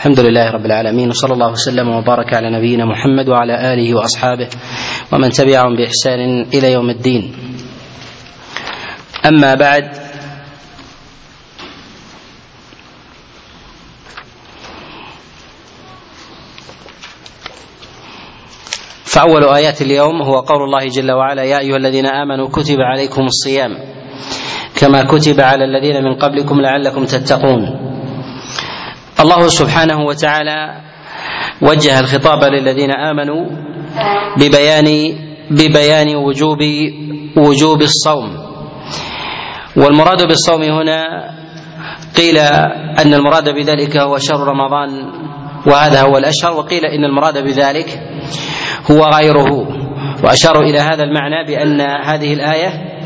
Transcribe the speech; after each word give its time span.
الحمد 0.00 0.20
لله 0.20 0.50
رب 0.50 0.66
العالمين 0.66 1.08
وصلى 1.08 1.32
الله 1.32 1.50
وسلم 1.52 1.88
وبارك 1.88 2.34
على 2.34 2.50
نبينا 2.50 2.84
محمد 2.84 3.28
وعلى 3.28 3.72
آله 3.72 3.94
وأصحابه 3.94 4.48
ومن 5.12 5.30
تبعهم 5.30 5.76
بإحسان 5.76 6.42
إلى 6.54 6.72
يوم 6.72 6.90
الدين. 6.90 7.32
أما 9.28 9.54
بعد 9.54 9.84
فأول 19.04 19.44
آيات 19.44 19.82
اليوم 19.82 20.22
هو 20.22 20.40
قول 20.40 20.62
الله 20.62 20.86
جل 20.88 21.12
وعلا 21.12 21.44
يا 21.44 21.58
أيها 21.60 21.76
الذين 21.76 22.06
آمنوا 22.06 22.48
كتب 22.48 22.80
عليكم 22.80 23.22
الصيام 23.22 23.70
كما 24.80 25.02
كتب 25.04 25.40
على 25.40 25.64
الذين 25.64 26.04
من 26.04 26.14
قبلكم 26.14 26.60
لعلكم 26.60 27.04
تتقون 27.04 27.89
الله 29.20 29.48
سبحانه 29.48 30.00
وتعالى 30.00 30.80
وجه 31.62 32.00
الخطاب 32.00 32.44
للذين 32.44 32.90
آمنوا 32.90 33.46
ببيان 34.36 34.88
ببيان 35.50 36.16
وجوب 36.16 36.58
وجوب 37.36 37.82
الصوم. 37.82 38.30
والمراد 39.76 40.28
بالصوم 40.28 40.62
هنا 40.62 41.00
قيل 42.16 42.38
أن 42.98 43.14
المراد 43.14 43.48
بذلك 43.54 43.96
هو 43.96 44.18
شهر 44.18 44.40
رمضان 44.40 44.90
وهذا 45.66 46.02
هو 46.02 46.18
الأشهر 46.18 46.52
وقيل 46.52 46.84
إن 46.84 47.04
المراد 47.04 47.44
بذلك 47.44 47.88
هو 48.90 49.00
غيره. 49.00 49.80
واشاروا 50.24 50.62
إلى 50.62 50.78
هذا 50.78 51.02
المعنى 51.04 51.46
بأن 51.46 51.80
هذه 51.80 52.32
الآية 52.32 52.99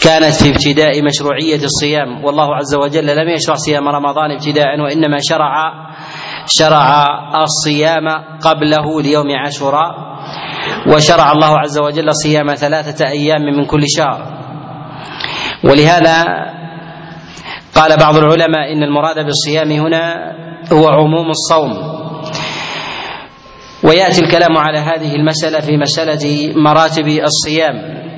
كانت 0.00 0.34
في 0.34 0.50
ابتداء 0.50 1.02
مشروعية 1.02 1.60
الصيام. 1.64 2.24
والله 2.24 2.54
عز 2.54 2.74
وجل 2.74 3.06
لم 3.06 3.28
يشرع 3.28 3.54
صيام 3.54 3.88
رمضان 3.88 4.30
ابتداء 4.30 4.80
وإنما 4.80 5.16
شرع 5.20 5.54
شرع 6.46 7.06
الصيام 7.42 8.08
قبله 8.42 9.02
ليوم 9.02 9.26
عاشوراء. 9.44 9.90
وشرع 10.86 11.32
الله 11.32 11.58
عز 11.58 11.78
وجل 11.78 12.14
صيام 12.14 12.54
ثلاثة 12.54 13.08
أيام 13.08 13.42
من 13.42 13.64
كل 13.64 13.82
شهر. 13.96 14.40
ولهذا 15.64 16.24
قال 17.74 17.96
بعض 17.96 18.16
العلماء 18.16 18.72
إن 18.72 18.82
المراد 18.82 19.24
بالصيام 19.24 19.70
هنا 19.70 20.32
هو 20.72 20.88
عموم 20.88 21.30
الصوم. 21.30 22.00
ويأتي 23.84 24.20
الكلام 24.24 24.58
على 24.58 24.78
هذه 24.78 25.14
المسألة 25.14 25.60
في 25.60 25.76
مسألة 25.76 26.52
مراتب 26.56 27.06
الصيام. 27.06 28.09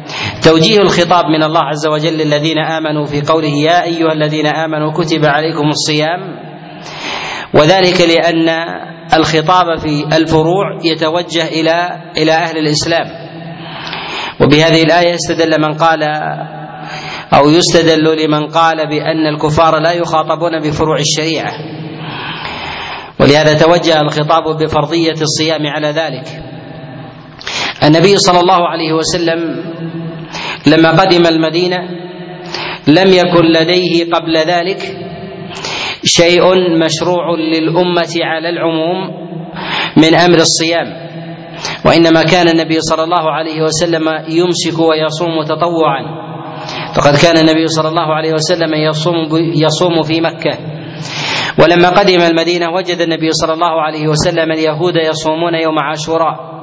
توجيه 0.42 0.78
الخطاب 0.78 1.24
من 1.24 1.42
الله 1.42 1.60
عز 1.60 1.86
وجل 1.86 2.12
للذين 2.18 2.58
آمنوا 2.58 3.04
في 3.04 3.20
قوله 3.20 3.48
يا 3.48 3.84
أيها 3.84 4.12
الذين 4.12 4.46
آمنوا 4.46 4.92
كتب 4.92 5.24
عليكم 5.24 5.68
الصيام. 5.68 6.20
وذلك 7.54 8.00
لأن 8.00 8.48
الخطاب 9.14 9.78
في 9.78 10.16
الفروع 10.16 10.78
يتوجه 10.84 11.44
إلى 11.48 12.02
إلى 12.16 12.32
أهل 12.32 12.58
الإسلام. 12.58 13.06
وبهذه 14.40 14.82
الآية 14.82 15.14
استدل 15.14 15.60
من 15.60 15.74
قال 15.74 16.02
أو 17.34 17.50
يستدل 17.50 18.24
لمن 18.24 18.46
قال 18.46 18.76
بأن 18.76 19.26
الكفار 19.34 19.78
لا 19.78 19.92
يخاطبون 19.92 20.60
بفروع 20.60 20.96
الشريعة. 20.98 21.52
ولهذا 23.20 23.54
توجه 23.54 24.00
الخطاب 24.00 24.56
بفرضية 24.62 25.20
الصيام 25.22 25.66
على 25.66 25.88
ذلك. 25.88 26.51
النبي 27.84 28.16
صلى 28.16 28.40
الله 28.40 28.68
عليه 28.68 28.92
وسلم 28.92 29.40
لما 30.66 30.90
قدم 30.90 31.26
المدينة 31.26 31.78
لم 32.88 33.08
يكن 33.12 33.44
لديه 33.44 34.04
قبل 34.10 34.36
ذلك 34.36 34.80
شيء 36.04 36.42
مشروع 36.84 37.24
للأمة 37.54 38.14
على 38.22 38.48
العموم 38.48 38.98
من 39.96 40.14
أمر 40.14 40.36
الصيام 40.36 40.86
وإنما 41.86 42.22
كان 42.22 42.48
النبي 42.48 42.80
صلى 42.80 43.04
الله 43.04 43.30
عليه 43.30 43.62
وسلم 43.62 44.04
يمسك 44.28 44.78
ويصوم 44.80 45.42
تطوعا 45.44 46.22
فقد 46.96 47.16
كان 47.16 47.36
النبي 47.36 47.66
صلى 47.66 47.88
الله 47.88 48.14
عليه 48.14 48.32
وسلم 48.32 48.74
يصوم 48.74 49.16
يصوم 49.54 50.02
في 50.02 50.20
مكة. 50.20 50.58
ولما 51.58 51.88
قدم 51.88 52.20
المدينة 52.20 52.70
وجد 52.70 53.00
النبي 53.00 53.30
صلى 53.32 53.52
الله 53.52 53.82
عليه 53.82 54.08
وسلم 54.08 54.52
اليهود 54.52 54.96
يصومون 54.96 55.54
يوم 55.54 55.78
عاشوراء. 55.78 56.61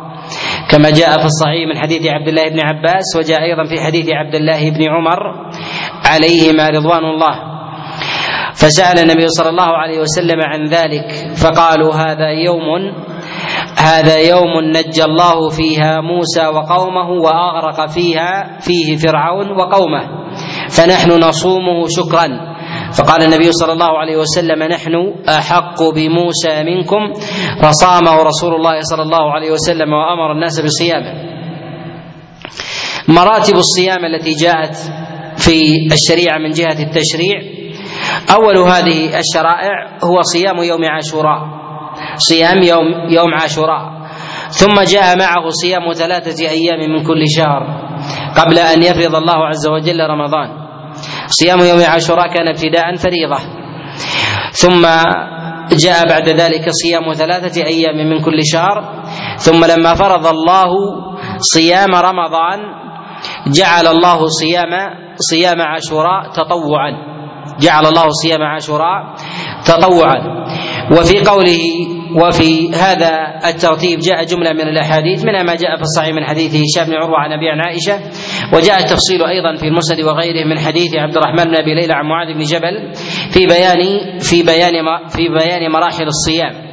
كما 0.69 0.89
جاء 0.89 1.17
في 1.19 1.25
الصحيح 1.25 1.67
من 1.73 1.77
حديث 1.81 2.07
عبد 2.07 2.27
الله 2.27 2.49
بن 2.49 2.59
عباس 2.59 3.05
وجاء 3.17 3.43
أيضا 3.43 3.63
في 3.63 3.81
حديث 3.81 4.09
عبد 4.09 4.35
الله 4.35 4.69
بن 4.69 4.83
عمر 4.89 5.19
عليهما 6.05 6.69
رضوان 6.69 7.05
الله. 7.05 7.35
فسأل 8.55 8.99
النبي 8.99 9.27
صلى 9.27 9.49
الله 9.49 9.71
عليه 9.77 9.99
وسلم 9.99 10.39
عن 10.41 10.65
ذلك 10.65 11.05
فقالوا 11.43 11.93
هذا 11.95 12.29
يوم 12.29 12.93
هذا 13.77 14.17
يوم 14.17 14.51
نجى 14.75 15.03
الله 15.03 15.49
فيها 15.49 16.01
موسى 16.01 16.47
وقومه 16.47 17.09
وأغرق 17.09 17.89
فيها 17.89 18.59
فيه 18.59 18.97
فرعون 18.97 19.51
وقومه. 19.51 20.03
فنحن 20.69 21.11
نصومه 21.11 21.85
شكرا. 21.87 22.27
فقال 22.97 23.23
النبي 23.23 23.51
صلى 23.51 23.73
الله 23.73 23.97
عليه 23.97 24.17
وسلم 24.17 24.63
نحن 24.63 24.93
أحق 25.29 25.83
بموسى 25.83 26.63
منكم. 26.63 27.13
فصامه 27.63 28.23
رسول 28.23 28.55
الله 28.55 28.79
صلى 28.81 29.01
الله 29.01 29.33
عليه 29.33 29.51
وسلم 29.51 29.93
وأمر 29.93 30.31
الناس 30.31 30.61
بصيامه 30.61 31.13
مراتب 33.07 33.55
الصيام 33.55 34.05
التي 34.05 34.31
جاءت 34.31 34.75
في 35.37 35.61
الشريعة 35.93 36.37
من 36.37 36.49
جهة 36.49 36.83
التشريع 36.83 37.41
أول 38.35 38.57
هذه 38.57 39.19
الشرائع 39.19 39.97
هو 40.03 40.21
صيام 40.21 40.57
يوم 40.57 40.85
عاشوراء. 40.85 41.39
صيام 42.17 42.63
يوم 42.63 42.87
يوم 43.09 43.33
عاشوراء. 43.33 43.99
ثم 44.49 44.81
جاء 44.81 45.17
معه 45.17 45.49
صيام 45.49 45.91
ثلاثة 45.93 46.49
أيام 46.49 46.79
من 46.79 47.03
كل 47.03 47.23
شهر 47.37 47.61
قبل 48.37 48.59
أن 48.59 48.83
يفرض 48.83 49.15
الله 49.15 49.45
عز 49.47 49.67
وجل 49.67 49.99
رمضان. 49.99 50.58
صيام 51.29 51.59
يوم 51.59 51.81
عاشوراء 51.85 52.27
كان 52.33 52.47
ابتداء 52.47 52.95
فريضة. 52.95 53.39
ثم 54.51 54.81
جاء 55.77 56.09
بعد 56.09 56.29
ذلك 56.29 56.69
صيام 56.69 57.13
ثلاثة 57.13 57.65
أيام 57.65 57.97
من 58.09 58.21
كل 58.21 58.39
شهر. 58.53 59.03
ثم 59.37 59.65
لما 59.65 59.93
فرض 59.93 60.27
الله 60.27 60.71
صيام 61.37 61.95
رمضان 61.95 62.59
جعل 63.47 63.87
الله 63.87 64.27
صيام 64.27 64.73
صيام 65.15 65.61
عاشوراء 65.61 66.31
تطوعا. 66.33 66.91
جعل 67.59 67.85
الله 67.85 68.07
صيام 68.09 68.41
عاشوراء 68.41 69.13
تطوعا. 69.65 70.17
وفي 70.91 71.19
قوله 71.19 71.63
وفي 72.15 72.71
هذا 72.75 73.39
الترتيب 73.45 73.99
جاء 73.99 74.23
جملة 74.23 74.53
من 74.53 74.67
الأحاديث 74.67 75.25
منها 75.25 75.43
ما 75.43 75.55
جاء 75.55 75.75
في 75.75 75.81
الصحيح 75.81 76.13
من 76.15 76.25
حديث 76.25 76.55
هشام 76.55 76.87
بن 76.87 76.93
عروة 76.93 77.17
عن 77.19 77.31
أبي 77.31 77.49
عن 77.49 77.59
عائشة 77.61 77.99
وجاء 78.53 78.79
التفصيل 78.79 79.23
أيضا 79.23 79.55
في 79.55 79.67
المسند 79.67 80.01
وغيره 80.01 80.45
من 80.47 80.59
حديث 80.59 80.95
عبد 80.95 81.17
الرحمن 81.17 81.43
بن 81.43 81.55
أبي 81.55 81.73
ليلى 81.75 81.93
عن 81.93 82.05
معاذ 82.05 82.33
بن 82.33 82.41
جبل 82.41 82.93
في 83.33 83.45
بيان 83.45 83.81
في 84.19 84.43
بيان 84.43 84.73
في 85.09 85.29
بيان 85.29 85.71
مراحل 85.71 86.07
الصيام. 86.07 86.69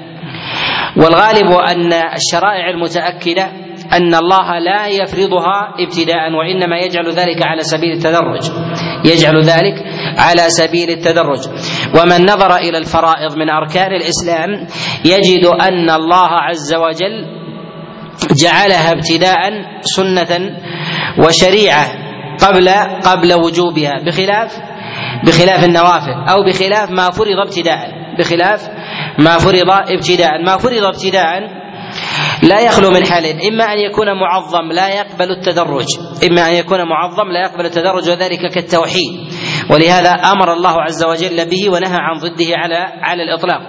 والغالب 0.97 1.51
أن 1.51 1.93
الشرائع 1.93 2.71
المتأكدة 2.71 3.66
أن 3.93 4.15
الله 4.15 4.59
لا 4.59 4.87
يفرضها 4.87 5.75
ابتداء 5.81 6.33
وإنما 6.33 6.79
يجعل 6.79 7.11
ذلك 7.11 7.43
على 7.43 7.63
سبيل 7.63 7.93
التدرج. 7.93 8.43
يجعل 9.05 9.43
ذلك 9.43 9.75
على 10.19 10.49
سبيل 10.49 10.91
التدرج. 10.91 11.39
ومن 12.01 12.25
نظر 12.25 12.57
إلى 12.57 12.79
الفرائض 12.79 13.37
من 13.37 13.51
أركان 13.51 13.93
الإسلام 13.93 14.67
يجد 15.05 15.45
أن 15.47 15.91
الله 15.91 16.29
عز 16.29 16.75
وجل 16.75 17.25
جعلها 18.43 18.93
ابتداء 18.93 19.51
سنة 19.81 20.57
وشريعة 21.19 21.87
قبل 22.47 22.69
قبل 23.05 23.35
وجوبها. 23.35 23.93
بخلاف 24.07 24.53
بخلاف 25.27 25.65
النوافل 25.65 26.15
أو 26.29 26.45
بخلاف 26.45 26.91
ما 26.91 27.11
فرض 27.11 27.39
ابتداء. 27.47 27.91
بخلاف 28.19 28.69
ما 29.19 29.39
فرض 29.39 29.71
ابتداء. 29.71 30.43
ما 30.47 30.57
فرض 30.57 30.85
ابتداء 30.85 31.66
لا 32.43 32.61
يخلو 32.61 32.91
من 32.91 33.05
حالين 33.05 33.37
إما 33.53 33.65
أن 33.65 33.79
يكون 33.79 34.07
معظم 34.07 34.73
لا 34.73 34.89
يقبل 34.89 35.31
التدرج. 35.31 35.87
إما 36.31 36.49
أن 36.49 36.53
يكون 36.53 36.79
معظم 36.79 37.29
لا 37.33 37.41
يقبل 37.41 37.67
التدرج 37.67 38.11
وذلك 38.11 38.53
كالتوحيد. 38.55 39.13
ولهذا 39.71 40.11
أمر 40.11 40.53
الله 40.53 40.83
عز 40.83 41.05
وجل 41.05 41.49
به 41.51 41.71
ونهى 41.71 41.97
عن 41.99 42.19
ضده 42.19 42.57
على 42.57 42.79
على 43.03 43.23
الإطلاق. 43.23 43.61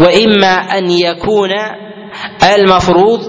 وإما 0.00 0.52
أن 0.78 0.90
يكون 0.90 1.50
المفروض 2.54 3.20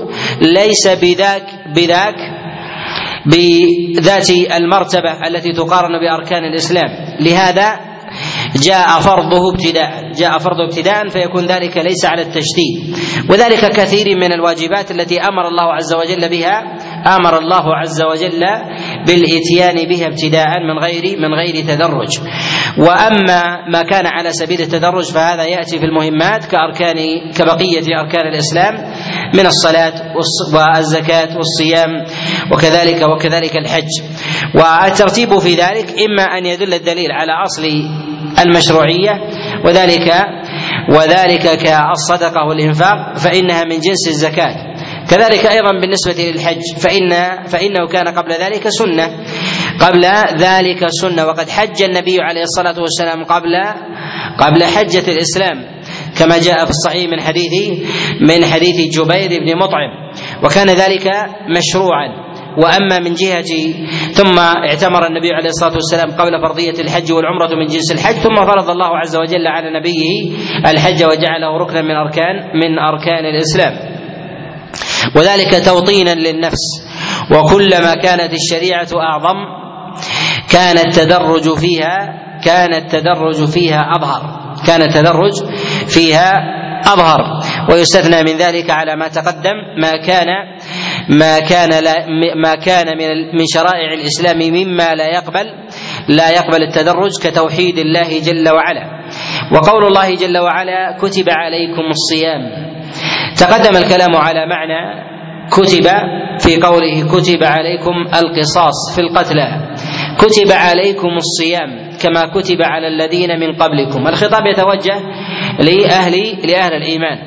ليس 0.42 0.88
بذاك 0.88 1.44
بذاك 1.76 2.16
بذات 3.26 4.30
المرتبة 4.30 5.28
التي 5.28 5.54
تقارن 5.54 6.00
بأركان 6.00 6.44
الإسلام. 6.44 6.90
لهذا 7.20 7.91
جاء 8.56 9.00
فرضه 9.00 9.53
ابتداء 9.53 10.12
جاء 10.12 10.38
فرضه 10.38 10.63
ابتداء 10.63 11.07
فيكون 11.07 11.45
ذلك 11.45 11.77
ليس 11.77 12.06
على 12.06 12.21
التشديد. 12.21 12.98
وذلك 13.30 13.71
كثير 13.75 14.18
من 14.18 14.33
الواجبات 14.33 14.92
التي 14.92 15.19
أمر 15.19 15.48
الله 15.48 15.74
عز 15.74 15.94
وجل 15.94 16.30
بها 16.30 16.63
آمر 17.07 17.38
الله 17.38 17.75
عز 17.75 18.01
وجل 18.01 18.44
بالإتيان 19.07 19.88
بها 19.89 20.07
ابتداء 20.07 20.48
من 20.59 20.77
غير 20.83 21.19
من 21.19 21.33
غير 21.33 21.56
تدرج. 21.65 22.19
وأما 22.77 23.69
ما 23.71 23.81
كان 23.81 24.06
على 24.07 24.31
سبيل 24.31 24.62
التدرج 24.62 25.12
فهذا 25.12 25.44
يأتي 25.45 25.80
في 25.80 25.86
المهمات 25.86 26.45
كاركان 26.45 26.98
كبقية 27.38 27.86
أركان 28.00 28.27
الإسلام 28.33 28.74
من 29.33 29.45
الصلاة 29.45 29.94
والزكاة 30.53 31.38
والصيام 31.38 31.89
وكذلك 32.51 33.01
وكذلك 33.15 33.57
الحج. 33.57 33.89
والترتيب 34.56 35.39
في 35.39 35.53
ذلك 35.56 35.95
إما 36.01 36.24
أن 36.24 36.45
يدل 36.45 36.74
الدليل 36.74 37.12
على 37.12 37.31
أصل 37.44 37.63
المشروعية 38.45 39.12
وذلك 39.65 40.13
وذلك 40.95 41.42
كالصدقة 41.42 42.45
والإنفاق 42.50 43.18
فإنها 43.18 43.63
من 43.63 43.80
جنس 43.80 44.07
الزكاة. 44.07 44.71
كذلك 45.09 45.45
أيضا 45.45 45.71
بالنسبة 45.81 46.24
للحج 46.31 46.62
فان 46.77 47.12
فإنه 47.45 47.88
كان 47.88 48.07
قبل 48.07 48.31
ذلك 48.31 48.68
سنة. 48.68 49.07
قبل 49.80 50.06
ذلك 50.38 50.88
سنة 50.89 51.25
وقد 51.25 51.50
حج 51.50 51.81
النبي 51.81 52.21
عليه 52.21 52.42
الصلاة 52.42 52.81
والسلام 52.81 53.24
قبل 53.24 53.56
قبل 54.38 54.63
حجة 54.63 55.12
الإسلام 55.12 55.57
كما 56.19 56.38
جاء 56.38 56.65
في 56.65 56.69
الصحيح 56.69 57.09
من 57.09 57.21
حديث 57.21 57.51
من 58.21 58.45
حديث 58.45 58.98
جبير 58.98 59.30
بن 59.39 59.57
مطعم. 59.57 59.92
وكان 60.44 60.68
ذلك 60.69 61.07
مشروعا. 61.57 62.31
وأما 62.57 63.00
من 63.00 63.13
جهه 63.13 63.74
ثم 64.12 64.39
اعتمر 64.39 65.07
النبي 65.07 65.31
عليه 65.31 65.50
الصلاة 65.50 65.74
والسلام 65.74 66.12
قبل 66.12 66.42
فرضية 66.42 66.81
الحج 66.83 67.12
والعمرة 67.12 67.56
من 67.56 67.65
جنس 67.65 67.92
الحج 67.92 68.15
ثم 68.15 68.36
فرض 68.36 68.69
الله 68.69 68.98
عز 68.98 69.15
وجل 69.15 69.48
على 69.48 69.80
نبيه 69.80 70.36
الحج 70.71 71.03
وجعله 71.03 71.57
ركنا 71.57 71.81
من 71.81 71.92
اركان 71.92 72.36
من 72.56 72.80
أركان 72.80 73.25
الإسلام. 73.25 74.00
وذلك 75.15 75.65
توطينا 75.65 76.13
للنفس. 76.13 76.63
وكلما 77.31 77.94
كانت 77.95 78.33
الشريعة 78.33 78.88
أعظم 78.95 79.38
كان 80.50 80.77
التدرج 80.77 81.57
فيها 81.57 82.21
كان 82.44 82.74
التدرج 82.74 83.45
فيها 83.45 83.81
أظهر. 83.98 84.21
كان 84.68 84.81
التدرج 84.81 85.33
فيها 85.88 86.33
أظهر. 86.86 87.42
ويستثنى 87.71 88.24
من 88.24 88.38
ذلك 88.38 88.69
على 88.69 88.95
ما 88.95 89.07
تقدم 89.07 89.57
ما 89.81 89.92
كان 90.07 90.27
ما 91.09 91.39
كان 91.39 91.83
لا 91.83 91.94
ما 92.44 92.56
كان 92.56 92.98
من 92.98 93.38
من 93.38 93.45
شرائع 93.53 93.94
الإسلام 93.94 94.38
مما 94.38 94.95
لا 94.95 95.07
يقبل 95.07 95.45
لا 96.07 96.30
يقبل 96.30 96.63
التدرج 96.63 97.12
كتوحيد 97.24 97.77
الله 97.77 98.19
جل 98.19 98.50
وعلا. 98.50 99.00
وقول 99.51 99.86
الله 99.86 100.16
جل 100.16 100.38
وعلا 100.38 100.98
كتب 101.01 101.30
عليكم 101.30 101.86
الصيام. 101.89 102.42
تقدم 103.38 103.78
الكلام 103.78 104.16
على 104.16 104.45
معنى 104.45 105.12
كتب 105.51 105.88
في 106.39 106.62
قوله 106.62 107.07
كتب 107.12 107.44
عليكم 107.44 107.95
القصاص 108.16 108.95
في 108.95 109.01
القتلى 109.01 109.75
كتب 110.18 110.51
عليكم 110.51 111.07
الصيام 111.18 111.92
كما 112.04 112.25
كتب 112.25 112.62
على 112.62 112.88
الذين 112.88 113.39
من 113.39 113.56
قبلكم. 113.56 114.07
الخطاب 114.07 114.45
يتوجه 114.45 115.00
لأهل 115.60 116.13
لأهل 116.48 116.74
الإيمان. 116.74 117.18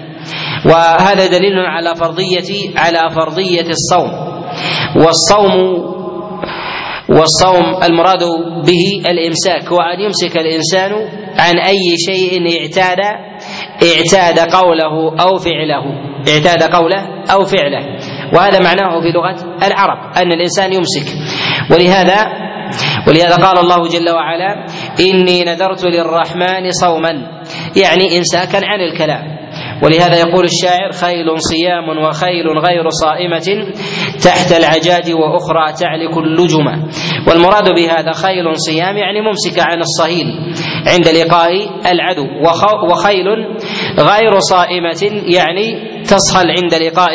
وهذا 0.67 1.27
دليل 1.27 1.59
على 1.59 1.95
فرضية 1.95 2.73
على 2.77 3.11
فرضية 3.11 3.67
الصوم. 3.69 4.11
والصوم 4.97 5.53
والصوم 7.09 7.83
المراد 7.83 8.23
به 8.65 9.11
الإمساك 9.11 9.73
وأن 9.73 10.01
يمسك 10.01 10.37
الإنسان 10.37 10.93
عن 11.39 11.59
أي 11.59 11.97
شيء 11.97 12.43
اعتاد 12.61 12.99
اعتاد 13.83 14.39
قوله 14.55 15.23
أو 15.23 15.39
فعله 15.39 15.85
اعتاد 16.29 16.63
قوله 16.63 17.07
أو 17.33 17.45
فعله. 17.45 17.99
وهذا 18.35 18.61
معناه 18.61 19.01
في 19.01 19.13
لغة 19.13 19.67
العرب 19.67 20.17
أن 20.17 20.33
الإنسان 20.33 20.73
يمسك. 20.73 21.07
ولهذا 21.71 22.27
ولهذا 23.09 23.37
قال 23.37 23.59
الله 23.59 23.89
جل 23.89 24.11
وعلا 24.11 24.67
إني 25.01 25.45
نذرت 25.45 25.85
للرحمن 25.85 26.71
صوما. 26.71 27.43
يعني 27.77 28.19
إمساكا 28.19 28.57
عن 28.57 28.81
الكلام. 28.81 29.34
ولهذا 29.83 30.17
يقول 30.19 30.45
الشاعر 30.45 30.93
خيل 30.93 31.27
صيام 31.39 31.89
وخيل 32.07 32.47
غير 32.67 32.89
صائمة 32.89 33.73
تحت 34.25 34.53
العجاج 34.53 35.13
وأخرى 35.15 35.73
تعلك 35.81 36.17
اللجمة 36.17 36.89
والمراد 37.29 37.75
بهذا 37.75 38.13
خيل 38.13 38.57
صيام 38.57 38.97
يعني 38.97 39.21
ممسكة 39.21 39.63
عن 39.63 39.81
الصهيل 39.81 40.27
عند 40.87 41.09
لقاء 41.09 41.51
العدو. 41.93 42.27
وخيل 42.91 43.27
غير 43.99 44.39
صائمة 44.39 45.23
يعني 45.27 45.94
تصهل 46.05 46.47
عند 46.51 46.75
لقاء 46.75 47.15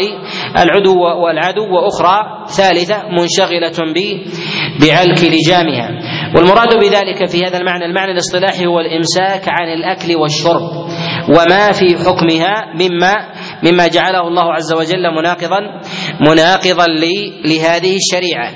العدو 0.63 0.99
والعدو 1.23 1.63
وأخرى 1.75 2.45
ثالثة 2.47 2.97
منشغلة 3.09 3.93
بعلك 4.81 5.23
لجامها. 5.23 5.89
والمراد 6.35 6.77
بذلك 6.77 7.25
في 7.29 7.45
هذا 7.45 7.57
المعنى 7.57 7.85
المعنى 7.85 8.11
الاصطلاحي 8.11 8.65
هو 8.65 8.79
الإمساك 8.79 9.43
عن 9.47 9.67
الأكل 9.77 10.15
والشرب 10.15 10.61
وما 11.29 11.71
في 11.71 11.97
حكمها 11.97 12.73
مما 12.75 13.13
مما 13.63 13.87
جعله 13.87 14.27
الله 14.27 14.53
عز 14.53 14.73
وجل 14.73 15.03
مناقضا 15.21 15.59
مناقضا 16.21 16.85
لهذه 17.45 17.95
الشريعة. 17.95 18.51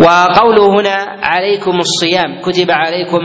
وقوله 0.00 0.80
هنا 0.80 0.96
عليكم 1.22 1.78
الصيام 1.80 2.40
كتب 2.44 2.70
عليكم 2.70 3.18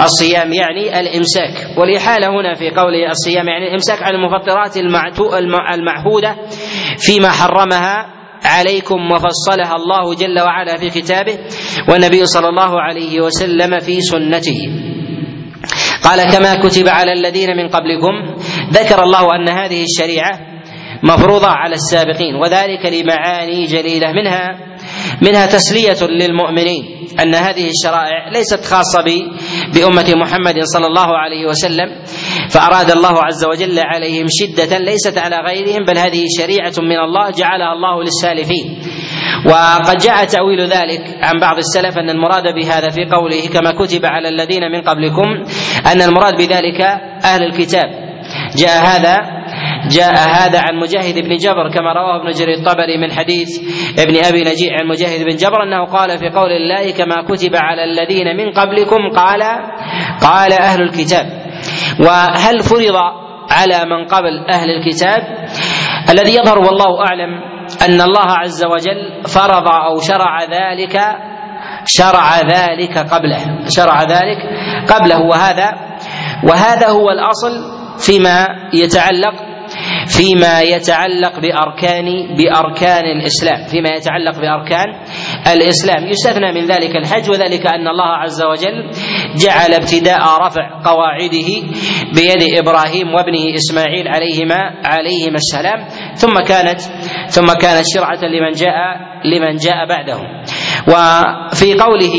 الصيام 0.00 0.52
يعني 0.52 1.00
الإمساك. 1.00 1.78
والإحالة 1.78 2.28
هنا 2.28 2.54
في 2.54 2.70
قوله 2.70 3.10
الصيام 3.10 3.48
يعني 3.48 3.66
الامساك 3.68 4.02
عن 4.02 4.14
المفطرات 4.14 4.76
المعهودة 5.72 6.36
فيما 6.98 7.30
حرمها 7.30 8.06
عليكم 8.44 9.10
وفصلها 9.12 9.76
الله 9.76 10.14
جل 10.14 10.40
وعلا 10.40 10.76
في 10.76 10.90
كتابه 10.90 11.38
والنبي 11.88 12.26
صلى 12.26 12.48
الله 12.48 12.80
عليه 12.80 13.20
وسلم 13.20 13.80
في 13.80 14.00
سنته. 14.00 14.60
قال 16.04 16.24
كما 16.32 16.54
كتب 16.54 16.88
على 16.88 17.12
الذين 17.12 17.56
من 17.56 17.68
قبلكم 17.68 18.36
ذكر 18.72 19.02
الله 19.02 19.34
أن 19.36 19.48
هذه 19.48 19.84
الشريعة 19.84 20.40
مفروضة 21.02 21.48
على 21.48 21.74
السابقين 21.74 22.34
وذلك 22.34 22.86
لمعاني 22.86 23.64
جليلة 23.64 24.12
منها 24.12 24.58
منها 25.22 25.46
تسلية 25.46 25.96
للمؤمنين 26.06 26.84
أن 27.20 27.34
هذه 27.34 27.70
الشرائع 27.70 28.28
ليست 28.32 28.64
خاصة 28.64 29.04
بأمة 29.74 30.14
محمد 30.16 30.54
صلى 30.62 30.86
الله 30.86 31.18
عليه 31.18 31.46
وسلم 31.46 31.88
فأراد 32.50 32.90
الله 32.90 33.24
عز 33.24 33.44
وجل 33.44 33.78
عليهم 33.78 34.26
شدة 34.30 34.78
ليست 34.78 35.18
على 35.18 35.36
غيرهم 35.36 35.84
بل 35.84 35.98
هذه 35.98 36.24
شريعة 36.38 36.72
من 36.78 36.98
الله 36.98 37.30
جعلها 37.30 37.72
الله 37.72 38.02
للسالفين. 38.02 38.78
وقد 39.46 39.96
جاء 39.98 40.24
تأويل 40.24 40.60
ذلك 40.60 41.00
عن 41.22 41.40
بعض 41.40 41.56
السلف 41.56 41.98
أن 41.98 42.10
المراد 42.10 42.54
بهذا 42.54 42.90
في 42.90 43.04
قوله 43.04 43.48
كما 43.54 43.70
كتب 43.70 44.06
على 44.06 44.28
الذين 44.28 44.62
من 44.72 44.82
قبلكم 44.82 45.28
أن 45.92 46.02
المراد 46.02 46.34
بذلك 46.34 46.80
أهل 47.24 47.42
الكتاب. 47.42 48.06
جاء 48.56 48.82
هذا 48.82 49.16
جاء 49.90 50.14
هذا 50.14 50.60
عن 50.60 50.76
مجاهد 50.76 51.18
بن 51.18 51.36
جبر 51.36 51.70
كما 51.70 51.92
رواه 51.92 52.20
ابن 52.20 52.30
جرير 52.30 52.58
الطبري 52.58 52.98
من 52.98 53.12
حديث 53.12 53.48
ابن 53.98 54.24
أبي 54.24 54.40
نجيع 54.40 54.80
عن 54.80 54.86
مجاهد 54.86 55.24
بن 55.24 55.36
جبر 55.36 55.62
أنه 55.62 55.84
قال 55.84 56.18
في 56.18 56.28
قول 56.28 56.52
الله 56.52 56.90
كما 56.90 57.22
كتب 57.28 57.56
على 57.56 57.84
الذين 57.84 58.36
من 58.36 58.52
قبلكم 58.52 59.10
قال 59.16 59.42
قال 60.22 60.52
أهل 60.52 60.82
الكتاب. 60.82 61.26
وهل 62.00 62.62
فرض 62.62 62.96
على 63.50 63.90
من 63.90 64.04
قبل 64.04 64.46
أهل 64.52 64.70
الكتاب 64.70 65.22
الذي 66.10 66.34
يظهر 66.34 66.58
والله 66.58 67.00
أعلم 67.00 67.55
أن 67.82 68.00
الله 68.00 68.26
عز 68.26 68.64
وجل 68.64 69.22
فرض 69.28 69.68
أو 69.68 70.00
شرع 70.00 70.44
ذلك 70.44 70.96
شرع 71.84 72.40
ذلك 72.40 72.98
قبله 72.98 73.68
شرع 73.68 74.02
ذلك 74.02 74.38
قبله. 74.88 75.20
وهذا 75.20 75.72
وهذا 76.44 76.88
هو 76.88 77.10
الأصل 77.10 77.52
فيما 77.98 78.46
يتعلق 78.74 79.45
فيما 80.06 80.62
يتعلق 80.62 81.40
بأركان 81.40 82.36
بأركان 82.36 83.04
الإسلام. 83.04 83.66
فيما 83.68 83.90
يتعلق 83.96 84.40
بأركان 84.40 84.86
الإسلام. 85.52 86.06
يستثنى 86.08 86.52
من 86.52 86.66
ذلك 86.66 86.96
الحج 86.96 87.30
وذلك 87.30 87.66
أن 87.66 87.88
الله 87.88 88.10
عز 88.22 88.42
وجل 88.42 88.90
جعل 89.36 89.74
ابتداء 89.74 90.22
رفع 90.46 90.82
قواعده 90.84 91.50
بيد 92.14 92.42
إبراهيم 92.58 93.14
وابنه 93.14 93.54
إسماعيل 93.54 94.08
عليهما 94.08 94.60
عليهما 94.84 95.36
السلام. 95.36 95.88
ثم 96.14 96.34
كانت 96.34 96.80
ثم 97.28 97.46
كانت 97.46 97.84
شرعة 97.94 98.20
لمن 98.22 98.50
جاء 98.50 98.76
لمن 99.24 99.56
جاء 99.56 99.86
بعده. 99.88 100.20
وفي 100.88 101.74
قوله 101.74 102.16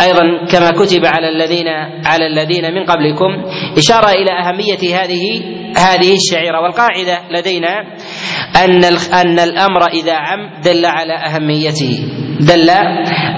أيضا 0.00 0.46
كما 0.50 0.70
كتب 0.70 1.06
على 1.06 1.28
الذين 1.28 1.68
على 2.04 2.26
الذين 2.26 2.74
من 2.74 2.84
قبلكم 2.84 3.44
إشارة 3.78 4.10
إلى 4.10 4.30
أهمية 4.30 5.02
هذه 5.02 5.42
هذه 5.76 6.14
الشعيرة 6.14 6.60
والقاعدة 6.60 7.18
لدينا 7.30 7.80
أن 8.64 8.84
أن 9.14 9.38
الأمر 9.38 9.86
إذا 9.86 10.14
عم 10.14 10.60
دل 10.64 10.86
على 10.86 11.12
أهميته. 11.12 11.98
دل 12.40 12.70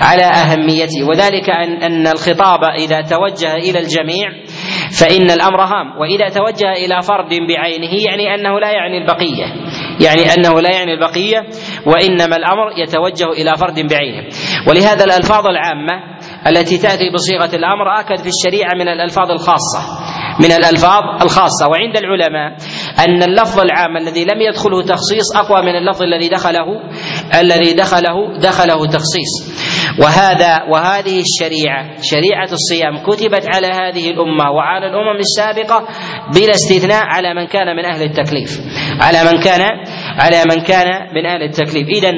على 0.03 0.23
أهميته. 0.23 1.05
وذلك 1.05 1.51
ان 1.51 1.83
أن 1.83 2.07
الخطاب 2.07 2.65
إذا 2.65 3.01
توجه 3.01 3.55
إلى 3.55 3.79
الجميع 3.79 4.31
فإن 5.01 5.31
الأمر 5.31 5.61
هام. 5.65 6.01
وإذا 6.01 6.29
توجه 6.29 6.73
إلى 6.73 7.03
فرد 7.03 7.29
بعينه 7.29 8.05
يعني 8.09 8.35
أنه 8.35 8.61
لا 8.61 8.71
يعني 8.71 8.99
البقية. 8.99 9.45
يعني 10.01 10.35
أنه 10.35 10.61
لا 10.61 10.71
يعني 10.73 10.95
البقية 10.95 11.47
وإنما 11.87 12.37
الأمر 12.37 12.73
يتوجه 12.77 13.33
إلى 13.43 13.57
فرد 13.57 13.81
بعينه. 13.81 14.29
ولهذا 14.69 15.05
الألفاظ 15.05 15.47
العامة 15.47 16.18
التي 16.47 16.79
تأتي 16.79 17.11
بصيغة 17.15 17.57
الأمر 17.57 18.01
أكد 18.01 18.23
في 18.23 18.29
الشريعة 18.29 18.75
من 18.75 18.89
الألفاظ 18.89 19.31
الخاصة 19.31 19.81
من 20.41 20.53
الألفاظ 20.53 21.03
الخاصة. 21.23 21.69
وعند 21.69 21.97
العلماء 21.97 22.57
أن 22.99 23.23
اللفظ 23.23 23.61
العام 23.61 23.97
الذي 23.97 24.25
لم 24.25 24.41
يدخله 24.41 24.83
تخصيص 24.83 25.37
أقوى 25.37 25.63
من 25.63 25.77
اللفظ 25.77 26.03
الذي 26.03 26.29
دخله 26.29 26.67
الذي 27.41 27.73
دخله 27.73 28.39
دخله 28.39 28.87
تخصيص. 28.87 29.59
وهذا 30.03 30.65
وهذه 30.71 31.21
الشريعة 31.21 32.03
شريعة 32.03 32.49
الصيام 32.53 32.99
كتبت 32.99 33.47
على 33.55 33.67
هذه 33.67 34.11
الأمة 34.11 34.51
وعلى 34.51 34.87
الأمم 34.87 35.19
السابقة 35.19 35.87
بلا 36.35 36.51
استثناء 36.51 37.03
على 37.05 37.35
من 37.35 37.47
كان 37.47 37.77
من 37.77 37.85
أهل 37.85 38.03
التكليف 38.03 38.61
على 39.01 39.33
من 39.33 39.41
كان 39.43 39.61
على 40.19 40.43
من 40.51 40.65
كان 40.65 40.87
من 41.15 41.27
أهل 41.27 41.43
التكليف. 41.43 41.89
إذا 41.89 42.13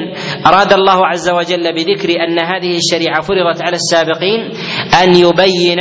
أراد 0.45 0.73
الله 0.73 1.07
عز 1.07 1.29
وجل 1.29 1.73
بذكر 1.73 2.09
أن 2.09 2.39
هذه 2.39 2.77
الشريعة 2.77 3.21
فرضت 3.21 3.61
على 3.61 3.75
السابقين 3.75 4.51
أن 5.03 5.15
يبين 5.15 5.79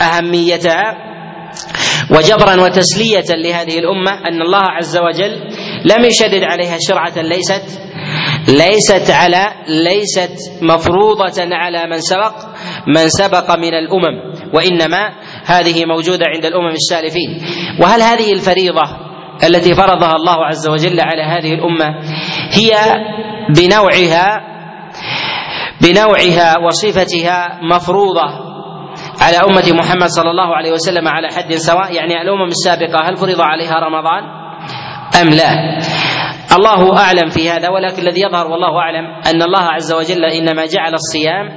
أهميتها 0.00 1.12
وجبرا 2.10 2.60
وتسلية 2.60 3.24
لهذه 3.44 3.78
الأمة 3.78 4.10
أن 4.28 4.42
الله 4.42 4.62
عز 4.62 4.96
وجل 4.98 5.32
لم 5.84 6.04
يشدد 6.04 6.42
عليها 6.42 6.78
شرعة 6.88 7.22
ليست 7.22 7.80
ليست 8.48 9.10
على 9.10 9.52
ليست 9.68 10.62
مفروضة 10.62 11.42
على 11.52 11.86
من 11.90 12.00
سبق 12.00 12.34
من 12.86 13.08
سبق 13.08 13.58
من 13.58 13.74
الأمم 13.74 14.34
وإنما 14.54 15.12
هذه 15.44 15.84
موجودة 15.84 16.26
عند 16.34 16.44
الأمم 16.44 16.72
السالفين. 16.72 17.42
وهل 17.80 18.02
هذه 18.02 18.32
الفريضة 18.32 19.11
التي 19.44 19.74
فرضها 19.74 20.12
الله 20.12 20.46
عز 20.46 20.68
وجل 20.68 21.00
على 21.00 21.22
هذه 21.22 21.54
الأمة 21.54 21.86
هي 22.50 22.70
بنوعها 23.56 24.40
بنوعها 25.80 26.58
وصفتها 26.58 27.58
مفروضة 27.62 28.22
على 29.20 29.36
أمة 29.36 29.78
محمد 29.78 30.08
صلى 30.08 30.30
الله 30.30 30.56
عليه 30.56 30.72
وسلم 30.72 31.08
على 31.08 31.28
حد 31.28 31.52
سواء 31.52 31.94
يعني 31.94 32.22
الأمم 32.22 32.48
السابقة 32.48 33.08
هل 33.08 33.16
فرض 33.16 33.40
عليها 33.40 33.74
رمضان؟ 33.74 34.22
أم 35.22 35.28
لا؟ 35.28 35.78
الله 36.56 36.98
أعلم 36.98 37.28
في 37.28 37.50
هذا 37.50 37.68
ولكن 37.68 38.02
الذي 38.02 38.20
يظهر 38.22 38.46
والله 38.46 38.78
أعلم 38.78 39.04
أن 39.26 39.42
الله 39.42 39.62
عز 39.62 39.92
وجل 39.92 40.24
إنما 40.24 40.66
جعل 40.66 40.94
الصيام 40.94 41.48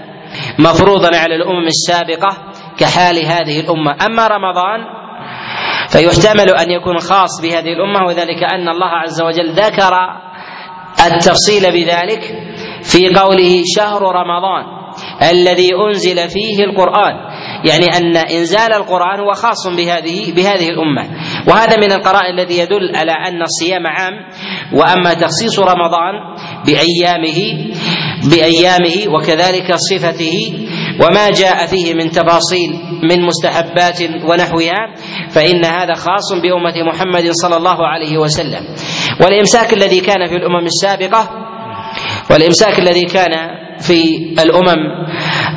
مفروضا 0.59 1.17
على 1.17 1.35
الأمم 1.35 1.65
السابقة 1.67 2.37
كحال 2.79 3.25
هذه 3.25 3.59
الأمة. 3.59 3.95
أما 4.05 4.27
رمضان 4.27 5.04
فيحتمل 5.89 6.49
أن 6.49 6.71
يكون 6.71 6.97
خاص 6.99 7.41
بهذه 7.41 7.73
الأمة 7.73 8.07
وذلك 8.07 8.43
أن 8.43 8.69
الله 8.69 8.87
عز 9.03 9.21
وجل 9.21 9.51
ذكر 9.51 9.93
التفصيل 11.05 11.71
بذلك 11.71 12.21
في 12.83 13.15
قوله 13.15 13.61
شهر 13.75 14.01
رمضان 14.01 14.63
الذي 15.31 15.69
أنزل 15.87 16.29
فيه 16.29 16.63
القرآن. 16.63 17.13
يعني 17.65 17.85
أن 17.97 18.17
إنزال 18.17 18.73
القرآن 18.73 19.19
هو 19.19 19.31
خاص 19.31 19.67
بهذه 19.67 20.33
بهذه 20.35 20.69
الأمة. 20.69 21.09
وهذا 21.47 21.77
من 21.77 21.91
القرائن 21.91 22.39
الذي 22.39 22.57
يدل 22.59 22.95
على 22.95 23.11
أن 23.11 23.41
الصيام 23.41 23.87
عام 23.87 24.13
وأما 24.73 25.13
تخصيص 25.13 25.59
رمضان 25.59 26.13
بايامه 26.65 27.39
بأيامه 28.31 29.15
وكذلك 29.15 29.75
صفته 29.75 30.53
وما 31.01 31.29
جاء 31.29 31.65
فيه 31.65 31.93
من 31.93 32.09
تفاصيل 32.11 32.71
من 33.03 33.25
مستحبات 33.25 34.01
ونحوها 34.01 34.93
فإن 35.35 35.65
هذا 35.65 35.93
خاص 35.93 36.33
بأمة 36.43 36.83
محمد 36.87 37.29
صلى 37.31 37.57
الله 37.57 37.87
عليه 37.87 38.17
وسلم. 38.17 38.63
والإمساك 39.21 39.73
الذي 39.73 39.99
كان 39.99 40.27
في 40.27 40.35
الأمم 40.35 40.65
السابقة 40.65 41.29
والإمساك 42.31 42.79
الذي 42.79 43.05
كان 43.05 43.31
في 43.79 44.17
الأمم 44.43 44.81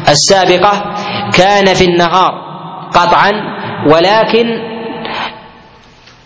السابقة 0.09 0.95
كان 1.39 1.75
في 1.75 1.85
النهار 1.85 2.33
قطعا 2.95 3.31
ولكن 3.93 4.47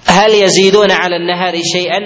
هل 0.09 0.31
يزيدون 0.31 0.91
على 0.91 1.17
النهار 1.17 1.55
شيئا 1.73 1.99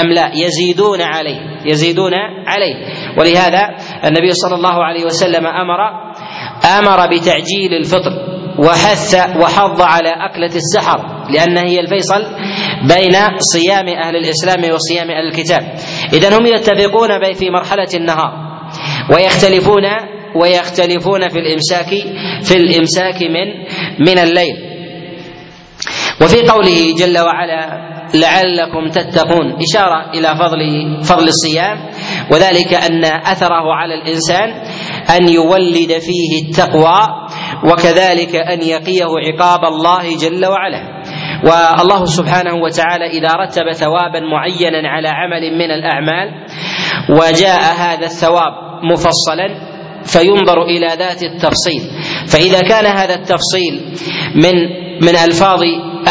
أم 0.00 0.06
لا؟ 0.12 0.30
يزيدون 0.34 1.02
عليه 1.02 1.40
يزيدون 1.64 2.12
عليه. 2.46 2.74
ولهذا 3.18 3.68
النبي 4.04 4.32
صلى 4.32 4.54
الله 4.54 4.84
عليه 4.84 5.04
وسلم 5.04 5.46
أمر 5.46 5.78
أمر 6.78 7.06
بتعجيل 7.06 7.72
الفطر. 7.80 8.33
وحث 8.58 9.14
وحض 9.36 9.82
على 9.82 10.08
أكلة 10.08 10.50
السحر 10.56 10.98
لأن 11.30 11.58
هي 11.58 11.80
الفيصل 11.80 12.22
بين 12.88 13.16
صيام 13.38 13.88
أهل 13.88 14.16
الإسلام 14.16 14.74
وصيام 14.74 15.10
أهل 15.10 15.28
الكتاب. 15.28 15.62
اذا 16.12 16.38
هم 16.38 16.46
يتفقون 16.46 17.32
في 17.34 17.50
مرحلة 17.50 17.88
النهار 17.94 18.32
ويختلفون 19.10 19.84
ويختلفون 20.36 21.28
في 21.28 21.38
الإمساك 21.38 21.88
في 22.42 22.56
الإمساك 22.56 23.22
من 23.22 23.46
من 24.08 24.18
الليل. 24.18 24.74
وفي 26.22 26.48
قوله 26.48 26.94
جل 26.98 27.18
وعلا 27.18 27.94
لعلكم 28.14 28.88
تتقون 28.88 29.52
إشارة 29.62 30.10
إلى 30.14 30.28
فضل 30.36 30.58
فضل 31.04 31.28
الصيام 31.28 31.78
وذلك 32.32 32.74
أن 32.74 33.04
أثره 33.04 33.74
على 33.74 33.94
الإنسان 33.94 34.50
أن 35.16 35.28
يولد 35.28 35.98
فيه 35.98 36.48
التقوى 36.48 37.23
وكذلك 37.72 38.36
أن 38.36 38.62
يقيه 38.62 39.06
عقاب 39.26 39.64
الله 39.64 40.16
جل 40.16 40.46
وعلا. 40.46 41.02
والله 41.44 42.04
سبحانه 42.04 42.54
وتعالى 42.54 43.06
إذا 43.06 43.28
رتب 43.34 43.72
ثوابا 43.72 44.20
معينا 44.20 44.88
على 44.88 45.08
عمل 45.08 45.58
من 45.58 45.70
الأعمال 45.70 46.46
وجاء 47.10 47.60
هذا 47.78 48.06
الثواب 48.06 48.52
مفصلا 48.92 49.74
فينظر 50.04 50.62
إلى 50.62 50.86
ذات 50.86 51.22
التفصيل. 51.22 51.82
فإذا 52.26 52.60
كان 52.60 52.86
هذا 52.86 53.14
التفصيل 53.14 53.94
من 54.34 54.84
من 55.02 55.16
ألفاظ 55.24 55.62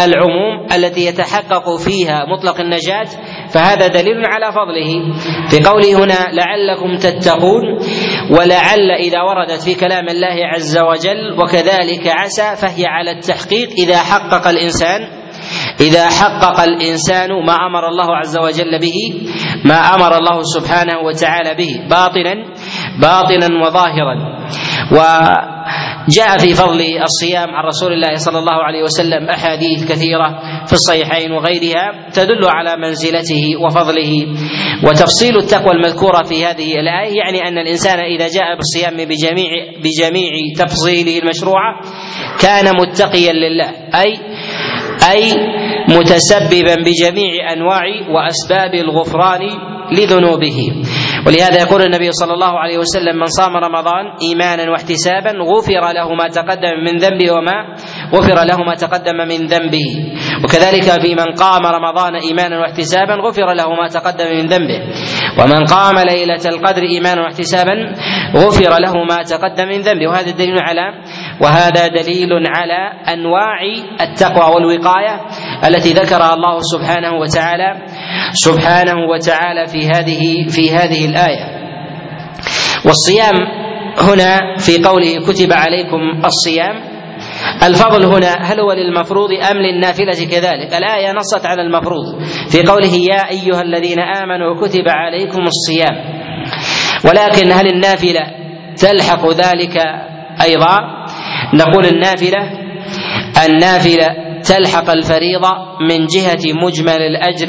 العموم 0.06 0.68
التي 0.76 1.06
يتحقق 1.06 1.76
فيها 1.78 2.26
مطلق 2.26 2.60
النجاة 2.60 3.08
فهذا 3.50 3.88
دليل 3.88 4.26
على 4.26 4.52
فضله. 4.52 5.14
في 5.50 5.70
قوله 5.70 6.04
هنا 6.04 6.32
لعلكم 6.34 6.98
تتقون 6.98 7.64
ولعل 8.30 8.92
إذا 9.00 9.22
وردت 9.22 9.62
في 9.62 9.76
كلام 9.76 10.10
الله 10.10 10.48
عز 10.56 10.78
وجل 10.78 11.34
وكذلك 11.44 12.08
عسى 12.08 12.56
فهي 12.56 12.86
على 12.86 13.12
التحقيق 13.12 13.70
إذا 13.78 13.98
حقق 13.98 14.48
الإنسان 14.48 15.24
إذا 15.82 16.10
حقق 16.10 16.60
الإنسان 16.60 17.30
ما 17.46 17.56
أمر 17.56 17.88
الله 17.90 18.16
عز 18.18 18.38
وجل 18.38 18.80
به 18.80 19.28
ما 19.66 19.76
أمر 19.96 20.18
الله 20.18 20.42
سبحانه 20.44 21.00
وتعالى 21.00 21.54
به 21.54 21.88
باطنا 21.90 22.36
باطنا 23.02 23.48
وظاهرا. 23.66 24.16
وجاء 26.08 26.38
في 26.38 26.54
فضل 26.54 26.82
الصيام 27.04 27.50
عن 27.50 27.66
رسول 27.66 27.94
الله 27.94 28.16
صلى 28.16 28.40
الله 28.40 28.54
عليه 28.54 28.84
وسلم 28.84 29.30
أحاديث 29.30 29.92
كثيرة 29.92 30.40
في 30.68 30.74
الصحيحين 30.74 31.32
وغيرها 31.32 32.10
تدل 32.14 32.46
على 32.46 32.76
منزلته 32.82 33.44
وفضله. 33.66 34.14
وتفصيل 34.88 35.38
التقوى 35.38 35.72
المذكورة 35.72 36.24
في 36.24 36.46
هذه 36.46 36.76
الآية 36.80 37.18
يعني 37.18 37.48
أن 37.48 37.58
الإنسان 37.58 38.00
إذا 38.00 38.28
جاء 38.28 38.56
بالصيام 38.58 38.96
بجميع 38.96 39.50
بجميع 39.84 40.32
تفصيله 40.58 41.20
المشروعة 41.20 41.82
كان 42.42 42.76
متقيا 42.82 43.34
لله 43.34 43.70
أي 43.96 44.14
أي 45.12 45.34
متسببا 45.90 46.76
بجميع 46.76 47.54
أنواع 47.54 47.84
وأسباب 48.10 48.74
الغفران 48.74 49.42
لذنوبه. 49.92 50.72
ولهذا 51.28 51.62
يقول 51.62 51.82
النبي 51.82 52.12
صلى 52.12 52.34
الله 52.34 52.60
عليه 52.60 52.78
وسلم 52.78 53.16
من 53.16 53.26
صام 53.26 53.58
رمضان 53.58 54.06
إيمانا 54.22 54.72
واحتسابا 54.72 55.32
غفر 55.32 55.94
له 55.94 56.14
ما 56.14 56.28
تقدم 56.28 56.76
من 56.86 56.98
ذنبه 56.98 57.32
وما 57.32 57.58
غفر 58.14 58.44
له 58.46 58.58
ما 58.58 58.76
تقدم 58.76 59.18
من 59.30 59.48
ذنبه. 59.48 59.88
وكذلك 60.44 61.02
في 61.02 61.16
من 61.16 61.36
قام 61.36 61.66
رمضان 61.66 62.16
إيمانا 62.16 62.60
واحتسابا 62.60 63.14
غفر 63.14 63.54
له 63.54 63.70
ما 63.70 63.88
تقدم 63.88 64.26
من 64.26 64.46
ذنبه. 64.48 64.80
ومن 65.40 65.66
قام 65.66 65.96
ليلة 65.98 66.44
القدر 66.46 66.82
إيمانا 66.82 67.22
واحتسابا 67.22 67.74
غفر 68.36 68.80
له 68.80 68.94
ما 69.10 69.24
تقدم 69.24 69.68
من 69.68 69.82
ذنبه. 69.82 70.08
وهذا 70.08 70.32
دليل 70.32 70.60
على 70.60 70.86
وهذا 71.42 71.88
دليل 71.88 72.30
على 72.48 72.82
أنواع 73.14 73.60
التقوى 74.02 74.56
والوقاية 74.56 75.22
التي 75.68 75.94
ذكرها 75.94 76.34
الله 76.34 76.60
سبحانه 76.74 77.14
وتعالى 77.14 77.70
سبحانه 78.34 78.96
وتعالى 79.12 79.68
في 79.68 79.88
هذه 79.88 80.48
في 80.50 80.72
هذه 80.72 81.06
الآية 81.06 81.46
والصيام 82.86 83.34
هنا 83.98 84.40
في 84.58 84.84
قوله 84.84 85.20
كتب 85.28 85.54
عليكم 85.54 86.22
الصيام 86.26 86.94
الفضل 87.64 88.06
هنا 88.06 88.34
هل 88.42 88.60
هو 88.60 88.72
للمفروض 88.72 89.30
أم 89.52 89.58
للنافلة 89.58 90.26
كذلك؟ 90.32 90.74
الآية 90.74 91.12
نصت 91.12 91.46
على 91.46 91.62
المفروض 91.62 92.06
في 92.52 92.62
قوله 92.64 92.96
يا 92.96 93.30
أيها 93.30 93.62
الذين 93.62 94.00
آمنوا 94.00 94.62
كتب 94.68 94.84
عليكم 94.88 95.40
الصيام 95.44 95.96
ولكن 97.06 97.52
هل 97.52 97.68
النافلة 97.68 98.22
تلحق 98.78 99.30
ذلك 99.32 99.78
أيضا؟ 100.44 100.78
نقول 101.54 101.86
النافله 101.86 102.52
النافلة 103.50 104.08
تلحق 104.44 104.90
الفريضة 104.90 105.50
من 105.90 106.06
جهة 106.06 106.54
مجمل 106.66 107.02
الأجر 107.02 107.48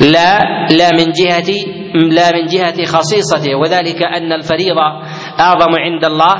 لا 0.00 0.38
لا 0.70 0.90
من 0.90 1.12
جهة 1.12 1.50
لا 1.94 2.32
من 2.32 2.46
جهة 2.46 2.84
خصيصته. 2.84 3.54
وذلك 3.54 4.02
أن 4.02 4.32
الفريضة 4.32 4.86
أعظم 5.40 5.72
عند 5.76 6.04
الله 6.04 6.36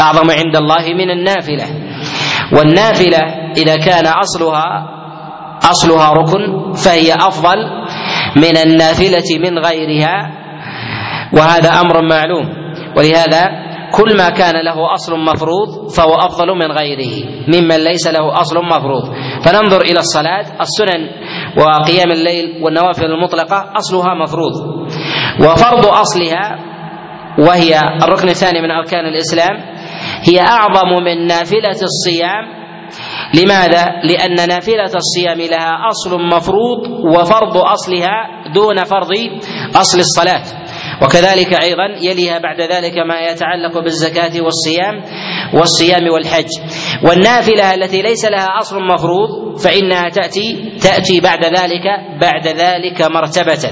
أعظم 0.00 0.30
عند 0.30 0.56
الله 0.56 0.84
من 0.94 1.10
النافلة. 1.10 1.66
والنافلة 2.52 3.18
إذا 3.56 3.76
كان 3.76 4.06
أصلها 4.06 4.90
أصلها 5.70 6.12
ركن 6.12 6.72
فهي 6.72 7.14
أفضل 7.14 7.58
من 8.36 8.56
النافلة 8.56 9.28
من 9.40 9.58
غيرها 9.58 10.30
وهذا 11.32 11.70
أمر 11.80 12.08
معلوم. 12.08 12.46
ولهذا 12.96 13.63
كل 13.94 14.16
ما 14.18 14.28
كان 14.28 14.54
له 14.64 14.92
أصل 14.94 15.20
مفروض 15.20 15.90
فهو 15.96 16.14
أفضل 16.14 16.46
من 16.46 16.72
غيره 16.72 17.14
ممن 17.48 17.84
ليس 17.84 18.06
له 18.06 18.40
أصل 18.40 18.56
مفروض. 18.64 19.04
فننظر 19.44 19.80
إلى 19.80 19.98
الصلاة 19.98 20.46
السنن 20.60 21.02
وقيام 21.58 22.10
الليل 22.12 22.62
والنوافل 22.62 23.04
المطلقة 23.04 23.72
أصلها 23.76 24.14
مفروض. 24.14 24.52
وفرض 25.40 25.86
أصلها 25.86 26.58
وهي 27.38 27.80
الركن 28.02 28.28
الثاني 28.28 28.60
من 28.62 28.70
أركان 28.70 29.06
الإسلام 29.06 29.56
هي 30.28 30.40
أعظم 30.40 31.04
من 31.04 31.26
نافلة 31.26 31.78
الصيام. 31.82 32.64
لماذا؟ 33.34 33.84
لأن 34.04 34.48
نافلة 34.48 34.92
الصيام 34.94 35.38
لها 35.38 35.88
أصل 35.88 36.22
مفروض 36.22 36.88
وفرض 37.16 37.56
أصلها 37.56 38.44
دون 38.54 38.84
فرض 38.84 39.10
أصل 39.76 39.98
الصلاة. 39.98 40.63
وكذلك 41.02 41.62
أيضا 41.62 41.86
يليها 42.00 42.38
بعد 42.38 42.60
ذلك 42.60 42.98
ما 43.08 43.20
يتعلق 43.20 43.78
بالزكاة 43.78 44.32
والصيام 44.42 45.04
والصيام 45.54 46.08
والحج. 46.12 46.48
والنافلة 47.08 47.74
التي 47.74 48.02
ليس 48.02 48.24
لها 48.24 48.58
أصل 48.60 48.76
مفروض 48.94 49.58
فإنها 49.58 50.08
تأتي 50.08 50.72
تأتي 50.82 51.20
بعد 51.20 51.44
ذلك 51.44 51.86
بعد 52.20 52.46
ذلك 52.46 53.02
مرتبة. 53.02 53.70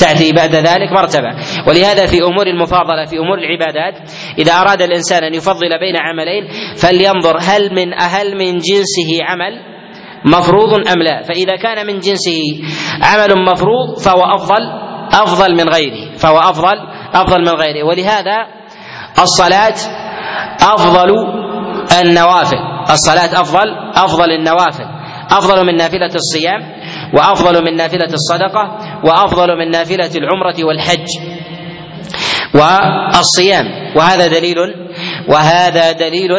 تأتي 0.00 0.32
بعد 0.32 0.54
ذلك 0.54 0.92
مرتبة. 0.92 1.30
ولهذا 1.68 2.06
في 2.06 2.22
أمور 2.22 2.46
المفاضلة 2.46 3.04
في 3.04 3.18
أمور 3.18 3.38
العبادات 3.38 4.10
إذا 4.38 4.52
أراد 4.52 4.82
الإنسان 4.82 5.24
أن 5.24 5.34
يفضل 5.34 5.68
بين 5.80 5.96
عملين 5.96 6.48
فلينظر 6.76 7.36
هل 7.40 7.74
من 7.74 7.92
هل 7.98 8.38
من 8.38 8.52
جنسه 8.52 9.10
عمل 9.22 9.74
مفروض 10.26 10.88
أم 10.88 11.02
لا. 11.02 11.22
فإذا 11.22 11.56
كان 11.56 11.86
من 11.86 11.98
جنسه 11.98 12.40
عمل 13.02 13.44
مفروض 13.52 13.98
فهو 14.04 14.22
أفضل 14.22 14.93
أفضل 15.14 15.54
من 15.54 15.68
غيره 15.68 16.16
فهو 16.16 16.38
أفضل 16.38 16.74
أفضل 17.14 17.40
من 17.40 17.48
غيره. 17.48 17.84
ولهذا 17.86 18.46
الصلاة 19.18 19.74
أفضل 20.60 21.10
النوافل. 22.00 22.56
الصلاة 22.90 23.40
أفضل 23.40 23.68
أفضل 23.94 24.30
النوافل. 24.30 24.84
أفضل 25.30 25.66
من 25.66 25.76
نافلة 25.76 26.10
الصيام 26.14 26.60
وأفضل 27.14 27.64
من 27.64 27.76
نافلة 27.76 28.08
الصدقة 28.12 28.78
وأفضل 29.04 29.58
من 29.58 29.70
نافلة 29.70 30.10
العمرة 30.16 30.64
والحج 30.64 31.06
والصيام. 32.54 33.64
وهذا 33.96 34.26
دليل 34.26 34.56
وهذا 35.28 35.92
دليل 35.92 36.30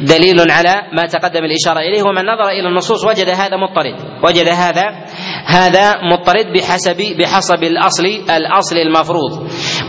دليل 0.00 0.50
على 0.50 0.74
ما 0.92 1.06
تقدم 1.06 1.44
الإشارة 1.44 1.80
إليه. 1.80 2.02
ومن 2.02 2.22
نظر 2.22 2.48
إلى 2.48 2.68
النصوص 2.68 3.04
وجد 3.04 3.28
هذا 3.28 3.56
مضطرد. 3.56 3.94
وجد 4.24 4.48
هذا 4.48 5.05
هذا 5.46 5.94
مضطرد 6.12 6.46
بحسب 6.52 6.96
بحسب 7.18 7.62
الأصل 7.64 8.06
الأصل 8.30 8.76
المفروض. 8.76 9.32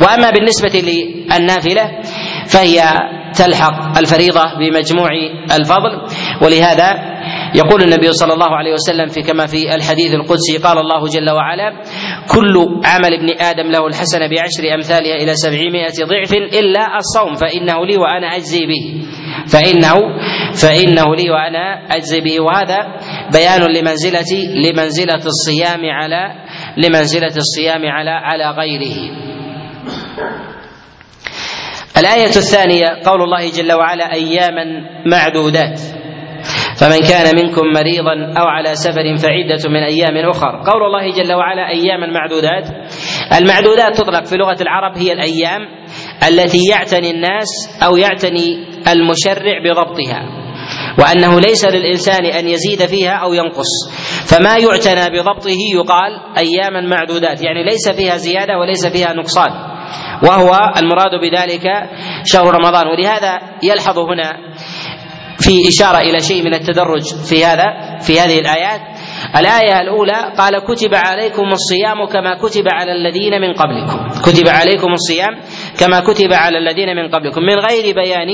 وأما 0.01 0.29
بالنسبة 0.31 0.79
للنافلة 0.79 2.01
فهي 2.47 2.83
تلحق 3.35 3.97
الفريضة 3.97 4.43
بمجموع 4.59 5.09
الفضل 5.51 6.01
ولهذا 6.41 7.16
يقول 7.57 7.81
النبي 7.81 8.11
صلى 8.11 8.33
الله 8.33 8.55
عليه 8.55 8.73
وسلم 8.73 9.07
في 9.07 9.21
كما 9.21 9.45
في 9.45 9.75
الحديث 9.75 10.13
القدسي 10.13 10.57
قال 10.63 10.77
الله 10.77 11.05
جل 11.07 11.29
وعلا 11.31 11.81
كل 12.35 12.55
عمل 12.85 13.13
ابن 13.13 13.41
آدم 13.41 13.71
له 13.71 13.87
الحسنة 13.87 14.27
بعشر 14.27 14.75
أمثالها 14.75 15.15
إلى 15.15 15.33
سبعمائة 15.35 16.05
ضعف 16.05 16.33
إلا 16.33 16.97
الصوم 16.97 17.33
فإنه 17.33 17.85
لي 17.85 17.97
وأنا 17.97 18.35
أجزي 18.35 18.59
به. 18.65 19.05
فإنه 19.47 19.95
فإنه 20.53 21.15
لي 21.15 21.29
وأنا 21.29 21.95
أجزي 21.95 22.21
به. 22.21 22.39
وهذا 22.39 22.77
بيان 23.33 23.61
لمنزلة 23.61 24.31
لمنزلة 24.55 25.23
الصيام 25.25 25.81
على 25.85 26.33
لمنزلة 26.77 27.35
الصيام 27.37 27.85
على 27.85 28.11
على 28.11 28.51
غيره. 28.51 28.97
الآية 31.97 32.25
الثانية 32.25 32.85
قول 33.05 33.21
الله 33.21 33.49
جل 33.49 33.73
وعلا 33.73 34.13
أياما 34.13 34.65
معدودات. 35.05 35.79
فمن 36.79 36.99
كان 36.99 37.35
منكم 37.35 37.61
مريضا 37.75 38.39
أو 38.41 38.45
على 38.47 38.75
سفر 38.75 39.15
فعدة 39.17 39.69
من 39.69 39.83
أيام 39.83 40.29
أخر. 40.29 40.61
قول 40.71 40.83
الله 40.83 41.23
جل 41.23 41.33
وعلا 41.33 41.69
اياما 41.69 42.07
معدودات 42.07 42.67
المعدودات 43.39 43.97
تطلق 43.97 44.25
في 44.25 44.35
لغة 44.35 44.57
العرب 44.61 44.97
هي 44.97 45.11
الأيام 45.13 45.61
التي 46.27 46.59
يعتني 46.71 47.11
الناس 47.11 47.79
أو 47.85 47.97
يعتني 47.97 48.67
المشرع 48.87 49.59
بضبطها 49.65 50.47
وأنه 50.99 51.39
ليس 51.39 51.65
للإنسان 51.65 52.25
أن 52.25 52.47
يزيد 52.47 52.85
فيها 52.85 53.11
أو 53.11 53.33
ينقص. 53.33 53.71
فما 54.25 54.57
يعتنى 54.57 55.19
بضبطه 55.19 55.57
يقال 55.75 56.11
اياما 56.37 56.81
معدودات 56.81 57.43
يعني 57.43 57.63
ليس 57.63 57.89
فيها 57.89 58.17
زيادة 58.17 58.57
وليس 58.57 58.87
فيها 58.87 59.13
نقصان. 59.13 59.51
وهو 60.23 60.51
المراد 60.77 61.11
بذلك 61.21 61.63
شهر 62.25 62.55
رمضان. 62.55 62.87
ولهذا 62.87 63.39
يلحظ 63.63 63.99
هنا 63.99 64.37
في 65.39 65.51
إشارة 65.69 65.97
إلى 65.97 66.19
شيء 66.19 66.43
من 66.43 66.53
التدرج 66.53 67.03
في 67.29 67.45
هذا 67.45 67.65
في 68.01 68.19
هذه 68.19 68.39
الآيات. 68.39 68.81
الآية 69.35 69.81
الأولى 69.81 70.33
قال 70.37 70.59
كتب 70.59 70.95
عليكم 70.95 71.43
الصيام 71.43 72.05
كما 72.13 72.37
كتب 72.37 72.63
على 72.67 72.91
الذين 72.91 73.41
من 73.41 73.53
قبلكم. 73.53 74.21
كتب 74.21 74.47
عليكم 74.47 74.93
الصيام 74.93 75.33
كما 75.79 75.99
كتب 75.99 76.33
على 76.33 76.57
الذين 76.57 76.95
من 76.95 77.09
قبلكم 77.09 77.41
من 77.41 77.55
غير 77.59 77.95
بيان 77.95 78.27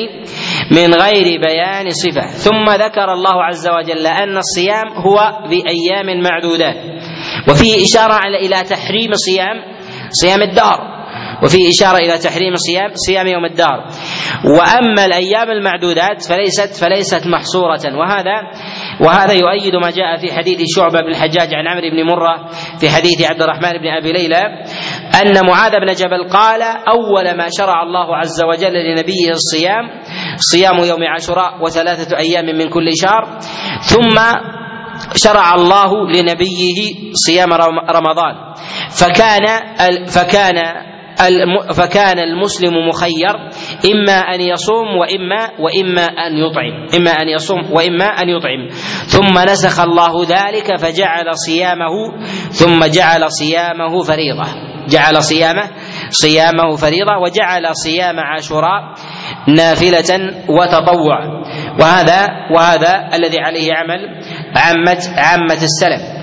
من 0.72 0.94
غير 0.94 1.42
بيان 1.42 1.90
صفة. 1.90 2.28
ثم 2.28 2.70
ذكر 2.70 3.14
الله 3.14 3.44
عز 3.44 3.68
وجل 3.68 4.08
أن 4.08 4.38
الصيام 4.38 4.88
هو 4.96 5.48
بأيام 5.50 6.22
معدودات. 6.24 6.76
وفيه 7.50 7.84
إشارة 7.86 8.20
إلى 8.40 8.64
تحريم 8.64 9.12
صيام 9.14 9.56
صيام 10.12 10.42
الدار 10.42 10.93
وفيه 11.44 11.70
إشارة 11.70 11.98
إلى 11.98 12.18
تحريم 12.18 12.56
صيام 12.56 12.90
صيام 12.94 13.28
يوم 13.28 13.46
الدار. 13.46 13.88
وأما 14.46 15.06
الأيام 15.06 15.50
المعدودات 15.52 16.24
فليست 16.30 16.84
فليست 16.84 17.28
محصورة. 17.28 17.82
وهذا 18.00 18.38
وهذا 19.02 19.34
يؤيد 19.34 19.76
ما 19.76 19.90
جاء 19.90 20.18
في 20.18 20.34
حديث 20.34 20.62
شعبة 20.76 21.00
بن 21.00 21.08
الحجاج 21.08 21.54
عن 21.54 21.68
عمرو 21.68 21.90
بن 21.90 22.04
مرة 22.04 22.50
في 22.80 22.90
حديث 22.90 23.22
عبد 23.22 23.42
الرحمن 23.42 23.72
بن 23.72 23.88
أبي 23.88 24.12
ليلى 24.12 24.42
أن 25.22 25.46
معاذ 25.48 25.72
بن 25.72 25.94
جبل 25.94 26.30
قال 26.30 26.62
أول 26.88 27.38
ما 27.38 27.48
شرع 27.58 27.84
الله 27.84 28.16
عز 28.16 28.44
وجل 28.44 28.74
لنبيه 28.74 29.32
الصيام 29.32 29.90
صيام 30.38 30.78
يوم 30.78 31.04
عاشوراء 31.04 31.64
وثلاثة 31.64 32.18
أيام 32.18 32.46
من 32.46 32.70
كل 32.70 32.90
شهر 33.02 33.40
ثم 33.82 34.20
شرع 35.16 35.56
الله 35.56 36.10
لنبيه 36.10 37.12
صيام 37.14 37.54
رمضان. 37.90 38.36
فكان 38.90 39.46
فكان 40.08 40.56
فكان 41.74 42.20
المسلم 42.20 42.74
مخير 42.88 43.36
إما 43.94 44.14
أن 44.14 44.42
يصوم 44.42 44.88
واما 44.88 45.50
وإما 45.60 46.04
أن 46.06 46.38
يطعم. 46.38 46.88
إما 47.00 47.12
أن 47.12 47.30
يصوم 47.30 47.72
وإما 47.72 48.06
أن 48.06 48.30
يطعم. 48.30 48.68
ثم 49.06 49.40
نسخ 49.50 49.80
الله 49.80 50.24
ذلك 50.24 50.80
فجعل 50.80 51.38
صيامه 51.38 51.94
ثم 52.50 52.86
جعل 52.86 53.32
صيامه 53.32 54.02
فريضة. 54.04 54.74
جعل 54.88 55.24
صيامه 55.24 55.70
صيامه 56.10 56.76
فريضة 56.76 57.18
وجعل 57.24 57.76
صيام 57.76 58.20
عاشوراء 58.20 58.82
نافلة 59.48 60.32
وتطوع. 60.50 61.44
وهذا 61.80 62.28
وهذا 62.56 63.10
الذي 63.14 63.40
عليه 63.40 63.74
عمل 63.74 64.00
عامه 64.56 65.00
عامة 65.18 65.64
السلف. 65.64 66.23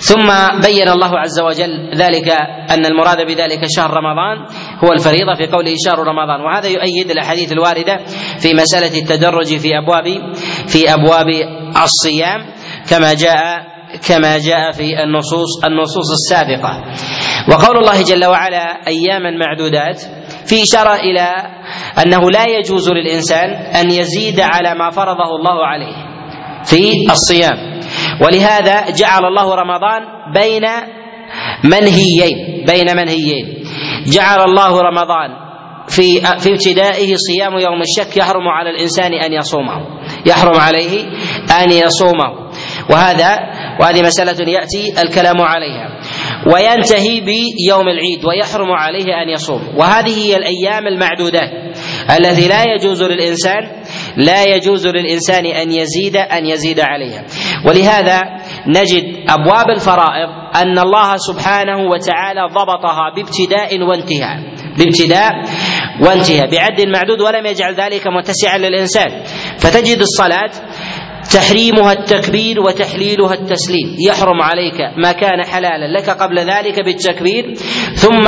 ثم 0.00 0.26
بين 0.66 0.88
الله 0.88 1.18
عز 1.18 1.40
وجل 1.40 1.90
ذلك 1.94 2.28
أن 2.70 2.86
المراد 2.86 3.26
بذلك 3.26 3.60
شهر 3.76 3.90
رمضان 3.90 4.46
هو 4.84 4.92
الفريضة 4.92 5.34
في 5.34 5.46
قوله 5.46 5.74
شهر 5.86 5.98
رمضان. 5.98 6.40
وهذا 6.40 6.68
يؤيد 6.68 7.10
الأحاديث 7.10 7.52
الواردة 7.52 7.96
في 8.38 8.54
مسألة 8.54 8.98
التدرج 8.98 9.56
في 9.56 9.78
أبواب 9.78 10.04
في 10.68 10.94
أبواب 10.94 11.26
الصيام 11.84 12.40
كما 12.90 13.14
جاء 13.14 13.62
كما 14.08 14.38
جاء 14.38 14.72
في 14.72 15.02
النصوص 15.02 15.64
النصوص 15.64 16.10
السابقة. 16.12 16.84
وقول 17.48 17.76
الله 17.76 18.02
جل 18.02 18.24
وعلا 18.24 18.86
أياما 18.86 19.30
معدودات 19.30 20.02
في 20.46 20.62
إشارة 20.62 20.94
إلى 20.94 21.32
أنه 22.02 22.30
لا 22.30 22.44
يجوز 22.44 22.90
للإنسان 22.90 23.50
أن 23.50 23.90
يزيد 23.90 24.40
على 24.40 24.74
ما 24.74 24.90
فرضه 24.90 25.36
الله 25.36 25.66
عليه 25.66 25.94
في 26.64 26.92
الصيام. 27.10 27.67
ولهذا 28.22 28.90
جعل 28.90 29.24
الله 29.24 29.54
رمضان 29.54 30.02
بين 30.34 30.64
منهيين 31.64 32.64
بين 32.66 32.96
منهيين. 32.96 33.64
جعل 34.06 34.40
الله 34.40 34.80
رمضان 34.80 35.48
في 35.88 36.20
في 36.20 36.52
ابتدائه 36.52 37.14
صيام 37.16 37.58
يوم 37.58 37.80
الشك 37.80 38.16
يحرم 38.16 38.48
على 38.48 38.70
الإنسان 38.70 39.14
أن 39.14 39.32
يصومه 39.32 39.86
يحرم 40.26 40.60
عليه 40.60 41.04
أن 41.62 41.70
يصومه. 41.70 42.50
وهذا 42.90 43.38
وهذه 43.80 44.02
مسألة 44.02 44.50
يأتي 44.50 45.02
الكلام 45.02 45.40
عليها. 45.40 46.00
وينتهي 46.52 47.20
بيوم 47.20 47.88
العيد 47.88 48.24
ويحرم 48.24 48.72
عليه 48.72 49.22
أن 49.22 49.28
يصوم. 49.28 49.62
وهذه 49.76 50.24
هي 50.24 50.36
الأيام 50.36 50.86
المعدودات 50.86 51.50
التي 52.10 52.48
لا 52.48 52.64
يجوز 52.74 53.02
للإنسان 53.02 53.77
لا 54.16 54.44
يجوز 54.44 54.86
للإنسان 54.86 55.46
أن 55.46 55.72
يزيد 55.72 56.16
أن 56.16 56.46
يزيد 56.46 56.80
عليها. 56.80 57.24
ولهذا 57.66 58.20
نجد 58.66 59.04
أبواب 59.28 59.70
الفرائض 59.70 60.28
أن 60.56 60.78
الله 60.78 61.16
سبحانه 61.16 61.78
وتعالى 61.78 62.40
ضبطها 62.52 63.12
بابتداء 63.16 63.82
وانتهاء. 63.82 64.38
بابتداء 64.78 65.32
وانتهاء. 66.00 66.50
بعد 66.50 66.80
معدود 66.80 67.20
ولم 67.20 67.46
يجعل 67.46 67.74
ذلك 67.74 68.06
متسعا 68.06 68.58
للإنسان. 68.58 69.10
فتجد 69.58 69.98
الصلاة 69.98 70.50
تحريمها 71.34 71.92
التكبير 71.92 72.60
وتحليلها 72.60 73.34
التسليم. 73.34 73.96
يحرم 74.08 74.42
عليك 74.42 74.80
ما 74.96 75.12
كان 75.12 75.44
حلالا 75.44 75.98
لك 75.98 76.10
قبل 76.10 76.38
ذلك 76.38 76.84
بالتكبير 76.84 77.54
ثم 77.94 78.26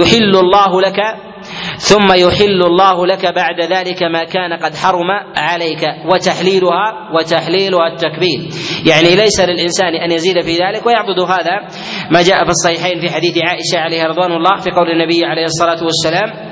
يحل 0.00 0.36
الله 0.36 0.80
لك 0.80 1.27
ثم 1.76 2.12
يحل 2.12 2.62
الله 2.66 3.06
لك 3.06 3.26
بعد 3.26 3.60
ذلك 3.60 4.02
ما 4.02 4.24
كان 4.24 4.52
قد 4.52 4.74
حرم 4.76 5.10
عليك 5.36 5.84
وتحليلها 6.12 7.10
وتحليلها 7.14 7.86
التكبير. 7.92 8.40
يعني 8.86 9.16
ليس 9.16 9.40
للإنسان 9.40 9.94
أن 9.94 10.10
يزيد 10.10 10.40
في 10.40 10.56
ذلك 10.56 10.86
ويعبد 10.86 11.20
هذا 11.20 11.68
ما 12.10 12.22
جاء 12.22 12.44
في 12.44 12.50
الصحيحين 12.50 13.00
في 13.00 13.14
حديث 13.14 13.38
عائشة 13.38 13.78
عليها 13.78 14.04
رضوان 14.04 14.32
الله 14.32 14.60
في 14.60 14.70
قول 14.70 14.90
النبي 14.90 15.24
عليه 15.24 15.44
الصلاة 15.44 15.84
والسلام 15.84 16.48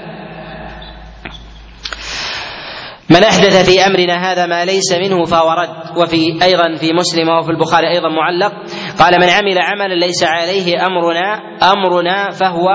من 3.11 3.25
أحدث 3.25 3.71
في 3.71 3.87
أمرنا 3.87 4.33
هذا 4.33 4.47
ما 4.47 4.65
ليس 4.65 4.93
منه 4.93 5.25
فهو 5.25 5.51
رد 5.51 5.97
وفي 5.99 6.39
أيضا 6.43 6.75
في 6.81 6.93
مسلم 6.93 7.29
وفي 7.29 7.51
البخاري 7.51 7.89
أيضا 7.89 8.09
معلق 8.09 8.53
قال 8.99 9.21
من 9.21 9.29
عمل 9.29 9.59
عملا 9.59 9.95
ليس 9.95 10.23
عليه 10.23 10.87
أمرنا 10.87 11.35
أمرنا 11.73 12.31
فهو 12.31 12.67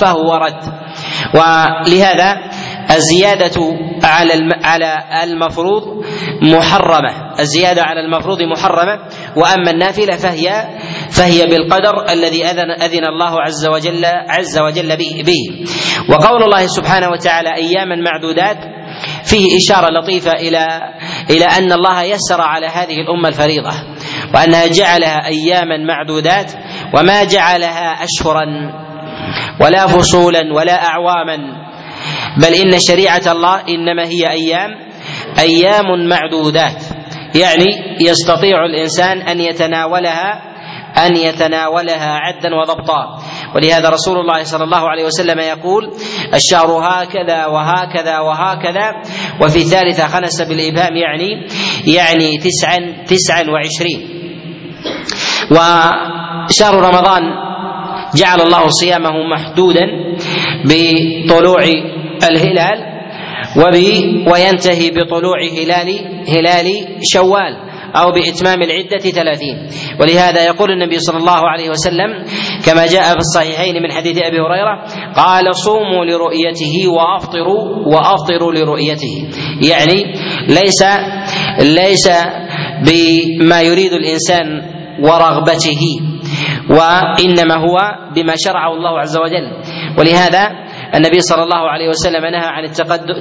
فهو 0.00 0.34
رد. 0.34 0.62
ولهذا 1.34 2.36
الزيادة 2.90 3.60
على 4.04 4.48
على 4.64 5.04
المفروض 5.22 5.82
محرمة، 6.42 7.40
الزيادة 7.40 7.82
على 7.82 8.00
المفروض 8.00 8.38
محرمة، 8.42 8.98
وأما 9.36 9.70
النافلة 9.70 10.16
فهي 10.16 10.78
فهي 11.10 11.46
بالقدر 11.46 12.12
الذي 12.12 12.44
أذن 12.44 12.70
أذن 12.70 13.04
الله 13.04 13.40
عز 13.40 13.66
وجل 13.66 14.04
عز 14.04 14.58
وجل 14.58 14.96
به، 14.96 15.66
وقول 16.08 16.42
الله 16.42 16.66
سبحانه 16.66 17.08
وتعالى 17.08 17.54
أياما 17.56 17.96
معدودات 17.96 18.56
فيه 19.24 19.56
إشارة 19.56 19.86
لطيفة 20.00 20.32
إلى 20.32 20.66
إلى 21.30 21.44
أن 21.44 21.72
الله 21.72 22.02
يسر 22.02 22.40
على 22.40 22.66
هذه 22.66 23.00
الأمة 23.00 23.28
الفريضة. 23.28 23.72
وأنها 24.34 24.66
جعلها 24.66 25.26
أياما 25.26 25.76
معدودات 25.76 26.52
وما 26.94 27.24
جعلها 27.24 28.04
أشهرا. 28.04 28.44
ولا 29.60 29.86
فصولا 29.86 30.54
ولا 30.54 30.84
أعواما. 30.86 31.36
بل 32.36 32.54
إن 32.54 32.78
شريعة 32.88 33.32
الله 33.32 33.60
إنما 33.68 34.04
هي 34.08 34.30
أيام 34.30 34.70
أيام 35.38 36.08
معدودات. 36.08 36.82
يعني 37.34 37.66
يستطيع 38.00 38.64
الإنسان 38.64 39.18
أن 39.18 39.40
يتناولها 39.40 40.50
أن 41.06 41.16
يتناولها 41.16 42.18
عدا 42.18 42.54
وضبطا. 42.54 43.22
ولهذا 43.54 43.88
رسول 43.88 44.18
الله 44.18 44.42
صلى 44.42 44.64
الله 44.64 44.88
عليه 44.88 45.04
وسلم 45.04 45.38
يقول 45.38 45.90
الشهر 46.34 46.66
هكذا 46.66 47.46
وهكذا 47.46 48.18
وهكذا. 48.18 49.02
وفي 49.42 49.64
ثالثة 49.64 50.06
خنس 50.06 50.42
بالإبهام 50.42 50.96
يعني 50.96 51.46
يعني 51.86 52.38
تسعا 52.38 53.04
تسعا 53.06 53.42
وعشرين. 53.50 54.20
وشهر 55.50 56.74
رمضان 56.74 57.22
جعل 58.14 58.40
الله 58.40 58.68
صيامه 58.68 59.10
محدودا 59.34 59.86
بطلوع 60.64 61.62
الهلال 62.30 62.90
وينتهي 64.32 64.90
بطلوع 64.90 65.38
هلال 65.58 65.88
هلال 66.28 66.68
شوال 67.02 67.70
أو 67.96 68.12
بإتمام 68.12 68.62
العدة 68.62 68.98
ثلاثين. 68.98 69.56
ولهذا 70.00 70.46
يقول 70.46 70.70
النبي 70.70 70.98
صلى 70.98 71.18
الله 71.18 71.40
عليه 71.48 71.70
وسلم 71.70 72.24
كما 72.66 72.86
جاء 72.86 73.02
في 73.02 73.18
الصحيحين 73.18 73.82
من 73.82 73.92
حديث 73.92 74.18
أبي 74.18 74.36
هريرة 74.40 74.84
قال 75.16 75.56
صوموا 75.56 76.04
لرؤيته 76.04 76.88
وأفطروا 76.88 77.86
وأفطروا 77.86 78.52
لرؤيته. 78.52 79.28
يعني 79.70 80.14
ليس 80.48 80.82
ليس 81.60 82.08
بما 82.86 83.62
يريد 83.62 83.92
الإنسان 83.92 84.46
ورغبته. 85.02 86.09
وإنما 86.70 87.54
هو 87.54 87.76
بما 88.14 88.34
شرعه 88.36 88.72
الله 88.72 88.98
عز 89.00 89.16
وجل. 89.18 89.46
ولهذا 89.98 90.50
النبي 90.94 91.20
صلى 91.20 91.42
الله 91.42 91.70
عليه 91.70 91.88
وسلم 91.88 92.24
نهى 92.26 92.46
عن 92.46 92.64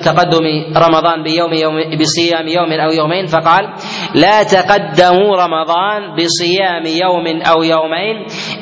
تقدم 0.06 0.46
رمضان 0.78 1.24
بيوم 1.24 1.54
يوم 1.54 1.74
بصيام 2.00 2.48
يوم 2.48 2.72
أو 2.74 2.92
يومين 2.92 3.26
فقال 3.26 3.74
لا 4.16 4.44
تقدموا 4.44 5.36
رمضان 5.36 6.16
بصيام 6.16 6.86
يوم 6.86 7.42
أو 7.42 7.64
يومين 7.64 8.16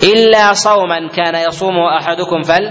إلا 0.04 0.54
صوما 0.54 1.08
كان 1.08 1.36
يصومه 1.48 1.98
أحدكم 2.00 2.42
فل 2.42 2.64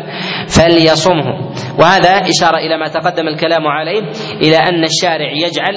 فليصمه. 0.48 1.50
وهذا 1.78 2.10
إشارة 2.10 2.58
إلى 2.58 2.78
ما 2.78 2.88
تقدم 2.88 3.28
الكلام 3.28 3.66
عليه 3.66 4.02
إلى 4.42 4.56
أن 4.56 4.84
الشارع 4.84 5.30
يجعل 5.32 5.74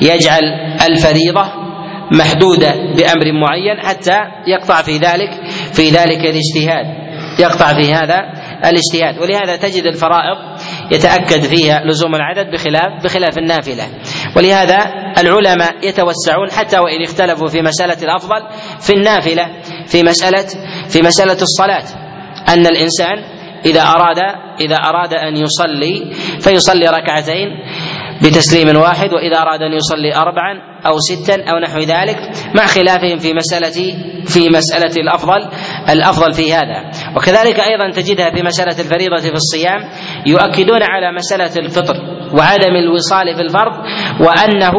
يجعل 0.00 0.42
الفريضة 0.90 1.67
محدودة 2.12 2.70
بأمر 2.70 3.32
معين 3.40 3.80
حتى 3.80 4.16
يقطع 4.46 4.82
في 4.82 4.96
ذلك 4.98 5.30
في 5.72 5.90
ذلك 5.90 6.18
الاجتهاد. 6.18 7.08
يقطع 7.38 7.74
في 7.74 7.92
هذا 7.94 8.18
الاجتهاد. 8.64 9.18
ولهذا 9.22 9.56
تجد 9.56 9.84
الفرائض 9.84 10.36
يتأكد 10.92 11.40
فيها 11.42 11.84
لزوم 11.84 12.14
العدد 12.14 12.50
بخلاف 12.50 13.04
بخلاف 13.04 13.38
النافلة. 13.38 13.84
ولهذا 14.36 14.78
العلماء 15.18 15.74
يتوسعون 15.82 16.50
حتى 16.50 16.78
وإن 16.78 17.02
اختلفوا 17.02 17.48
في 17.48 17.62
مسألة 17.62 18.02
الأفضل 18.02 18.46
في 18.80 18.92
النافلة 18.92 19.46
في 19.86 20.02
مسألة 20.02 20.46
في 20.88 21.02
مسألة 21.02 21.42
الصلاة. 21.42 21.84
أن 22.48 22.66
الإنسان 22.66 23.38
إذا 23.66 23.82
أراد 23.82 24.18
إذا 24.60 24.76
أراد 24.76 25.14
أن 25.14 25.36
يصلي 25.36 26.12
فيصلي 26.40 26.86
ركعتين 26.86 27.48
بتسليم 28.22 28.76
واحد 28.76 29.12
وإذا 29.12 29.42
أراد 29.42 29.62
أن 29.62 29.72
يصلي 29.72 30.16
اربعا 30.16 30.67
أو 30.88 30.98
ستا 30.98 31.34
أو 31.34 31.58
نحو 31.58 31.78
ذلك 31.78 32.18
مع 32.54 32.66
خلافهم 32.66 33.18
في 33.18 33.32
مساله 33.34 33.94
في 34.24 34.48
مسألة 34.48 34.96
الافضل 34.96 35.48
الأفضل 35.90 36.32
في 36.32 36.54
هذا. 36.54 36.90
وكذلك 37.16 37.60
أيضا 37.60 37.90
تجدها 37.90 38.30
في 38.30 38.42
مسألة 38.42 38.80
الفريضة 38.80 39.16
في 39.16 39.32
الصيام 39.34 39.80
يؤكدون 40.26 40.80
على 40.82 41.12
مسألة 41.16 41.56
الفطر 41.56 41.94
وعدم 42.34 42.76
الوصال 42.76 43.36
في 43.36 43.42
الفرض 43.42 43.72
وانه 44.20 44.72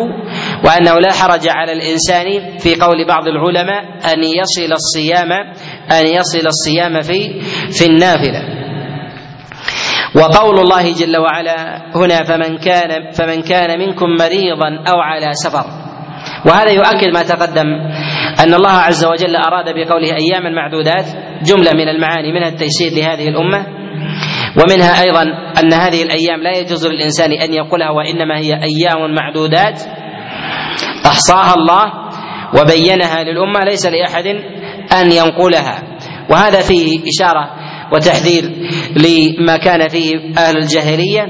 وأنه 0.65 0.93
لا 0.99 1.13
حرج 1.13 1.47
على 1.47 1.71
الإنسان 1.71 2.57
في 2.57 2.75
قول 2.75 3.07
بعض 3.07 3.27
العلماء 3.27 3.83
أن 4.13 4.23
يصل 4.23 4.73
الصيام 4.73 5.31
أن 5.91 6.07
يصل 6.07 6.47
الصيام 6.47 7.01
في 7.01 7.41
في 7.71 7.85
النافلة. 7.85 8.59
وقول 10.15 10.59
الله 10.59 10.93
جل 10.93 11.17
وعلا 11.17 11.81
هنا 11.95 12.23
فمن 12.23 12.57
كان 12.57 13.11
فمن 13.11 13.41
كان 13.41 13.79
منكم 13.79 14.05
مريضا 14.19 14.83
أو 14.91 14.99
على 14.99 15.33
سفر. 15.33 15.88
وهذا 16.45 16.71
يؤكد 16.71 17.07
ما 17.13 17.23
تقدم 17.23 17.67
أن 18.39 18.53
الله 18.53 18.71
عز 18.71 19.05
وجل 19.05 19.35
أراد 19.35 19.65
بقوله 19.75 20.07
أياما 20.07 20.49
معدودات 20.49 21.05
جملة 21.43 21.71
من 21.73 21.89
المعاني 21.89 22.31
منها 22.33 22.47
التيسير 22.49 22.91
لهذه 22.91 23.27
الأمة 23.27 23.65
ومنها 24.57 25.01
أيضا 25.03 25.21
أن 25.63 25.73
هذه 25.73 26.03
الأيام 26.03 26.43
لا 26.43 26.57
يجوز 26.57 26.87
للإنسان 26.87 27.31
أن 27.31 27.53
يقولها 27.53 27.89
وإنما 27.89 28.37
هي 28.37 28.53
أيام 28.53 29.13
معدودات 29.15 29.81
أحصاها 31.05 31.53
الله 31.53 31.91
وبينها 32.61 33.23
للأمة 33.23 33.59
ليس 33.65 33.85
لأحد 33.85 34.25
أن 35.01 35.11
ينقلها. 35.11 35.83
وهذا 36.29 36.61
فيه 36.61 36.99
إشارة 37.07 37.49
وتحذير 37.93 38.43
لما 38.95 39.57
كان 39.57 39.87
فيه 39.87 40.15
أهل 40.37 40.57
الجاهلية 40.57 41.21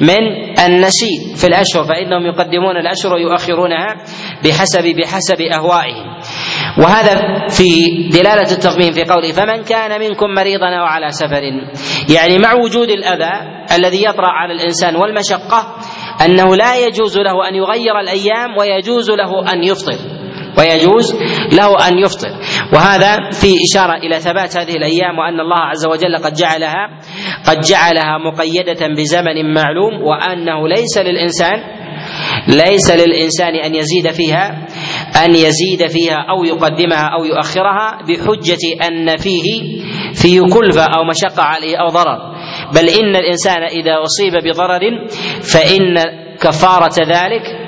من 0.00 0.46
النسي 0.66 1.34
في 1.36 1.46
الأشهر 1.46 1.84
فإنهم 1.84 2.26
يقدمون 2.26 2.76
الأشهر 2.76 3.14
ويؤخرونها 3.14 3.96
بحسب 4.44 4.84
بحسب 4.84 5.40
أهوائهم. 5.40 6.06
وهذا 6.78 7.14
في 7.48 7.68
دلالة 8.12 8.52
التقديم 8.52 8.92
في 8.92 9.04
قوله 9.04 9.32
فمن 9.32 9.62
كان 9.62 10.00
منكم 10.00 10.30
مريضا 10.30 10.68
أو 10.68 10.84
على 10.84 11.10
سفر. 11.10 11.42
يعني 12.14 12.38
مع 12.38 12.54
وجود 12.54 12.88
الأذى 12.88 13.32
الذي 13.78 14.04
يطرأ 14.04 14.28
على 14.28 14.52
الإنسان 14.52 14.96
والمشقة 14.96 15.76
أنه 16.24 16.56
لا 16.56 16.86
يجوز 16.86 17.18
له 17.18 17.48
أن 17.48 17.54
يغير 17.54 18.00
الأيام 18.00 18.56
ويجوز 18.58 19.10
له 19.10 19.52
أن 19.52 19.64
يفطر. 19.64 20.25
ويجوز 20.58 21.14
له 21.52 21.88
أن 21.88 21.98
يفطر. 21.98 22.30
وهذا 22.72 23.16
في 23.30 23.54
إشارة 23.70 23.96
إلى 23.96 24.20
ثبات 24.20 24.56
هذه 24.56 24.76
الأيام 24.76 25.18
وأن 25.18 25.40
الله 25.40 25.58
عز 25.58 25.86
وجل 25.86 26.16
قد 26.24 26.34
جعلها 26.34 27.00
قد 27.46 27.60
جعلها 27.60 28.18
مقيدة 28.18 28.86
بزمن 28.96 29.54
معلوم 29.54 30.02
وأنه 30.02 30.68
ليس 30.68 30.98
للإنسان 30.98 31.76
ليس 32.48 32.90
للإنسان 32.90 33.54
أن 33.54 33.74
يزيد 33.74 34.10
فيها 34.10 34.66
أن 35.24 35.30
يزيد 35.34 35.86
فيها 35.86 36.16
أو 36.30 36.44
يقدمها 36.44 37.10
أو 37.18 37.24
يؤخرها 37.24 37.98
بحجة 38.08 38.86
أن 38.88 39.16
فيه 39.16 39.42
فيه 40.14 40.40
كلفة 40.40 40.82
أو 40.84 41.04
مشقة 41.04 41.42
عليه 41.42 41.76
أو 41.76 41.88
ضرر. 41.88 42.18
بل 42.74 42.88
إن 42.88 43.16
الإنسان 43.16 43.62
إذا 43.62 44.02
أصيب 44.02 44.32
بضرر 44.44 44.80
فإن 45.52 45.94
كفارة 46.40 46.94
ذلك 47.00 47.65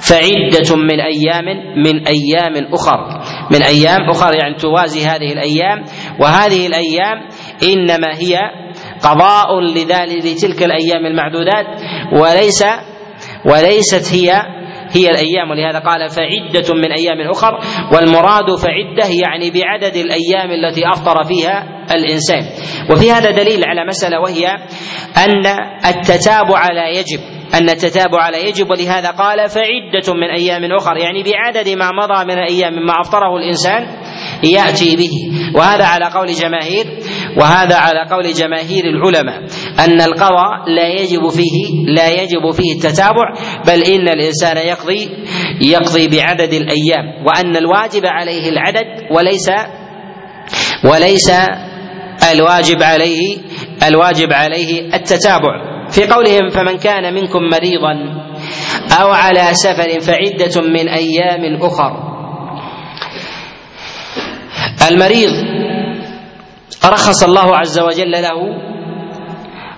فعدة 0.00 0.76
من 0.76 1.00
أيام 1.00 1.44
من 1.76 2.06
أيام 2.06 2.72
أخر. 2.72 3.20
من 3.50 3.62
أيام 3.62 4.10
أخر 4.10 4.34
يعني 4.34 4.54
توازي 4.54 5.06
هذه 5.06 5.32
الأيام. 5.32 5.84
وهذه 6.20 6.66
الأيام 6.66 7.28
إنما 7.62 8.14
هي 8.14 8.36
قضاء 9.02 9.60
لذلك 9.60 10.24
لتلك 10.24 10.62
الأيام 10.62 11.06
المعدودات. 11.06 11.66
وليس 12.12 12.64
وليست 13.44 14.14
هي 14.14 14.42
هي 14.90 15.10
الأيام. 15.10 15.50
ولهذا 15.50 15.78
قال 15.78 16.08
فعدة 16.08 16.74
من 16.74 16.92
أيام 16.92 17.30
أخر. 17.30 17.58
والمراد 17.92 18.54
فعدة 18.54 19.14
يعني 19.22 19.50
بعدد 19.50 19.96
الأيام 19.96 20.50
التي 20.50 20.88
أفطر 20.88 21.24
فيها 21.24 21.86
الإنسان. 21.94 22.42
وفي 22.90 23.12
هذا 23.12 23.30
دليل 23.30 23.64
على 23.64 23.86
مسألة 23.88 24.20
وهي 24.20 24.46
أن 25.16 25.46
التتابع 25.86 26.66
لا 26.72 26.88
يجب. 26.88 27.35
أن 27.54 27.70
التتابع 27.70 28.28
لا 28.30 28.38
يجب. 28.38 28.70
ولهذا 28.70 29.10
قال 29.10 29.48
فعدة 29.48 30.14
من 30.14 30.30
أيام 30.30 30.72
أخر 30.72 30.96
يعني 30.96 31.22
بعدد 31.22 31.68
ما 31.68 31.90
مضى 31.92 32.24
من 32.24 32.38
الأيام 32.38 32.72
مما 32.72 32.92
أفطره 33.00 33.36
الإنسان 33.36 33.86
يأتي 34.42 34.96
به. 34.96 35.10
وهذا 35.54 35.84
على 35.84 36.04
قول 36.04 36.26
جماهير 36.32 36.86
وهذا 37.36 37.76
على 37.76 38.00
قول 38.10 38.32
جماهير 38.32 38.84
العلماء 38.84 39.38
أن 39.78 40.00
القضاء 40.00 40.70
لا 40.76 40.88
يجب 41.00 41.28
فيه 41.28 41.86
لا 41.96 42.08
يجب 42.22 42.50
فيه 42.50 42.72
التتابع 42.76 43.32
بل 43.66 43.82
إن 43.82 44.08
الإنسان 44.08 44.56
يقضي 44.56 45.08
يقضي 45.60 46.08
بعدد 46.08 46.52
الأيام. 46.52 47.26
وأن 47.26 47.56
الواجب 47.56 48.06
عليه 48.06 48.48
العدد 48.48 48.86
وليس 49.10 49.50
وليس 50.84 51.30
الواجب 52.32 52.82
عليه 52.82 53.36
الواجب 53.88 54.32
عليه 54.32 54.94
التتابع. 54.94 55.75
في 55.96 56.06
قولهم 56.06 56.50
فمن 56.50 56.76
كان 56.78 57.14
منكم 57.14 57.42
مريضا 57.42 57.92
أو 59.00 59.08
على 59.08 59.44
سفر 59.52 60.00
فعدة 60.00 60.60
من 60.68 60.88
أيام 60.88 61.62
أخر 61.62 61.92
المريض 64.90 65.30
رخص 66.84 67.24
الله 67.24 67.56
عز 67.56 67.80
وجل 67.80 68.10
له 68.10 68.38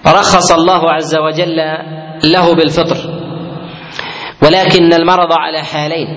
رخص 0.07 0.53
الله 0.53 0.93
عز 0.93 1.17
وجل 1.17 1.57
له 2.25 2.55
بالفطر. 2.55 2.97
ولكن 4.43 4.93
المرض 4.93 5.33
على 5.33 5.63
حالين. 5.63 6.09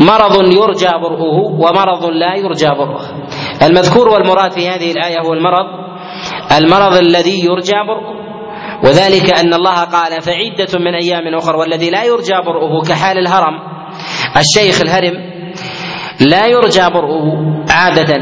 مرض 0.00 0.52
يرجى 0.52 0.92
برؤه 1.02 1.36
ومرض 1.62 2.04
لا 2.06 2.34
يرجى 2.36 2.68
برؤه. 2.68 3.04
المذكور 3.62 4.08
والمراد 4.08 4.52
في 4.52 4.68
هذه 4.68 4.92
الآية 4.92 5.20
هو 5.26 5.32
المرض 5.32 5.66
المرض 6.58 6.96
الذي 6.96 7.44
يرجى 7.44 7.78
برؤه. 7.88 8.23
وذلك 8.84 9.38
أن 9.38 9.54
الله 9.54 9.84
قال 9.84 10.22
فعدة 10.22 10.78
من 10.78 10.94
أيام 10.94 11.34
أخر 11.34 11.56
والذي 11.56 11.90
لا 11.90 12.04
يرجى 12.04 12.34
برؤه 12.46 12.82
كحال 12.88 13.18
الهرم 13.18 13.58
الشيخ 14.36 14.80
الهرم 14.80 15.14
لا 16.20 16.46
يرجى 16.46 16.90
برؤه 16.90 17.24
عادة 17.70 18.14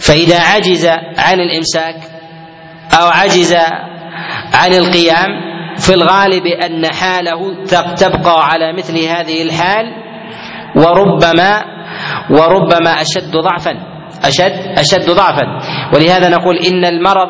فإذا 0.00 0.40
عجز 0.40 0.86
عن 1.18 1.40
الإمساك 1.40 1.96
أو 3.00 3.06
عجز 3.06 3.54
عن 4.54 4.72
القيام 4.72 5.28
في 5.76 5.94
الغالب 5.94 6.46
أن 6.46 6.86
حاله 6.92 7.64
تبقى 7.94 8.44
على 8.44 8.72
مثل 8.72 8.98
هذه 8.98 9.42
الحال 9.42 9.86
وربما 10.76 11.62
وربما 12.30 12.90
أشد 12.90 13.32
ضعفا 13.36 13.72
أشد 14.24 14.78
أشد 14.78 15.10
ضعفا. 15.10 15.42
ولهذا 15.94 16.28
نقول 16.28 16.56
إن 16.56 16.84
المرض 16.84 17.28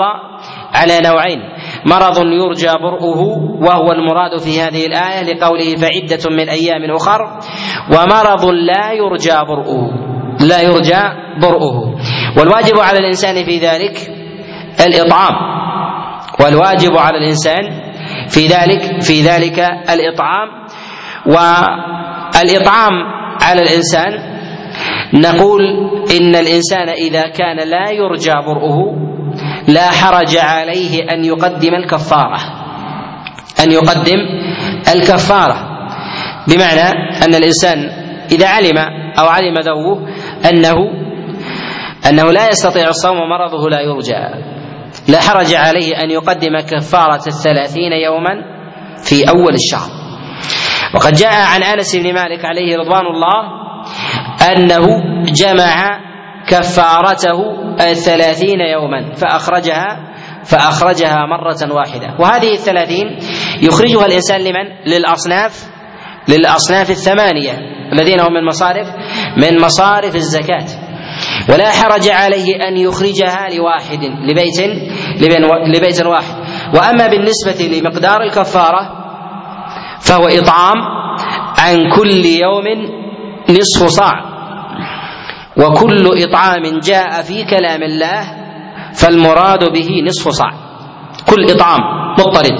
على 0.75 1.01
نوعين. 1.01 1.41
مرض 1.85 2.19
يرجى 2.19 2.73
برؤه 2.83 3.21
وهو 3.61 3.93
المراد 3.93 4.41
في 4.41 4.61
هذه 4.61 4.87
الآية 4.87 5.23
لقوله 5.23 5.77
فعدة 5.77 6.31
من 6.31 6.49
أيام 6.49 6.91
أخر 6.95 7.21
ومرض 7.91 8.45
لا 8.45 8.93
يرجى 8.93 9.39
برؤه 9.49 10.07
لا 10.41 10.61
يرجى 10.63 11.03
برؤه. 11.43 11.95
والواجب 12.39 12.79
على 12.79 12.99
الإنسان 12.99 13.45
في 13.45 13.59
ذلك 13.59 13.99
الإطعام. 14.87 15.33
والواجب 16.41 16.97
على 16.99 17.19
الإنسان 17.19 17.63
في 18.29 18.47
ذلك 18.47 19.03
في 19.03 19.23
ذلك 19.23 19.59
الإطعام. 19.91 20.49
والإطعام 21.27 22.93
على 23.43 23.63
الإنسان 23.63 24.37
نقول 25.15 25.63
إن 26.21 26.35
الإنسان 26.35 26.89
إذا 26.89 27.23
كان 27.23 27.57
لا 27.57 27.91
يرجى 27.91 28.33
برؤه 28.47 28.97
لا 29.69 29.91
حرج 29.91 30.37
عليه 30.37 31.03
أن 31.11 31.25
يقدم 31.25 31.75
الكفارة 31.75 32.39
أن 33.61 33.71
يقدم 33.71 34.19
الكفارة. 34.95 35.57
بمعنى 36.49 36.89
أن 37.25 37.35
الإنسان 37.35 37.79
إذا 38.31 38.49
علم 38.49 38.79
أو 39.19 39.27
علم 39.27 39.55
ذوه 39.59 40.09
أنه 40.51 40.75
أنه 42.09 42.33
لا 42.33 42.49
يستطيع 42.49 42.89
الصوم 42.89 43.19
ومرضه 43.19 43.69
لا 43.71 43.81
يرجى. 43.81 44.47
لا 45.09 45.21
حرج 45.21 45.55
عليه 45.55 46.03
أن 46.05 46.11
يقدم 46.11 46.61
كفارة 46.61 47.23
الثلاثين 47.27 47.93
يوما 47.93 48.43
في 49.05 49.29
أول 49.29 49.55
الشهر. 49.55 49.91
وقد 50.95 51.13
جاء 51.13 51.33
عن 51.55 51.63
أنس 51.63 51.97
بن 51.97 52.15
مالك 52.15 52.45
عليه 52.45 52.77
رضوان 52.77 53.07
الله 53.07 53.67
أنه 54.53 54.87
جمع 55.25 56.06
كفارته 56.49 57.39
الثلاثين 57.81 58.61
يوما 58.61 59.15
فأخرجها 59.15 60.13
فأخرجها 60.45 61.27
مرة 61.27 61.75
واحدة. 61.75 62.17
وهذه 62.19 62.53
الثلاثين 62.53 63.19
يخرجها 63.63 64.07
الإنسان 64.07 64.41
لمن؟ 64.41 64.67
للأصناف 64.87 65.67
للأصناف 66.29 66.91
الثمانية 66.91 67.53
الذين 67.93 68.21
هم 68.21 68.33
من 68.33 68.45
مصارف 68.47 68.87
من 69.37 69.61
مصارف 69.61 70.15
الزكاة. 70.15 70.67
ولا 71.49 71.71
حرج 71.71 72.09
عليه 72.09 72.69
أن 72.69 72.77
يخرجها 72.77 73.49
لواحد 73.57 74.03
لبيت 74.03 74.61
لبيت 75.75 76.07
واحد. 76.07 76.35
وأما 76.75 77.07
بالنسبة 77.07 77.79
لمقدار 77.79 78.23
الكفارة 78.23 78.81
فهو 80.01 80.27
إطعام 80.27 80.77
عن 81.59 81.77
كل 81.97 82.27
يوم 82.27 82.65
نصف 83.51 83.87
صاع. 83.87 84.36
وكل 85.59 86.23
إطعام 86.23 86.79
جاء 86.83 87.23
في 87.23 87.45
كلام 87.45 87.83
الله 87.83 88.21
فالمراد 88.95 89.73
به 89.73 89.89
نصف 90.07 90.29
صاع. 90.29 90.51
كل 91.31 91.51
إطعام 91.51 91.81
مضطرد. 92.19 92.59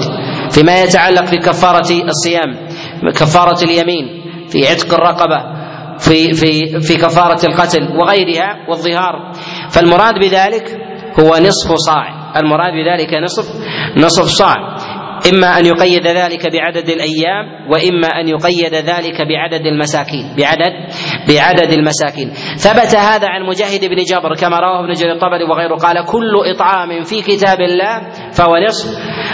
فيما 0.51 0.83
يتعلق 0.83 1.25
في 1.25 1.37
كفارة 1.37 1.91
الصيام 1.91 2.67
كفارة 3.15 3.63
اليمين 3.63 4.05
في 4.49 4.67
عتق 4.67 4.93
الرقبة 4.93 5.57
في 5.99 6.33
في 6.33 6.79
في 6.79 6.95
كفارة 6.95 7.39
القتل 7.45 7.83
وغيرها 7.97 8.69
والظهار. 8.69 9.31
فالمراد 9.69 10.13
بذلك 10.13 10.77
هو 11.19 11.29
نصف 11.37 11.73
صاع. 11.75 12.31
المراد 12.37 12.71
بذلك 12.73 13.13
نصف 13.23 13.45
نصف 13.97 14.25
صاع. 14.25 14.76
إما 15.33 15.47
أن 15.59 15.65
يقيد 15.65 16.07
ذلك 16.07 16.53
بعدد 16.53 16.89
الأيام 16.89 17.45
وإما 17.69 18.07
أن 18.07 18.27
يقيد 18.27 18.73
ذلك 18.73 19.21
بعدد 19.21 19.65
المساكين 19.65 20.35
بعدد 20.37 20.73
بعدد 21.29 21.73
المساكين. 21.73 22.29
ثبت 22.57 22.95
هذا 22.95 23.27
عن 23.27 23.45
مجاهد 23.45 23.85
بن 23.85 23.95
جبر 24.11 24.35
كما 24.35 24.59
رواه 24.59 24.83
ابن 24.83 24.93
جرير 24.93 25.13
الطبري 25.13 25.43
وغيره 25.43 25.75
قال 25.75 26.05
كل 26.05 26.35
إطعام 26.55 27.03
في 27.03 27.21
كتاب 27.21 27.61
الله 27.61 28.11
فهو 28.31 28.57
نصف 28.67 28.87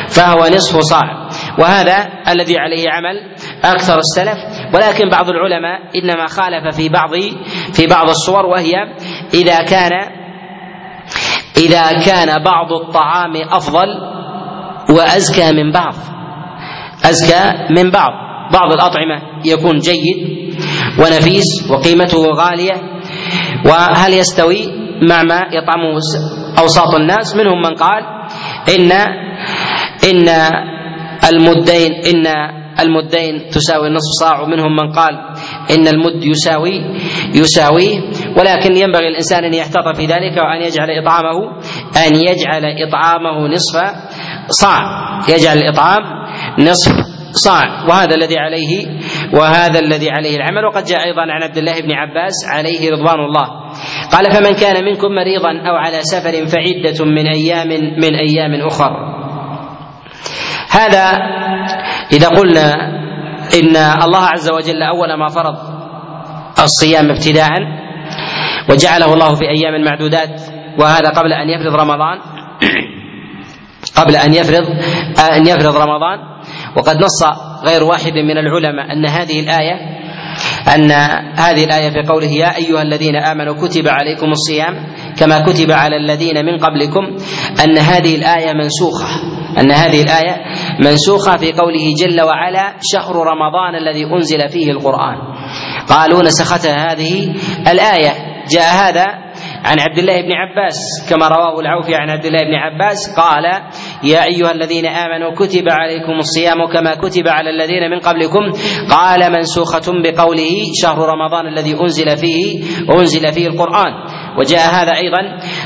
فهو 0.10 0.48
نصف 0.48 0.80
صاع. 0.80 1.30
وهذا 1.60 2.10
الذي 2.28 2.60
عليه 2.60 2.84
عمل 2.90 3.36
أكثر 3.64 4.00
السلف 4.00 4.38
ولكن 4.74 5.10
بعض 5.10 5.30
العلماء 5.30 5.80
إنما 5.96 6.28
خالف 6.28 6.76
في 6.76 6.90
بعض 6.90 7.10
في 7.74 7.88
بعض 7.88 8.10
الصور 8.10 8.46
وهي 8.46 8.74
إذا 9.34 9.58
كان 9.58 9.92
إذا 11.58 12.06
كان 12.06 12.44
بعض 12.44 12.74
الطعام 12.74 13.34
أفضل 13.52 13.88
وأزكى 14.94 15.52
من 15.52 15.72
بعض. 15.72 15.94
أزكى 17.06 17.44
من 17.78 17.92
بعض. 17.92 18.12
بعض 18.54 18.72
الأطعمة 18.74 19.22
يكون 19.46 19.78
جيد 19.78 20.18
ونفيس 21.00 21.72
وقيمته 21.72 22.24
غالية. 22.32 22.82
وهل 23.66 24.14
يستوي 24.14 24.84
مع 25.10 25.24
ما 25.24 25.42
يطعمه 25.52 26.00
أوساط 26.60 26.96
الناس؟ 26.96 27.36
منهم 27.36 27.62
من 27.62 27.76
قال 27.76 28.04
إن 28.76 28.92
إن 30.10 30.30
المدين 31.30 31.92
إن 31.92 32.28
المدين 32.80 33.50
تساوي 33.52 33.90
نصف 33.90 34.12
صاع. 34.20 34.42
ومنهم 34.42 34.76
من 34.76 34.92
قال 34.92 35.14
إن 35.72 35.88
المد 35.88 36.24
يساوي 36.26 36.82
يساويه 37.36 38.00
ولكن 38.38 38.78
ينبغي 38.78 39.08
الإنسان 39.08 39.44
أن 39.44 39.54
يحتاط 39.54 39.96
في 39.96 40.06
ذلك 40.06 40.38
وأن 40.38 40.62
يجعل 40.62 40.88
اطعامه 40.90 41.52
أن 42.08 42.16
يجعل 42.16 42.64
إطعامه 42.88 43.48
نصف 43.48 43.76
صاع 44.50 44.80
يجعل 45.30 45.58
الإطعام 45.58 46.02
نصف 46.60 47.14
صاع. 47.32 47.86
وهذا 47.90 48.16
الذي 48.16 48.38
عليه 48.40 49.00
وهذا 49.34 49.80
الذي 49.80 50.10
عليه 50.10 50.36
العمل. 50.36 50.66
وقد 50.66 50.84
جاء 50.84 51.04
أيضا 51.06 51.22
عن 51.22 51.44
عبد 51.44 51.58
الله 51.58 51.82
بن 51.82 51.92
عباس 51.92 52.34
عليه 52.48 52.92
رضوان 52.92 53.20
الله. 53.20 53.48
قال 54.12 54.32
فمن 54.32 54.54
كان 54.54 54.86
منكم 54.86 55.12
مريضا 55.12 55.70
أو 55.70 55.76
على 55.76 56.02
سفر 56.02 56.32
فعدة 56.32 57.06
من 57.06 57.28
أيام 57.28 57.68
من 57.98 58.16
أيام 58.16 58.68
أخر. 58.68 58.92
هذا 60.70 61.12
إذا 62.14 62.28
قلنا 62.28 62.74
إن 63.54 63.76
الله 64.04 64.26
عز 64.26 64.50
وجل 64.50 64.82
أول 64.84 65.14
ما 65.20 65.28
فرض 65.28 65.56
الصيام 66.60 67.10
ابتداء 67.10 67.50
وجعله 68.70 69.14
الله 69.14 69.36
في 69.36 69.46
أيام 69.50 69.84
معدودات 69.84 70.42
وهذا 70.80 71.10
قبل 71.10 71.34
أن 71.34 71.50
يفرض 71.50 71.82
رمضان 71.82 72.20
قبل 73.96 74.16
أن 74.16 74.34
يفرض 74.34 74.66
أن 75.32 75.48
يفرض 75.48 75.76
رمضان. 75.76 76.20
وقد 76.78 76.96
نص 76.98 77.24
غير 77.66 77.84
واحد 77.84 78.14
من 78.14 78.38
العلماء 78.38 78.92
أن 78.92 79.06
هذه 79.06 79.40
الآية 79.40 79.94
أن 80.76 80.92
هذه 81.36 81.64
الآية 81.64 81.90
في 81.90 82.08
قوله 82.10 82.28
يا 82.28 82.58
أيها 82.58 82.82
الذين 82.82 83.16
آمنوا 83.16 83.54
كتب 83.54 83.88
عليكم 83.88 84.32
الصيام 84.32 84.88
كما 85.20 85.40
كتب 85.40 85.72
على 85.72 85.98
الذين 85.98 86.46
من 86.46 86.58
قبلكم 86.58 87.18
أن 87.64 87.78
هذه 87.78 88.16
الآية 88.16 88.54
منسوخة. 88.54 89.08
أن 89.58 89.72
هذه 89.72 90.02
الآية 90.02 90.36
منسوخة 90.80 91.38
في 91.38 91.52
قوله 91.52 91.94
جل 92.04 92.22
وعلا 92.22 92.74
شهر 92.82 93.16
رمضان 93.16 93.76
الذي 93.76 94.06
أنزل 94.06 94.50
فيه 94.50 94.72
القرآن. 94.72 95.18
قالوا 95.90 96.24
نسختها 96.24 96.92
هذه 96.92 97.36
الآية. 97.68 98.14
جاء 98.50 98.74
هذا 98.74 99.23
عن 99.64 99.80
عبد 99.80 99.98
الله 99.98 100.22
بن 100.22 100.32
عباس 100.34 101.08
كما 101.10 101.28
رواه 101.28 101.60
العوفي 101.60 101.96
عن 101.96 102.10
عبد 102.10 102.26
الله 102.26 102.40
بن 102.40 102.56
عباس 102.56 103.16
قال 103.18 103.46
يا 104.04 104.26
أيها 104.26 104.52
الذين 104.52 104.86
آمنوا 104.86 105.36
كتب 105.36 105.64
عليكم 105.70 106.12
الصيام 106.12 106.66
كما 106.74 106.96
كتب 106.96 107.28
على 107.28 107.50
الذين 107.50 107.92
من 107.92 108.00
قبلكم. 108.00 108.52
قال 108.90 109.32
منسوخة 109.32 110.02
بقوله 110.04 110.54
شهر 110.82 111.00
رمضان 111.10 111.48
الذي 111.48 111.74
أنزل 111.82 112.18
فيه 112.18 112.64
أنزل 113.00 113.34
فيه 113.34 113.48
القرآن. 113.48 113.94
وجاء 114.38 114.70
هذا 114.70 114.92
أيضا 114.92 115.22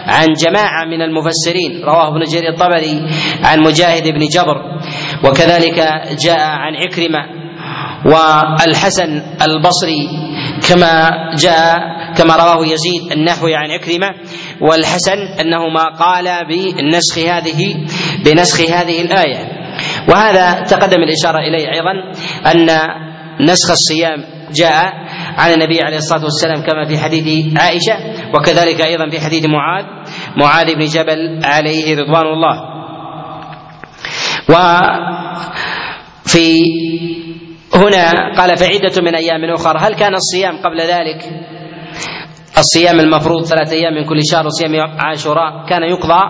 عن 0.08 0.28
جماعة 0.46 0.86
من 0.86 1.02
المفسرين 1.02 1.84
رواه 1.86 2.08
ابن 2.08 2.24
جرير 2.24 2.50
الطبري 2.50 3.02
عن 3.44 3.60
مجاهد 3.60 4.08
بن 4.08 4.20
جبر 4.20 4.58
وكذلك 5.24 5.76
جاء 6.26 6.40
عن 6.40 6.76
عكرمة 6.76 7.38
والحسن 8.06 9.22
البصري 9.42 10.10
كما 10.70 11.10
جاء 11.36 11.78
كما 12.18 12.36
رواه 12.36 12.66
يزيد 12.66 13.12
النحوي 13.12 13.56
عن 13.56 13.72
عكرمة 13.72 14.08
والحسن 14.62 15.18
أنهما 15.42 15.84
قالا 15.84 16.44
بنسخ 16.44 17.18
هذه 17.20 17.76
بنسخ 18.26 18.62
هذه 18.62 19.02
الآية. 19.02 19.58
وهذا 20.10 20.64
تقدم 20.64 21.04
الإشارة 21.04 21.38
إليه 21.38 21.68
أيضا 21.74 21.92
أن 22.52 22.66
نسخ 23.46 23.72
الصيام 23.72 24.24
جاء 24.56 24.94
عن 25.38 25.54
النبي 25.54 25.82
عليه 25.82 25.98
الصلاة 25.98 26.24
والسلام 26.24 26.62
كما 26.62 26.86
في 26.88 26.98
حديث 26.98 27.58
عائشة 27.58 27.98
وكذلك 28.34 28.82
أيضا 28.82 29.10
في 29.10 29.20
حديث 29.20 29.46
معاذ 29.46 29.86
معاذ 30.38 30.76
بن 30.76 30.86
جبل 30.86 31.40
عليه 31.44 31.96
رضوان 31.96 32.26
الله. 32.26 32.78
وفي 36.26 36.60
هنا 37.76 38.36
قال 38.38 38.58
فعدة 38.58 39.02
من 39.02 39.16
أيام 39.16 39.54
أخرى 39.54 39.80
هل 39.80 39.94
كان 39.94 40.16
الصيام 40.16 40.58
قبل 40.58 40.82
ذلك؟ 40.82 41.24
الصيام 42.58 43.00
المفروض 43.00 43.46
ثلاثة 43.46 43.72
أيام 43.76 43.94
من 43.94 44.06
كل 44.06 44.20
شهر 44.32 44.46
وصيام 44.46 44.72
عاشوراء 45.00 45.66
كان 45.70 45.84
يقضى؟ 45.84 46.24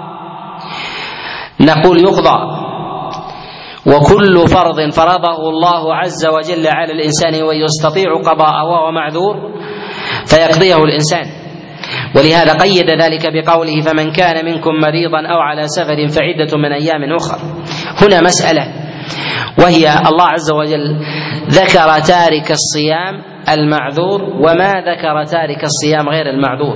نقول 1.62 2.00
يقضى. 2.04 2.38
وكل 3.86 4.48
فرض 4.48 4.90
فرضه 4.92 5.50
الله 5.50 5.96
عز 5.96 6.26
وجل 6.26 6.68
على 6.68 6.94
الإنسان 6.94 7.44
ويستطيع 7.44 8.14
قضاءه 8.26 8.64
وهو 8.64 8.92
معذور 8.92 9.36
فيقضيه 10.26 10.76
الإنسان. 10.76 11.26
ولهذا 12.16 12.54
قيد 12.54 12.90
ذلك 12.90 13.34
بقوله 13.34 13.82
فمن 13.82 14.12
كان 14.12 14.46
منكم 14.46 14.72
مريضا 14.82 15.20
أو 15.28 15.40
على 15.40 15.64
سفر 15.68 16.08
فعدة 16.08 16.58
من 16.58 16.72
أيام 16.72 17.14
أخر 17.16 17.38
هنا 18.02 18.22
مسألة 18.22 18.74
وهي 19.60 19.90
الله 20.10 20.26
عز 20.26 20.52
وجل 20.52 21.00
ذكر 21.50 22.00
تارك 22.00 22.52
الصيام 22.52 23.37
المعذور 23.50 24.22
وما 24.24 24.74
ذكر 24.82 25.24
تارك 25.24 25.64
الصيام 25.64 26.10
غير 26.10 26.30
المعذور. 26.30 26.76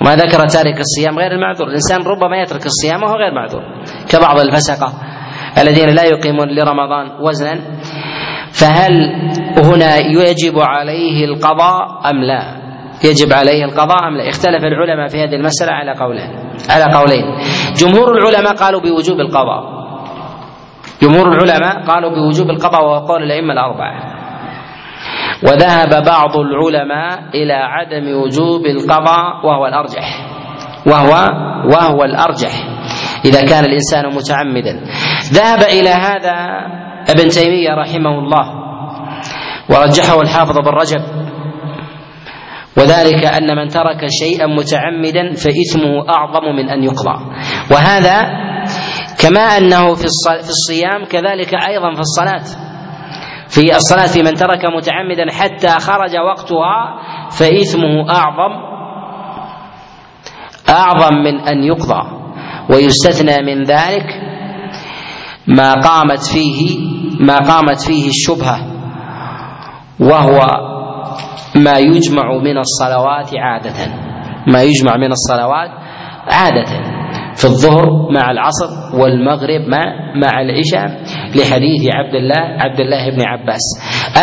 ما 0.00 0.16
ذكر 0.16 0.46
تارك 0.46 0.80
الصيام 0.80 1.18
غير 1.18 1.32
المعذور. 1.32 1.68
الإنسان 1.68 2.02
ربما 2.02 2.36
يترك 2.36 2.66
الصيام 2.66 3.02
وهو 3.02 3.14
غير 3.14 3.34
معذور. 3.34 3.62
كبعض 4.10 4.40
الفسقة 4.40 4.92
الذين 5.62 5.94
لا 5.94 6.04
يقيمون 6.04 6.48
لرمضان 6.48 7.10
وزنا 7.20 7.54
فهل 8.52 8.92
هنا 9.58 9.96
يجب 9.96 10.58
عليه 10.58 11.24
القضاء 11.24 12.10
أم 12.10 12.22
لا؟ 12.22 12.42
يجب 13.04 13.32
عليه 13.32 13.64
القضاء 13.64 14.08
أم 14.08 14.16
لا؟ 14.16 14.28
اختلف 14.28 14.64
العلماء 14.64 15.06
في 15.06 15.16
هذه 15.22 15.34
المسألة 15.34 15.72
على 15.72 15.92
قولين 15.92 16.30
على 16.70 16.84
قولين. 16.94 17.24
جمهور 17.76 18.18
العلماء 18.18 18.54
قالوا 18.54 18.80
بوجوب 18.80 19.20
القضاء. 19.20 19.62
جمهور 21.02 21.28
العلماء 21.32 21.86
قالوا 21.86 22.10
بوجوب 22.10 22.50
القضاء 22.50 22.84
وهو 22.84 23.06
قول 23.06 23.22
الأئمة 23.22 23.52
الأربعة. 23.52 24.17
وذهب 25.42 26.04
بعض 26.04 26.36
العلماء 26.36 27.18
إلى 27.34 27.52
عدم 27.52 28.16
وجوب 28.22 28.66
القضاء 28.66 29.46
وهو 29.46 29.66
الأرجح. 29.66 30.26
وهو 30.86 31.12
وهو 31.74 32.04
الأرجح. 32.04 32.50
إذا 33.24 33.44
كان 33.44 33.64
الإنسان 33.64 34.06
متعمدا. 34.14 34.84
ذهب 35.32 35.62
إلى 35.62 35.90
هذا 35.90 36.36
ابن 37.10 37.28
تيمية 37.28 37.70
رحمه 37.70 38.18
الله. 38.18 38.46
ورجحه 39.70 40.20
الحافظ 40.20 40.58
بن 40.58 40.68
رجب. 40.68 41.02
وذلك 42.78 43.24
أن 43.24 43.56
من 43.56 43.68
ترك 43.68 44.06
شيئا 44.22 44.46
متعمدا 44.46 45.34
فإثمه 45.34 46.08
أعظم 46.10 46.44
من 46.56 46.68
أن 46.70 46.84
يقضى. 46.84 47.16
وهذا 47.70 48.16
كما 49.20 49.40
أنه 49.40 49.94
في 49.94 50.04
الصيام 50.48 51.04
كذلك 51.10 51.54
أيضا 51.68 51.94
في 51.94 52.00
الصلاة. 52.00 52.44
في 53.48 53.76
الصلاة 53.76 54.06
في 54.06 54.22
من 54.22 54.34
ترك 54.34 54.64
متعمدا 54.76 55.32
حتى 55.32 55.68
خرج 55.68 56.16
وقتها 56.16 56.98
فإثمه 57.30 58.10
أعظم 58.10 58.68
أعظم 60.68 61.14
من 61.14 61.40
أن 61.40 61.64
يقضى. 61.64 62.18
ويستثنى 62.74 63.46
من 63.46 63.62
ذلك 63.62 64.06
ما 65.46 65.74
قامت 65.74 66.22
فيه 66.32 66.78
ما 67.20 67.36
قامت 67.36 67.80
فيه 67.80 68.08
الشبهة 68.08 68.58
وهو 70.00 70.40
ما 71.56 71.78
يجمع 71.78 72.38
من 72.42 72.58
الصلوات 72.58 73.30
عادة. 73.38 73.92
ما 74.46 74.62
يجمع 74.62 74.96
من 74.96 75.12
الصلوات 75.12 75.70
عادة. 76.26 76.98
في 77.36 77.44
الظهر 77.44 78.12
مع 78.12 78.30
العصر 78.30 78.96
والمغرب 79.00 79.60
مع 79.68 79.84
مع 80.16 80.40
العشاء 80.40 81.02
لحديث 81.34 81.82
عبد 81.94 82.14
الله 82.14 82.42
عبد 82.60 82.80
الله 82.80 83.10
بن 83.10 83.22
عباس. 83.26 83.64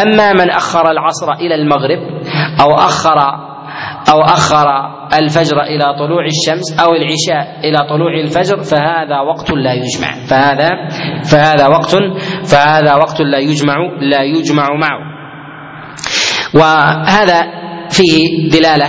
أما 0.02 0.34
من 0.34 0.50
أخر 0.50 0.92
العصر 0.92 1.32
إلى 1.32 1.56
المغرب 1.56 2.00
أو 2.62 2.74
أخر 2.74 3.20
أو 4.10 4.22
أخر 4.22 4.68
الفجر 5.14 5.62
إلى 5.62 5.86
طلوع 6.00 6.26
الشمس 6.26 6.80
أو 6.80 6.94
العشاء 6.94 7.60
إلى 7.64 7.78
طلوع 7.90 8.14
الفجر 8.20 8.64
فهذا 8.64 9.20
وقت 9.20 9.52
لا 9.52 9.74
يجمع. 9.74 10.26
فهذا 10.30 10.70
فهذا 11.32 11.68
وقت 11.68 11.96
فهذا 12.46 12.96
وقت 12.96 13.22
لا 13.22 13.40
يجمع 13.40 13.76
لا 14.02 14.24
يجمع 14.24 14.68
معه. 14.74 15.00
وهذا 16.54 17.42
فيه 17.90 18.50
دلالة 18.50 18.88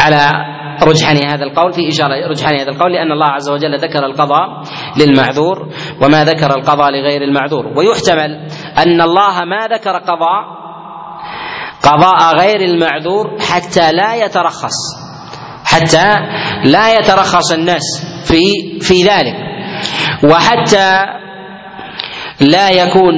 على 0.00 0.55
رجحان 0.82 1.26
هذا 1.26 1.44
القول 1.44 1.72
في 1.72 1.88
إشارة 1.88 2.28
رجحان 2.28 2.54
هذا 2.60 2.70
القول 2.70 2.92
لأن 2.92 3.12
الله 3.12 3.26
عز 3.26 3.50
وجل 3.50 3.78
ذكر 3.78 4.06
القضاء 4.06 4.62
للمعذور 4.96 5.68
وما 6.02 6.24
ذكر 6.24 6.56
القضاء 6.58 6.90
لغير 6.90 7.22
المعذور. 7.22 7.66
ويحتمل 7.76 8.46
أن 8.78 9.00
الله 9.00 9.44
ما 9.44 9.66
ذكر 9.66 9.98
قضاء 9.98 10.66
قضاء 11.82 12.36
غير 12.36 12.60
المعذور 12.60 13.36
حتى 13.40 13.92
لا 13.92 14.24
يترخص 14.24 14.76
حتى 15.64 16.16
لا 16.64 16.94
يترخص 16.98 17.52
الناس 17.52 17.82
في 18.24 18.40
في 18.80 19.02
ذلك. 19.02 19.34
وحتى 20.24 21.04
لا 22.40 22.70
يكون 22.70 23.14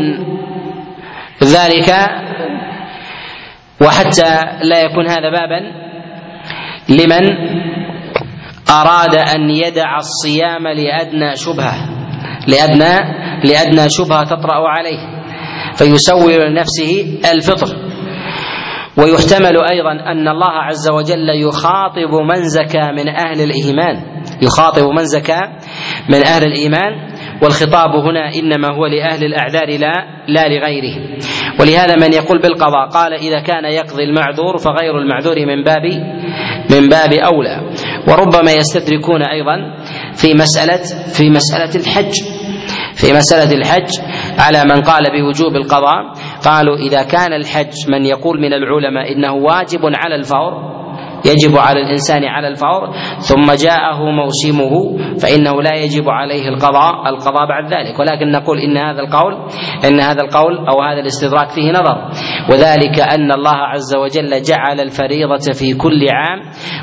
ذلك 1.44 1.90
وحتى 3.80 4.44
لا 4.62 4.80
يكون 4.80 5.06
هذا 5.08 5.30
بابا 5.30 5.87
لمن 6.88 7.24
أراد 8.70 9.14
أن 9.14 9.50
يدع 9.50 9.96
الصيام 9.96 10.68
لأدنى 10.68 11.36
شبهة 11.36 11.74
لأدنى 12.46 12.94
لأدنى 13.44 13.86
شبهة 13.90 14.24
تطرأ 14.24 14.68
عليه 14.68 15.18
فيسول 15.74 16.32
لنفسه 16.32 17.20
الفطر. 17.32 17.88
ويحتمل 18.98 19.56
أيضا 19.70 19.92
أن 19.92 20.28
الله 20.28 20.52
عز 20.52 20.90
وجل 20.90 21.28
يخاطب 21.48 22.14
من 22.34 22.42
زكى 22.42 22.92
من 22.92 23.08
أهل 23.08 23.40
الإيمان 23.40 24.22
يخاطب 24.42 24.82
من 24.88 25.04
زكى 25.04 25.40
من 26.08 26.22
أهل 26.26 26.42
الإيمان 26.46 27.17
والخطاب 27.42 27.96
هنا 27.96 28.34
إنما 28.34 28.68
هو 28.68 28.86
لأهل 28.86 29.24
الأعذار 29.24 29.78
لا 29.78 29.92
لا 30.28 30.48
لغيره. 30.48 30.94
ولهذا 31.60 31.96
من 31.96 32.12
يقول 32.12 32.38
بالقضاء 32.42 32.88
قال 32.88 33.12
إذا 33.12 33.40
كان 33.40 33.64
يقضي 33.64 34.04
المعذور 34.04 34.58
فغير 34.58 34.98
المعذور 34.98 35.46
من 35.46 35.64
باب 35.64 35.84
من 36.70 36.88
باب 36.88 37.12
أولى. 37.12 37.60
وربما 38.08 38.52
يستدركون 38.52 39.22
أيضا 39.22 39.56
في 40.14 40.34
مسألة 40.34 40.82
في 41.16 41.30
مسألة 41.30 41.80
الحج. 41.80 42.12
في 42.94 43.12
مسألة 43.12 43.52
الحج 43.54 43.88
على 44.38 44.62
من 44.64 44.80
قال 44.82 45.02
بوجوب 45.12 45.56
القضاء 45.56 46.12
قالوا 46.44 46.76
إذا 46.76 47.02
كان 47.02 47.32
الحج 47.32 47.72
من 47.88 48.06
يقول 48.06 48.40
من 48.40 48.52
العلماء 48.52 49.12
إنه 49.12 49.32
واجب 49.32 49.80
على 49.84 50.14
الفور 50.14 50.77
يجب 51.24 51.58
على 51.58 51.80
الإنسان 51.80 52.24
على 52.24 52.48
الفور 52.48 52.90
ثم 53.18 53.52
جاءه 53.52 54.10
موسمه 54.10 54.96
فإنه 55.22 55.62
لا 55.62 55.76
يجب 55.76 56.08
عليه 56.08 56.48
القضاء 56.48 57.08
القضاء 57.08 57.48
بعد 57.48 57.64
ذلك. 57.64 57.98
ولكن 57.98 58.30
نقول 58.30 58.58
إن 58.58 58.76
هذا 58.76 59.00
القول 59.00 59.34
إن 59.84 60.00
هذا 60.00 60.22
القول 60.22 60.58
أو 60.68 60.82
هذا 60.82 61.00
الاستدراك 61.00 61.50
فيه 61.50 61.70
نظر. 61.70 61.96
وذلك 62.50 63.00
أن 63.00 63.32
الله 63.32 63.56
عز 63.56 63.96
وجل 63.96 64.42
جعل 64.42 64.80
الفريضة 64.80 65.52
في 65.58 65.74
كل 65.74 66.06
عام 66.10 66.40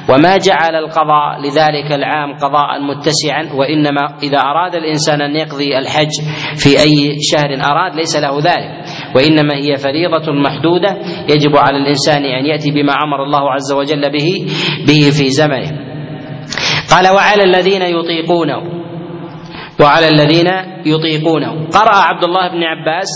وما 0.10 0.38
جعل 0.38 0.76
القضاء 0.76 1.42
لذلك 1.42 1.96
العام 1.96 2.34
قضاء 2.38 2.82
متسعا 2.82 3.54
وإنما 3.60 4.02
إذا 4.24 4.38
أراد 4.40 4.76
الإنسان 4.76 5.22
أن 5.22 5.36
يقضي 5.36 5.78
الحج 5.78 6.12
في 6.56 6.70
أي 6.80 7.16
شهر 7.22 7.50
أراد 7.72 7.96
ليس 7.96 8.16
له 8.18 8.38
ذلك. 8.40 8.86
وإنما 9.16 9.55
هي 9.55 9.76
فريضة 9.78 10.32
محدودة 10.32 10.97
يجب 11.30 11.57
على 11.57 11.78
الإنسان 11.78 12.26
أن 12.26 12.45
يأتي 12.45 12.72
بما 12.72 12.93
أمر 12.93 13.24
الله 13.24 13.51
عز 13.51 13.72
وجل 13.74 14.11
به 14.11 14.45
به 14.88 15.11
في 15.11 15.30
زمنه. 15.30 15.72
قال 16.91 17.07
وعلى 17.07 17.43
الذين 17.43 17.82
يطيقونه 17.82 18.61
وعلى 19.80 20.07
الذين 20.07 20.47
يطيقونه. 20.86 21.68
قرأ 21.68 21.95
عبد 21.95 22.24
الله 22.24 22.47
بن 22.51 22.63
عباس 22.63 23.07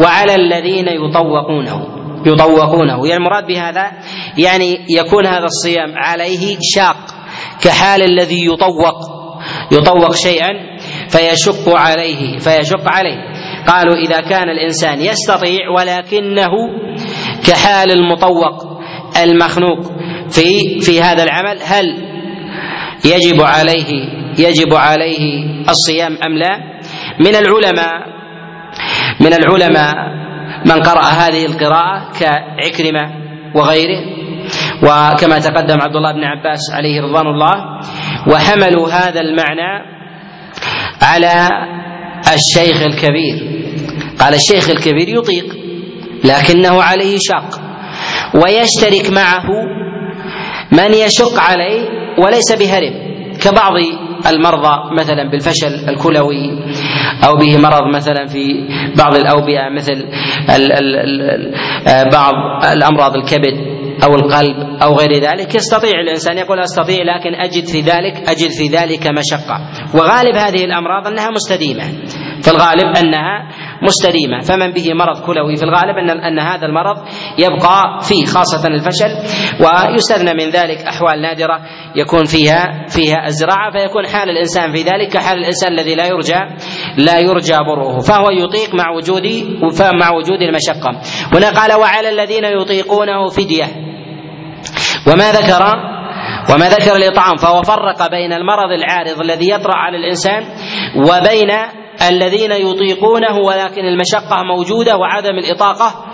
وعلى 0.00 0.34
الذين 0.34 0.88
يطوقونه. 0.88 1.86
يطوقونه. 2.26 3.06
يعني 3.06 3.16
المراد 3.16 3.46
بهذا 3.46 3.92
يعني 4.38 4.78
يكون 4.98 5.26
هذا 5.26 5.44
الصيام 5.44 5.92
عليه 5.96 6.56
شاق 6.74 6.96
كحال 7.64 8.02
الذي 8.02 8.46
يطوق 8.46 8.98
يطوق 9.72 10.14
شيئا 10.14 10.50
فيشق 11.08 11.68
عليه 11.68 12.38
فيشق 12.38 12.88
عليه. 12.88 13.33
قالوا 13.66 13.94
إذا 13.94 14.20
كان 14.20 14.48
الإنسان 14.48 15.00
يستطيع 15.00 15.70
ولكنه 15.76 16.50
كحال 17.46 17.92
المطوق 17.92 18.80
المخنوق 19.22 19.92
في 20.30 20.80
في 20.80 21.02
هذا 21.02 21.22
العمل 21.22 21.58
هل 21.64 21.84
يجب 23.04 23.40
عليه 23.42 24.08
يجب 24.38 24.74
عليه 24.74 25.44
الصيام 25.68 26.18
أم 26.26 26.38
لا؟ 26.38 26.58
من 27.20 27.34
العلماء 27.36 28.14
من 29.20 29.32
العلماء 29.32 29.94
من 30.66 30.82
قرأ 30.82 31.02
هذه 31.02 31.46
القراءة 31.46 32.12
كعكرمة 32.20 33.10
وغيره 33.54 34.00
وكما 34.82 35.38
تقدم 35.38 35.80
عبد 35.80 35.96
الله 35.96 36.12
بن 36.12 36.24
عباس 36.24 36.60
عليه 36.72 37.02
رضوان 37.02 37.26
الله 37.26 37.80
وحملوا 38.28 38.88
هذا 38.88 39.20
المعنى 39.20 39.84
على 41.02 41.48
الشيخ 42.34 42.82
الكبير 42.82 43.53
قال 44.20 44.34
الشيخ 44.34 44.70
الكبير 44.70 45.08
يطيق 45.08 45.44
لكنه 46.24 46.82
عليه 46.82 47.16
شاق 47.20 47.60
ويشترك 48.34 49.10
معه 49.10 49.46
من 50.72 50.94
يشق 50.94 51.38
عليه 51.40 51.88
وليس 52.18 52.52
بهرم 52.52 53.14
كبعض 53.42 53.72
المرضى 54.26 54.94
مثلا 55.00 55.30
بالفشل 55.30 55.88
الكلوي 55.88 56.50
أو 57.26 57.36
به 57.36 57.56
مرض 57.58 57.94
مثلا 57.94 58.26
في 58.26 58.68
بعض 58.98 59.14
الأوبئة 59.14 59.68
مثل 59.76 60.06
بعض 62.12 62.34
الأمراض 62.72 63.16
الكبد 63.16 63.74
أو 64.04 64.14
القلب 64.14 64.56
أو 64.82 64.94
غير 64.98 65.12
ذلك 65.12 65.54
يستطيع 65.54 66.00
الإنسان 66.00 66.38
يقول 66.38 66.60
أستطيع 66.60 66.96
لكن 66.96 67.34
أجد 67.34 67.66
في 67.66 67.80
ذلك 67.80 68.28
أجد 68.28 68.50
في 68.50 68.68
ذلك 68.68 69.06
مشقة. 69.06 69.60
وغالب 69.94 70.36
هذه 70.36 70.64
الأمراض 70.64 71.06
أنها 71.06 71.30
مستديمة 71.30 71.82
في 72.42 72.50
الغالب 72.50 72.96
أنها 72.96 73.48
مستديمه 73.84 74.40
فمن 74.40 74.70
به 74.72 74.94
مرض 74.94 75.20
كلوي 75.26 75.56
في 75.56 75.62
الغالب 75.62 75.96
ان 75.98 76.10
أن 76.10 76.38
هذا 76.38 76.66
المرض 76.66 76.96
يبقى 77.38 77.98
فيه 78.08 78.24
خاصة 78.24 78.68
الفشل 78.68 79.10
ويستثنى 79.60 80.44
من 80.44 80.50
ذلك 80.50 80.78
أحوال 80.78 81.22
نادرة 81.22 81.60
يكون 81.96 82.24
فيها 82.24 82.86
فيها 82.88 83.26
الزراعه 83.26 83.72
فيكون 83.72 84.06
حال 84.06 84.30
الإنسان 84.30 84.74
في 84.74 84.82
ذلك 84.82 85.12
كحال 85.12 85.38
الإنسان 85.38 85.72
الذي 85.72 85.94
لا 85.94 86.06
يرجى 86.06 86.40
لا 86.98 87.18
يرجى 87.18 87.56
بره 87.56 87.98
فهو 87.98 88.30
يطيق 88.30 88.74
مع 88.74 88.90
وجود 88.90 89.22
مع 90.00 90.10
وجود 90.16 90.40
المشقة. 90.40 90.90
هنا 91.32 91.50
قال 91.60 91.72
وعلى 91.80 92.08
الذين 92.08 92.44
يطيقونه 92.44 93.28
فدية. 93.28 93.64
وما 95.12 95.32
ذكر 95.32 95.62
وما 96.54 96.68
ذكر 96.68 96.96
الإطعام 96.96 97.36
فهو 97.36 97.62
فرق 97.62 98.10
بين 98.10 98.32
المرض 98.32 98.70
العارض 98.70 99.20
الذي 99.20 99.50
يطرأ 99.50 99.74
على 99.76 99.96
الإنسان 99.96 100.42
وبين 100.96 101.50
الذين 102.02 102.52
يطيقونه 102.52 103.38
ولكن 103.46 103.84
المشقة 103.84 104.42
موجودة 104.42 104.96
وعدم 104.96 105.38
الإطاقة 105.38 106.04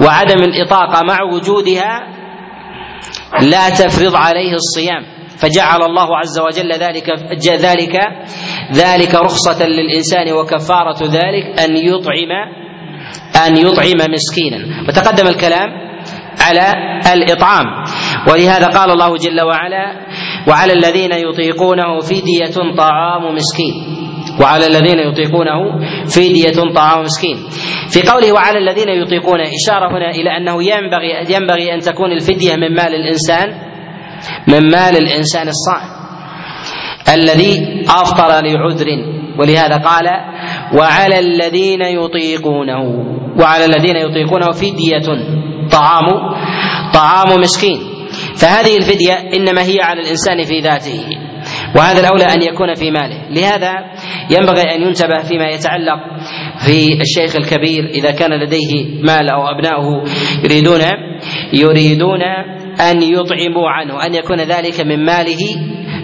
وعدم 0.00 0.42
الإطاقة 0.42 1.02
مع 1.02 1.22
وجودها 1.22 2.00
لا 3.40 3.68
تفرض 3.70 4.16
عليه 4.16 4.54
الصيام. 4.54 5.20
فجعل 5.38 5.82
الله 5.82 6.16
عز 6.16 6.38
وجل 6.38 6.72
ذلك 6.72 7.10
ذلك 7.60 7.96
ذلك 8.72 9.14
رخصة 9.14 9.66
للإنسان 9.66 10.32
وكفارة 10.32 11.06
ذلك 11.06 11.60
أن 11.60 11.76
يطعم 11.76 12.32
أن 13.46 13.56
يطعم 13.56 14.10
مسكينا. 14.12 14.88
وتقدم 14.88 15.26
الكلام 15.28 15.68
على 16.40 16.72
الإطعام. 17.12 17.64
ولهذا 18.28 18.66
قال 18.66 18.90
الله 18.90 19.16
جل 19.16 19.40
وعلا 19.40 20.06
وعلى 20.48 20.72
الذين 20.72 21.12
يطيقونه 21.12 22.00
فدية 22.00 22.74
طعام 22.76 23.34
مسكين. 23.34 23.74
وعلى 24.40 24.66
الذين 24.66 24.98
يطيقونه 24.98 25.60
فدية 26.06 26.72
طعام 26.74 27.02
مسكين. 27.02 27.36
في 27.88 28.02
قوله 28.10 28.32
وعلى 28.32 28.58
الذين 28.58 28.88
يطيقون 28.88 29.40
إشارة 29.40 29.88
هنا 29.98 30.10
إلى 30.10 30.36
أنه 30.36 30.64
ينبغي 30.64 31.34
ينبغي 31.34 31.74
أن 31.74 31.80
تكون 31.80 32.12
الفدية 32.12 32.56
من 32.56 32.74
مال 32.74 32.94
الإنسان 32.94 33.48
من 34.48 34.70
مال 34.70 34.96
الإنسان 34.96 35.48
الصائم. 35.48 36.00
الذي 37.14 37.84
أفطر 37.88 38.28
لعذر 38.28 38.86
ولهذا 39.38 39.76
قال 39.76 40.06
وعلى 40.78 41.18
الذين 41.18 41.82
يطيقونه 41.82 42.82
وعلى 43.40 43.64
الذين 43.64 43.96
يطيقونه 43.96 44.50
فدية 44.52 45.08
طعام 45.72 46.06
طعام 46.94 47.40
مسكين. 47.40 47.78
فهذه 48.36 48.76
الفدية 48.76 49.12
إنما 49.12 49.62
هي 49.62 49.80
على 49.80 50.00
الإنسان 50.00 50.44
في 50.44 50.60
ذاته. 50.60 51.29
وهذا 51.76 52.00
الأولى 52.00 52.24
أن 52.24 52.42
يكون 52.42 52.74
في 52.74 52.90
ماله. 52.90 53.28
لهذا 53.30 53.72
ينبغي 54.30 54.62
أن 54.74 54.82
ينتبه 54.82 55.22
فيما 55.22 55.48
يتعلق 55.48 55.98
في 56.66 57.00
الشيخ 57.00 57.36
الكبير 57.36 57.84
إذا 57.84 58.10
كان 58.10 58.30
لديه 58.32 59.02
مال 59.02 59.30
أو 59.30 59.46
أبناؤه 59.48 60.04
يريدون 60.44 60.80
يريدون 61.52 62.22
أن 62.90 63.02
يطعموا 63.02 63.70
عنه 63.70 64.06
أن 64.06 64.14
يكون 64.14 64.40
ذلك 64.40 64.80
من 64.80 65.04
ماله 65.04 65.56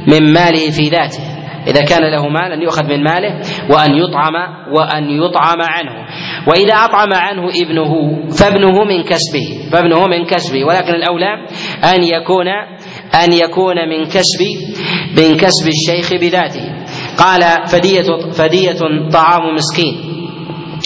من 0.09 0.33
ماله 0.33 0.71
في 0.71 0.89
ذاته. 0.89 1.37
إذا 1.67 1.85
كان 1.85 2.03
له 2.13 2.29
مال 2.29 2.53
أن 2.53 2.63
يؤخذ 2.63 2.85
من 2.85 3.05
ماله 3.05 3.41
وأن 3.71 3.91
يطعم 3.95 4.35
وأن 4.73 5.11
يطعم 5.11 5.59
عنه. 5.61 6.07
وإذا 6.49 6.75
أطعم 6.75 7.15
عنه 7.15 7.49
ابنه 7.63 7.93
فابنه 8.41 8.85
من 8.85 9.03
كسبه 9.03 9.71
فابنه 9.73 10.07
من 10.07 10.27
كسبه. 10.27 10.65
ولكن 10.65 10.95
الأولى 10.95 11.35
أن 11.95 12.03
يكون 12.03 12.47
أن 13.25 13.33
يكون 13.33 13.89
من 13.89 14.05
كسب 14.05 14.41
من 15.19 15.37
كسب 15.37 15.69
الشيخ 15.69 16.21
بذاته. 16.21 16.65
قال 17.19 17.67
فدية 17.67 18.31
فدية 18.33 18.79
طعام 19.13 19.55
مسكين. 19.55 19.95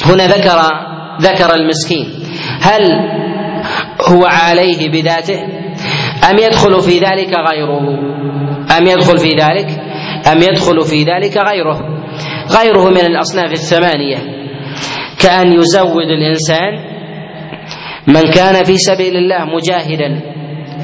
هنا 0.07 0.27
ذكر 0.27 0.59
ذكر 1.21 1.55
المسكين. 1.55 2.07
هل 2.61 2.83
هو 4.09 4.25
عليه 4.25 4.89
بذاته؟ 4.89 5.41
أم 6.31 6.39
يدخل 6.39 6.81
في 6.81 6.99
ذلك 6.99 7.35
غيره؟ 7.51 7.81
أم 8.79 8.87
يدخل 8.87 9.19
في 9.19 9.29
ذلك؟ 9.29 9.69
أم 10.33 10.43
يدخل 10.43 10.81
في 10.81 11.05
ذلك 11.05 11.37
غيره؟ 11.37 12.05
غيره 12.59 12.91
من 12.91 13.01
الأصناف 13.01 13.53
الثمانية. 13.53 14.17
كأن 15.19 15.53
يزود 15.53 16.11
الإنسان 16.19 16.91
من 18.07 18.31
كان 18.31 18.65
في 18.65 18.77
سبيل 18.77 19.17
الله 19.17 19.45
مجاهدا. 19.45 20.40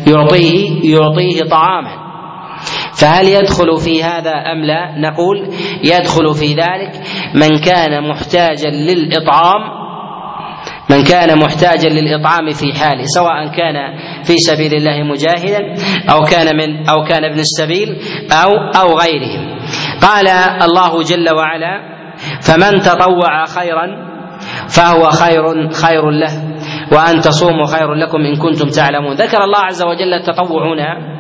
يعطيه 0.07 0.71
يعطيه 0.95 1.51
طعاما 1.51 2.07
فهل 3.01 3.29
يدخل 3.29 3.77
في 3.85 4.05
هذا 4.05 4.31
أم 4.31 4.65
لا؟ 4.65 4.99
نقول 4.99 5.49
يدخل 5.85 6.35
في 6.35 6.47
ذلك 6.47 6.93
من 7.35 7.59
كان 7.59 8.09
محتاجا 8.09 8.71
للإطعام 8.71 9.87
من 10.91 11.03
كان 11.03 11.39
محتاجا 11.39 11.89
للإطعام 11.89 12.51
في 12.51 12.79
حاله 12.79 13.03
سواء 13.05 13.47
كان 13.57 13.75
في 14.25 14.37
سبيل 14.37 14.75
الله 14.75 15.03
مجاهدا 15.03 15.75
أو 16.11 16.25
كان 16.25 16.57
من 16.57 16.89
أو 16.89 17.05
كان 17.05 17.25
ابن 17.25 17.39
السبيل 17.39 17.97
أو 18.33 18.51
أو 18.81 18.99
غيرهم. 18.99 19.59
قال 20.03 20.29
الله 20.63 21.03
جل 21.03 21.35
وعلا 21.35 21.97
فمن 22.43 22.81
تطوع 22.81 23.45
خيرا 23.45 23.87
فهو 24.69 25.11
خير 25.11 25.71
خير 25.71 26.11
له. 26.11 26.46
وأن 26.93 27.21
تصوموا 27.21 27.67
خير 27.67 27.95
لكم 27.95 28.19
إن 28.19 28.37
كنتم 28.37 28.69
تعلمون. 28.69 29.15
ذكر 29.15 29.45
الله 29.45 29.59
عز 29.59 29.83
وجل 29.83 30.15
التطوع 30.15 30.73
هنا 30.73 31.17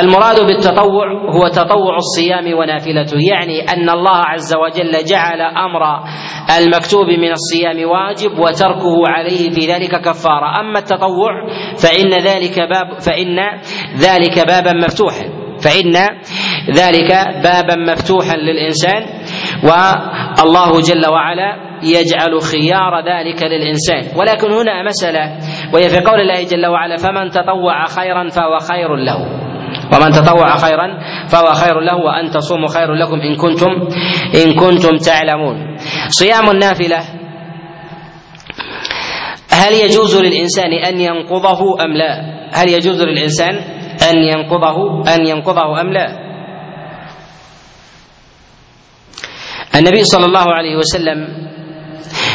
المراد 0.00 0.46
بالتطوع 0.46 1.12
هو 1.30 1.48
تطوع 1.48 1.96
الصيام 1.96 2.58
ونافلته 2.58 3.16
يعني 3.30 3.60
أن 3.60 3.90
الله 3.90 4.16
عز 4.16 4.54
وجل 4.54 5.04
جعل 5.04 5.40
أمر 5.40 5.82
المكتوب 6.58 7.06
من 7.06 7.32
الصيام 7.32 7.88
واجب 7.88 8.38
وتركه 8.38 9.08
عليه 9.08 9.50
في 9.50 9.66
ذلك 9.66 10.00
كفارة. 10.00 10.60
أما 10.60 10.78
التطوع 10.78 11.46
فإن 11.82 12.10
ذلك 12.10 12.58
باب 12.60 13.00
فإن 13.00 13.36
ذلك 13.96 14.46
بابا 14.46 14.72
مفتوحا. 14.72 15.24
فإن 15.60 15.96
ذلك 16.74 17.10
بابا 17.44 17.92
مفتوحا 17.92 18.36
للإنسان. 18.36 19.02
والله 19.64 20.80
جل 20.80 21.10
وعلا 21.12 21.67
يجعل 21.82 22.40
خيار 22.42 22.92
ذلك 23.06 23.42
للإنسان 23.42 24.18
ولكن 24.18 24.52
هنا 24.52 24.82
مسألة 24.82 25.38
وهي 25.74 25.88
في 25.88 26.00
قول 26.00 26.20
الله 26.20 26.42
جل 26.44 26.66
وعلا 26.66 26.96
فمن 26.96 27.30
تطوع 27.30 27.84
خيرا 27.86 28.28
فهو 28.28 28.58
خير 28.58 28.96
له 28.96 29.18
ومن 29.92 30.10
تطوع 30.10 30.56
خيرا 30.56 30.98
فهو 31.28 31.52
خير 31.54 31.80
له 31.80 31.96
وأن 31.96 32.30
تصوموا 32.30 32.68
خير 32.68 32.94
لكم 32.94 33.20
إن 33.20 33.36
كنتم 33.36 33.70
إن 34.44 34.52
كنتم 34.54 34.96
تعلمون 34.96 35.76
صيام 36.08 36.50
النافلة 36.50 36.98
هل 39.52 39.72
يجوز 39.72 40.16
للإنسان 40.20 40.72
أن 40.72 41.00
ينقضه 41.00 41.84
أم 41.84 41.92
لا؟ 41.92 42.20
هل 42.54 42.68
يجوز 42.68 43.02
للإنسان 43.02 43.54
أن 44.10 44.16
ينقضه 44.16 45.02
أن 45.14 45.26
ينقضه 45.26 45.80
أم 45.80 45.92
لا؟ 45.92 46.28
النبي 49.78 50.04
صلى 50.04 50.24
الله 50.24 50.52
عليه 50.52 50.76
وسلم 50.76 51.48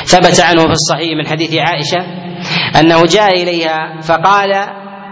ثبت 0.06 0.40
عنه 0.40 0.62
في 0.66 0.72
الصحيح 0.72 1.18
من 1.18 1.28
حديث 1.28 1.56
عائشة 1.60 2.06
أنه 2.80 3.04
جاء 3.04 3.44
إليها 3.44 4.02
فقال 4.02 4.52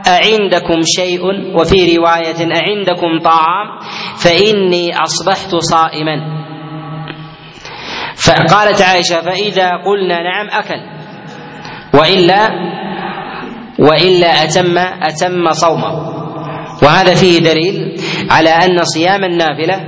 أعندكم 0.07 0.81
شيء 0.83 1.21
وفي 1.55 1.97
رواية 1.97 2.55
أعندكم 2.55 3.19
طعام 3.23 3.79
فإني 4.17 4.89
أصبحت 5.03 5.55
صائما. 5.55 6.41
فقالت 8.15 8.81
عائشة 8.81 9.21
فإذا 9.21 9.69
قلنا 9.85 10.23
نعم 10.23 10.49
أكل. 10.49 10.81
وإلا 11.99 12.49
وإلا 13.79 14.43
أتم 14.43 14.77
أتم 14.77 15.51
صومه. 15.51 16.21
وهذا 16.83 17.15
فيه 17.15 17.39
دليل 17.39 17.95
على 18.29 18.49
أن 18.49 18.83
صيام 18.83 19.23
النافلة 19.23 19.81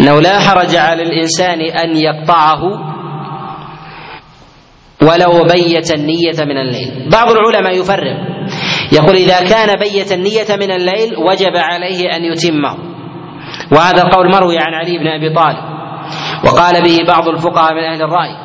أنه 0.00 0.20
لا 0.20 0.38
حرج 0.38 0.76
على 0.76 1.02
الإنسان 1.02 1.60
أن 1.60 1.96
يقطعه 1.96 2.91
ولو 5.02 5.44
بيت 5.44 5.94
النية 5.94 6.38
من 6.40 6.56
الليل. 6.56 7.08
بعض 7.12 7.30
العلماء 7.30 7.80
يفرق. 7.80 8.16
يقول 8.92 9.16
إذا 9.16 9.40
كان 9.40 9.78
بيت 9.78 10.12
النية 10.12 10.56
من 10.56 10.70
الليل 10.70 11.16
وجب 11.16 11.56
عليه 11.56 12.16
أن 12.16 12.24
يتمه 12.24 12.76
وهذا 13.72 14.02
القول 14.02 14.32
مروي 14.32 14.58
عن 14.58 14.74
علي 14.74 14.98
بن 14.98 15.06
أبي 15.06 15.34
طالب. 15.34 15.72
وقال 16.44 16.82
به 16.82 16.98
بعض 17.08 17.28
الفقهاء 17.28 17.74
من 17.74 17.84
أهل 17.84 18.02
الرأي. 18.02 18.42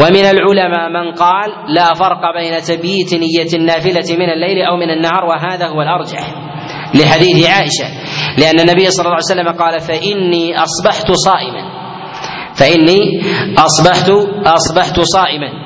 ومن 0.00 0.24
العلماء 0.24 0.88
من 0.88 1.12
قال 1.12 1.50
لا 1.74 1.94
فرق 1.94 2.20
بين 2.36 2.60
تبييت 2.62 3.14
نية 3.14 3.60
النافلة 3.60 4.16
من 4.16 4.30
الليل 4.30 4.62
أو 4.62 4.76
من 4.76 4.90
النهار 4.90 5.24
وهذا 5.24 5.66
هو 5.66 5.82
الأرجح 5.82 6.34
لحديث 6.94 7.48
عائشة. 7.48 7.88
لأن 8.38 8.60
النبي 8.60 8.90
صلى 8.90 9.06
الله 9.06 9.18
عليه 9.20 9.32
وسلم 9.32 9.48
قال 9.48 9.80
فإني 9.80 10.54
أصبحت 10.56 11.12
صائما. 11.12 11.84
فإني 12.54 13.22
أصبحت 13.58 14.10
أصبحت 14.46 15.00
صائما. 15.00 15.63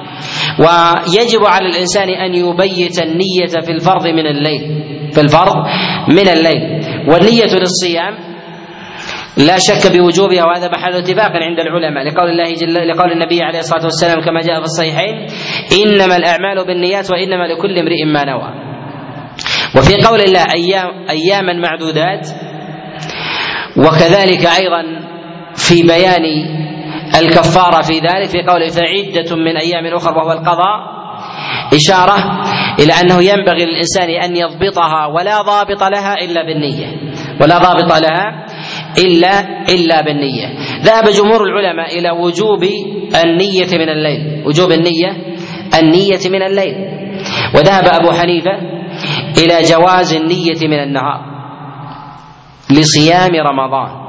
ويجب 0.59 1.45
على 1.47 1.67
الإنسان 1.69 2.09
أن 2.09 2.35
يبيت 2.35 3.03
النية 3.03 3.61
في 3.67 3.73
الفرض 3.73 4.07
من 4.07 4.27
الليل 4.27 4.63
في 5.13 5.21
الفرض 5.21 5.57
من 6.09 6.29
الليل. 6.29 6.63
والنية 7.09 7.55
للصيام 7.55 8.15
لا 9.37 9.59
شك 9.59 9.97
بوجوبها 9.97 10.45
وهذا 10.45 10.69
محل 10.69 10.93
اتفاق 10.95 11.31
عند 11.33 11.59
العلماء. 11.61 12.05
لقول 12.05 12.31
الله 12.31 12.53
جل 12.55 12.89
لقول 12.89 13.13
النبي 13.13 13.43
عليه 13.43 13.59
الصلاة 13.59 13.85
والسلام 13.85 14.21
كما 14.25 14.41
جاء 14.41 14.59
في 14.59 14.65
الصحيحين 14.65 15.27
إنما 15.85 16.17
الأعمال 16.17 16.67
بالنيات 16.67 17.11
وإنما 17.11 17.45
لكل 17.47 17.79
امرئ 17.79 18.05
ما 18.05 18.25
نوى. 18.25 18.55
وفي 19.77 19.95
قول 20.07 20.21
الله 20.21 20.45
أيام 20.55 20.89
أياما 21.11 21.53
معدودات. 21.53 22.29
وكذلك 23.77 24.47
أيضا 24.61 24.83
في 25.55 25.83
بيان 25.83 26.25
الكفارة 27.15 27.83
في 27.83 27.99
ذلك 27.99 28.29
في 28.29 28.43
قوله 28.43 28.69
فعدة 28.69 29.37
من 29.37 29.57
أيام 29.57 29.87
أخرى 29.95 30.15
وهو 30.17 30.33
القضاء 30.33 30.99
إشارة 31.75 32.43
إلى 32.79 32.93
أنه 32.93 33.23
ينبغي 33.23 33.65
للإنسان 33.65 34.11
أن 34.11 34.37
يضبطها 34.37 35.07
ولا 35.07 35.43
ضابط 35.43 35.83
لها 35.83 36.15
إلا 36.15 36.43
بالنية. 36.43 36.87
ولا 37.41 37.59
ضابط 37.59 37.93
لها 37.93 38.47
إلا 38.99 39.41
إلا 39.69 40.01
بالنية. 40.01 40.47
ذهب 40.83 41.05
جمهور 41.05 41.45
العلماء 41.45 41.99
إلى 41.99 42.11
وجوب 42.11 42.65
النية 43.25 43.79
من 43.79 43.89
الليل. 43.89 44.47
وجوب 44.47 44.73
النية 44.73 45.11
النية 45.83 46.31
من 46.31 46.43
الليل. 46.43 46.75
وذهب 47.55 47.85
أبو 47.85 48.13
حنيفة 48.13 48.59
إلى 49.39 49.63
جواز 49.63 50.15
النية 50.15 50.69
من 50.69 50.83
النهار 50.83 51.21
لصيام 52.71 53.35
رمضان. 53.35 54.08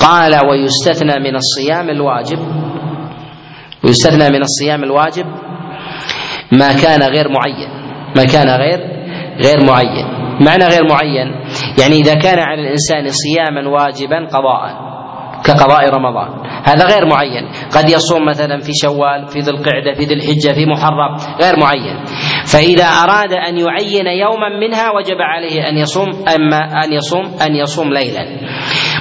قال 0.00 0.32
ويستثنى 0.50 1.14
من 1.30 1.36
الصيام 1.36 1.90
الواجب. 1.90 2.38
ويستثنى 3.84 4.28
من 4.28 4.42
الصيام 4.42 4.84
الواجب 4.84 5.26
ما 6.52 6.72
كان 6.72 7.02
غير 7.02 7.28
معين. 7.28 7.70
ما 8.16 8.24
كان 8.24 8.48
غير 8.48 8.80
غير 9.44 9.64
معين. 9.66 10.06
معنى 10.40 10.64
غير 10.64 10.82
معين 10.90 11.28
يعني 11.80 11.96
إذا 11.96 12.14
كان 12.14 12.38
على 12.38 12.60
الإنسان 12.60 13.08
صياما 13.08 13.68
واجبا 13.68 14.26
قضاء 14.26 14.90
كقضاء 15.44 15.88
رمضان. 15.88 16.28
هذا 16.64 16.84
غير 16.86 17.06
معين. 17.06 17.48
قد 17.76 17.90
يصوم 17.90 18.26
مثلا 18.26 18.58
في 18.58 18.72
شوال 18.82 19.26
في 19.28 19.38
ذي 19.38 19.50
القعدة 19.50 19.92
في 19.94 20.04
ذي 20.04 20.14
الحجة 20.14 20.52
في 20.52 20.66
محرم 20.66 21.16
غير 21.42 21.58
معين. 21.60 22.04
فإذا 22.46 22.84
أراد 22.84 23.32
أن 23.32 23.58
يعين 23.58 24.06
يوما 24.06 24.48
منها 24.60 24.90
وجب 24.90 25.16
عليه 25.20 25.68
أن 25.68 25.76
يصوم 25.76 26.08
أما 26.08 26.84
أن 26.84 26.92
يصوم 26.92 27.24
أن 27.46 27.56
يصوم 27.56 27.92
ليلا. 27.92 28.24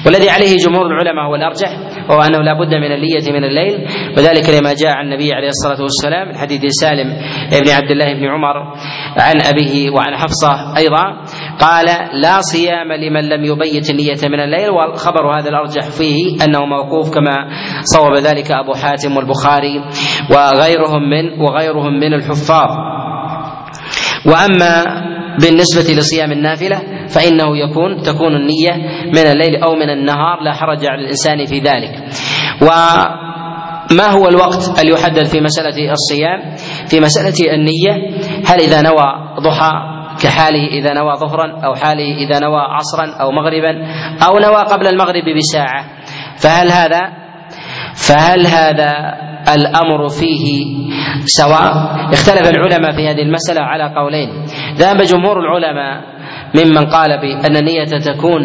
والذي 0.06 0.30
عليه 0.30 0.58
جمهور 0.58 0.86
العلماء 0.86 1.26
هو 1.26 1.36
الأرجح 1.36 1.70
وهو 2.10 2.22
أنه 2.22 2.38
لا 2.38 2.54
بد 2.54 2.74
من 2.74 2.92
النية 2.92 3.40
من 3.40 3.44
الليل. 3.44 3.88
وذلك 4.18 4.50
لما 4.50 4.74
جاء 4.74 4.92
عن 4.92 5.06
النبي 5.06 5.34
عليه 5.34 5.48
الصلاة 5.48 5.82
والسلام 5.82 6.28
من 6.28 6.38
حديث 6.38 6.62
سالم 6.82 7.10
بن 7.52 7.72
عبد 7.72 7.92
الله 7.92 8.14
بن 8.14 8.26
عمر 8.26 8.58
عن 9.18 9.42
أبيه 9.42 9.90
وعن 9.90 10.16
حفصة 10.16 10.78
أيضا 10.78 11.04
قال 11.60 11.86
لا 12.22 12.42
صيام 12.42 12.92
لمن 12.92 13.30
لم 13.30 13.44
يبيت 13.44 13.90
النية 13.90 14.22
من 14.24 14.40
الليل. 14.40 14.70
والخبر 14.70 15.40
هذا 15.40 15.50
الأرجح 15.50 15.84
فيه 15.84 16.44
أنه 16.44 16.66
موقوف 16.66 17.16
كما 17.16 17.36
صوب 17.84 18.18
ذلك 18.18 18.52
أبو 18.52 18.74
حاتم 18.74 19.18
والبخاري 19.18 19.82
وغيرهم 20.32 21.10
من 21.10 21.42
وغيرهم 21.42 21.94
من 22.00 22.14
الحفاظ. 22.14 22.70
وأما 24.26 24.86
بالنسبة 25.42 25.94
لصيام 25.94 26.32
النافلة 26.32 26.82
فإنه 27.16 27.58
يكون 27.58 28.02
تكون 28.02 28.36
النية 28.36 28.74
من 29.06 29.32
الليل 29.32 29.64
أو 29.64 29.76
من 29.76 29.90
النهار 29.90 30.42
لا 30.42 30.54
حرج 30.54 30.86
على 30.86 31.02
الإنسان 31.02 31.46
في 31.46 31.60
ذلك. 31.60 31.92
وما 32.62 34.08
هو 34.12 34.28
الوقت 34.28 34.80
اللي 34.82 34.92
يحدد 34.94 35.26
في 35.26 35.42
مسألة 35.42 35.92
الصيام؟ 35.92 36.56
في 36.88 37.00
مسألة 37.00 37.54
النية 37.54 38.20
هل 38.46 38.60
إذا 38.60 38.82
نوى 38.82 39.36
ضحى 39.40 39.72
كحاله 40.24 40.68
إذا 40.68 40.94
نوى 40.94 41.16
ظهرا 41.16 41.66
أو 41.66 41.76
حاله 41.76 42.18
إذا 42.18 42.40
نوى 42.40 42.62
عصرا 42.62 43.22
أو 43.22 43.32
مغربا 43.32 43.88
أو 44.28 44.40
نوى 44.40 44.64
قبل 44.64 44.88
المغرب 44.88 45.24
بساعة 45.38 45.86
فهل 46.38 46.72
هذا 46.72 47.02
فهل 47.96 48.48
هذا 48.48 48.92
الأمر 49.56 50.08
فيه 50.08 50.66
سواء؟ 51.26 51.72
اختلف 52.14 52.50
العلماء 52.50 52.92
في 52.92 53.08
هذه 53.08 53.22
المسألة 53.22 53.62
على 53.62 53.94
قولين. 53.96 54.30
ذهب 54.76 54.98
جمهور 55.02 55.40
العلماء 55.40 56.19
ممن 56.56 56.86
قال 56.86 57.10
بأن 57.22 57.56
النية 57.58 57.84
تكون 58.14 58.42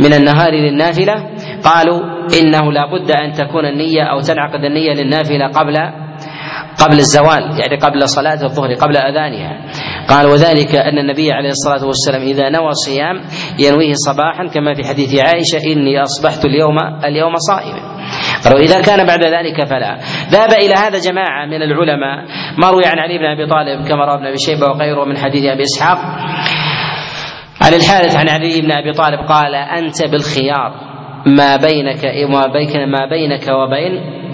من 0.00 0.12
النهار 0.12 0.52
للنافلة 0.52 1.14
قالوا 1.64 2.00
إنه 2.42 2.72
لا 2.72 2.86
بد 2.92 3.10
أن 3.10 3.32
تكون 3.32 3.66
النية 3.66 4.02
أو 4.02 4.20
تنعقد 4.20 4.64
النية 4.64 4.94
للنافلة 4.94 5.48
قبل 5.48 5.76
قبل 6.84 6.98
الزوال 6.98 7.42
يعني 7.60 7.76
قبل 7.82 8.08
صلاة 8.08 8.44
الظهر 8.44 8.74
قبل 8.74 8.96
أذانها. 8.96 9.58
قال 10.08 10.26
وذلك 10.26 10.74
أن 10.74 10.98
النبي 10.98 11.32
عليه 11.32 11.48
الصلاة 11.48 11.86
والسلام 11.86 12.22
إذا 12.22 12.48
نوى 12.48 12.68
الصيام 12.68 13.20
ينويه 13.58 13.92
صباحا 13.92 14.46
كما 14.54 14.74
في 14.74 14.88
حديث 14.88 15.20
عائشة 15.20 15.72
إني 15.72 16.02
أصبحت 16.02 16.44
اليوم 16.44 16.78
اليوم 17.04 17.34
صائما. 17.34 17.80
قالوا 18.44 18.60
إذا 18.60 18.80
كان 18.80 19.06
بعد 19.06 19.22
ذلك 19.24 19.64
فلا. 19.66 19.98
ذهب 20.30 20.52
إلى 20.52 20.74
هذا 20.74 20.98
جماعة 20.98 21.46
من 21.46 21.62
العلماء 21.62 22.24
ما 22.58 22.70
روي 22.70 22.82
عن 22.86 22.98
علي 22.98 23.18
بن 23.18 23.24
أبي 23.24 23.46
طالب 23.46 23.88
كما 23.88 24.04
روى 24.04 24.14
ابن 24.14 24.26
أبي 24.26 24.38
شيبة 24.38 24.66
وغيره 24.66 25.04
من 25.04 25.16
حديث 25.16 25.42
أبي 25.44 25.62
إسحاق. 25.62 25.98
عن 27.64 27.74
الحارث 27.74 28.16
عن 28.16 28.28
علي 28.28 28.60
بن 28.60 28.72
أبي 28.72 28.92
طالب 28.92 29.20
قال 29.28 29.54
أنت 29.54 30.02
بالخيار 30.02 30.72
ما 31.26 31.56
بينك 31.56 32.04
وما 32.28 32.46
بينك 32.46 32.76
ما 32.76 33.06
بينك 33.06 33.48
وبين 33.48 34.24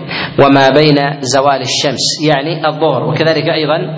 وما 0.45 0.69
بين 0.71 0.97
زوال 1.21 1.61
الشمس 1.61 2.23
يعني 2.29 2.67
الظهر. 2.67 3.05
وكذلك 3.05 3.49
أيضا 3.49 3.95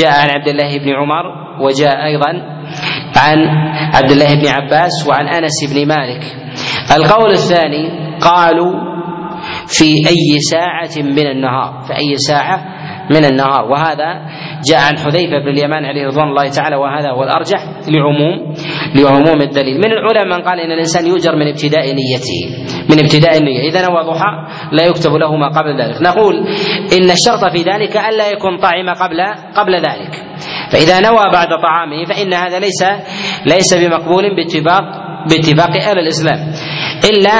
جاء 0.00 0.10
عن 0.10 0.30
عبد 0.30 0.48
الله 0.48 0.78
بن 0.78 0.94
عمر 0.94 1.24
وجاء 1.60 2.04
أيضا 2.04 2.30
عن 3.16 3.38
عبد 3.94 4.10
الله 4.10 4.34
بن 4.34 4.46
عباس 4.48 5.08
وعن 5.08 5.28
أنس 5.28 5.74
بن 5.74 5.88
مالك. 5.88 6.22
القول 6.96 7.30
الثاني 7.30 8.16
قالوا 8.20 8.72
في 9.66 9.84
أي 9.84 10.38
ساعة 10.50 11.04
من 11.04 11.26
النهار 11.26 11.82
في 11.86 11.92
أي 11.92 12.14
ساعة 12.16 12.75
من 13.10 13.24
النهار. 13.24 13.64
وهذا 13.64 14.08
جاء 14.70 14.80
عن 14.80 14.98
حذيفة 14.98 15.38
بن 15.38 15.48
اليمان 15.48 15.84
عليه 15.84 16.06
رضوان 16.06 16.28
الله 16.28 16.48
تعالى 16.48 16.76
وهذا 16.76 17.10
هو 17.10 17.22
الأرجح 17.22 17.60
لعموم 17.88 18.54
لعموم 18.94 19.40
الدليل. 19.42 19.76
من 19.78 19.92
العلماء 19.92 20.38
من 20.38 20.44
قال 20.44 20.60
إن 20.60 20.72
الإنسان 20.72 21.06
يؤجر 21.06 21.36
من 21.36 21.48
ابتداء 21.48 21.84
نيته 21.84 22.40
من 22.90 22.98
ابتداء 22.98 23.38
النية. 23.38 23.60
إذا 23.70 23.88
نوى 23.88 24.02
ضحى 24.04 24.32
لا 24.72 24.84
يكتب 24.84 25.12
له 25.12 25.36
ما 25.36 25.48
قبل 25.48 25.80
ذلك. 25.82 26.02
نقول 26.02 26.34
إن 26.92 27.10
الشرط 27.10 27.52
في 27.52 27.62
ذلك 27.62 27.96
الا 27.96 28.30
يكون 28.30 28.58
طعم 28.58 28.88
قبل 28.90 29.20
قبل 29.56 29.74
ذلك. 29.74 30.12
فإذا 30.72 31.00
نوى 31.00 31.24
بعد 31.32 31.48
طعامه 31.48 32.04
فإن 32.04 32.34
هذا 32.34 32.58
ليس 32.58 32.82
ليس 33.46 33.74
بمقبول 33.74 34.36
باتفاق 34.36 34.84
باتفاق 35.30 35.70
أهل 35.88 35.98
الإسلام. 35.98 36.38
إلا 37.10 37.32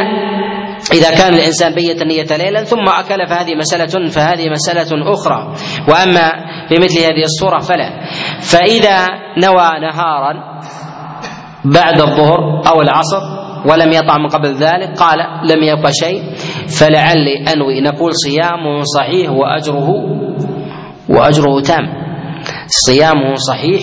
إذا 0.92 1.10
كان 1.10 1.34
الإنسان 1.34 1.74
بيت 1.74 2.02
النية 2.02 2.36
ليلا 2.36 2.64
ثم 2.64 2.88
أكل 2.88 3.26
فهذه 3.28 3.54
مسألة 3.54 4.08
فهذه 4.08 4.48
مسألة 4.50 5.12
أخرى. 5.12 5.54
وأما 5.88 6.30
في 6.68 6.74
مثل 6.74 7.00
هذه 7.00 7.22
الصورة 7.24 7.58
فلا. 7.58 7.90
فإذا 8.40 9.06
نوى 9.44 9.70
نهارا 9.80 10.60
بعد 11.64 12.00
الظهر 12.00 12.62
أو 12.68 12.82
العصر 12.82 13.22
ولم 13.70 13.92
يطعم 13.92 14.26
قبل 14.26 14.54
ذلك 14.54 14.98
قال 14.98 15.18
لم 15.50 15.62
يبق 15.62 15.90
شيء 15.90 16.22
فلعلي 16.78 17.44
أنوي. 17.52 17.80
نقول 17.80 18.12
صيامه 18.14 18.82
صحيح 18.96 19.30
وأجره 19.30 19.88
وأجره 21.08 21.60
تام. 21.60 22.06
صيامه 22.66 23.34
صحيح 23.34 23.80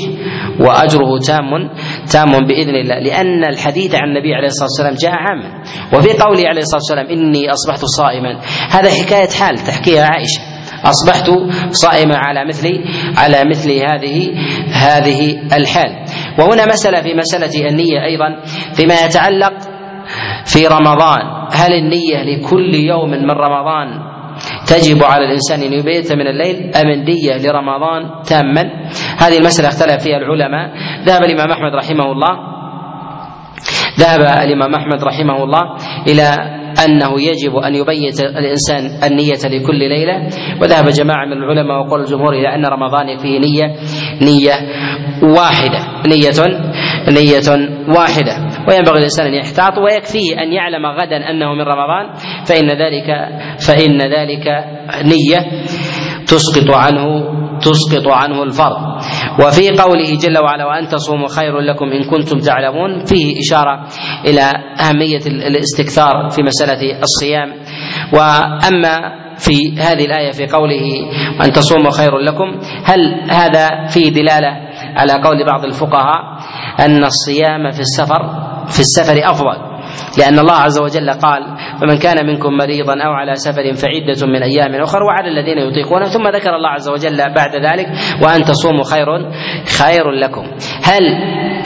وأجره 0.60 1.20
تام. 1.28 1.70
تام 2.12 2.32
بإذن 2.48 2.76
الله 2.76 3.00
لأن 3.00 3.44
الحديث 3.44 3.96
عن 3.96 4.08
النبي 4.10 4.36
عليه 4.36 4.48
الصلاة 4.48 4.70
والسلام 4.70 4.96
جاء 5.04 5.22
عاما. 5.22 5.64
وفي 5.94 6.10
قوله 6.24 6.44
عليه 6.48 6.62
الصلاة 6.62 6.82
والسلام 6.82 7.08
إني 7.08 7.52
أصبحت 7.52 7.86
صائما. 7.86 8.40
هذا 8.70 8.90
حكاية 8.90 9.30
حال 9.30 9.58
تحكيها 9.58 10.04
عائشة. 10.04 10.42
أصبحت 10.86 11.30
صائما 11.72 12.18
على 12.18 12.46
مثل 12.46 12.68
على 13.18 13.50
مثل 13.50 13.72
هذه 13.72 14.32
هذه 14.74 15.48
الحال. 15.58 16.06
وهنا 16.40 16.66
مسألة 16.66 17.02
في 17.02 17.14
مسألة 17.14 17.70
النية 17.70 18.06
أيضا 18.06 18.44
فيما 18.74 19.06
يتعلق 19.06 19.54
في 20.46 20.68
رمضان. 20.68 21.22
هل 21.52 21.74
النية 21.74 22.24
لكل 22.24 22.74
يوم 22.76 23.10
من 23.10 23.32
رمضان 23.32 24.14
تجب 24.68 25.04
على 25.04 25.26
الإنسان 25.26 25.62
أن 25.62 25.74
يبيت 25.74 26.12
من 26.12 26.28
الليل؟ 26.28 26.72
أم 26.76 26.90
النية 26.90 27.38
لرمضان 27.38 28.24
تاما؟ 28.26 28.64
هذه 29.18 29.38
المسألة 29.38 29.70
اختلف 29.70 30.04
فيها 30.04 30.18
العلماء. 30.18 30.70
ذهب 31.06 31.24
الإمام 31.24 31.52
أحمد 31.52 31.76
رحمه 31.76 32.12
الله. 32.12 32.54
ذهب 34.00 34.22
الإمام 34.22 34.76
أحمد 34.76 35.04
رحمه 35.04 35.44
الله 35.44 35.62
إلى 36.08 36.28
أنه 36.86 37.22
يجب 37.22 37.56
أن 37.56 37.76
يبيت 37.76 38.20
الإنسان 38.20 39.12
النية 39.12 39.60
لكل 39.60 39.80
ليلة. 39.80 40.30
وذهب 40.62 40.86
جماعة 40.86 41.26
من 41.26 41.34
العلماء 41.34 41.78
وقول 41.78 42.02
الجمهور 42.02 42.34
إلى 42.34 42.56
أن 42.56 42.66
رمضان 42.66 43.10
يكفيه 43.10 43.40
نية 43.40 43.76
نية 44.22 44.54
واحدة. 45.24 45.80
نية 46.08 46.40
نية 47.08 47.70
واحدة. 47.98 48.34
وينبغي 48.70 48.98
الإنسان 48.98 49.28
أن 49.28 49.34
يحتاط 49.34 49.78
ويكفيه 49.78 50.42
أن 50.42 50.54
يعلم 50.54 50.86
غدا 50.86 51.30
أنه 51.30 51.54
من 51.54 51.62
رمضان. 51.62 52.14
فإن 52.46 52.68
ذلك 52.68 53.10
فإن 53.68 54.02
ذلك 54.02 54.48
نية 55.04 55.64
تسقط 56.28 56.76
عنه 56.76 57.34
تسقط 57.60 58.08
عنه 58.08 58.44
الفرض. 58.44 58.93
وفي 59.40 59.70
قوله 59.70 60.18
جل 60.24 60.38
وعلا 60.44 60.66
وأن 60.66 60.88
تصوموا 60.88 61.28
خير 61.28 61.60
لكم 61.60 61.86
إن 61.86 62.04
كنتم 62.04 62.38
تعلمون 62.40 63.06
فيه 63.06 63.40
إشارة 63.40 63.88
إلى 64.26 64.42
أهمية 64.80 65.26
الاستكثار 65.28 66.30
في 66.30 66.44
مسألة 66.44 67.00
الصيام. 67.02 67.54
وأما 68.14 69.24
في 69.38 69.80
هذه 69.80 70.06
الآية 70.06 70.32
في 70.32 70.48
قوله 70.48 70.82
ان 71.46 71.52
تصوموا 71.52 71.92
خير 71.92 72.18
لكم 72.18 72.60
هل 72.86 73.32
هذا 73.32 73.86
فيه 73.88 74.10
دلالة 74.10 74.52
على 74.98 75.14
قول 75.14 75.46
بعض 75.46 75.66
الفقهاء 75.66 76.22
أن 76.80 77.04
الصيام 77.04 77.72
في 77.72 77.80
السفر 77.80 78.22
في 78.68 78.80
السفر 78.80 79.32
أفضل؟ 79.32 79.74
لأن 80.18 80.40
الله 80.40 80.54
عز 80.54 80.80
وجل 80.80 81.10
قال 81.12 81.42
فمن 81.82 81.98
كان 81.98 82.28
منكم 82.28 82.54
مريضا 82.58 82.94
أو 82.94 83.12
على 83.12 83.36
سفر 83.36 83.74
فعدة 83.74 84.28
من 84.28 84.44
أيام 84.44 84.82
أخر 84.82 85.04
وعلى 85.04 85.28
الذين 85.28 85.58
يطيقون 85.58 86.04
ثم 86.06 86.28
ذكر 86.28 86.56
الله 86.56 86.70
عز 86.70 86.90
وجل 86.90 87.18
بعد 87.18 87.56
ذلك 87.56 87.88
وأن 88.24 88.44
تصوموا 88.44 88.84
خير 88.84 89.08
خير 89.80 90.12
لكم. 90.12 90.46
هل 90.84 91.04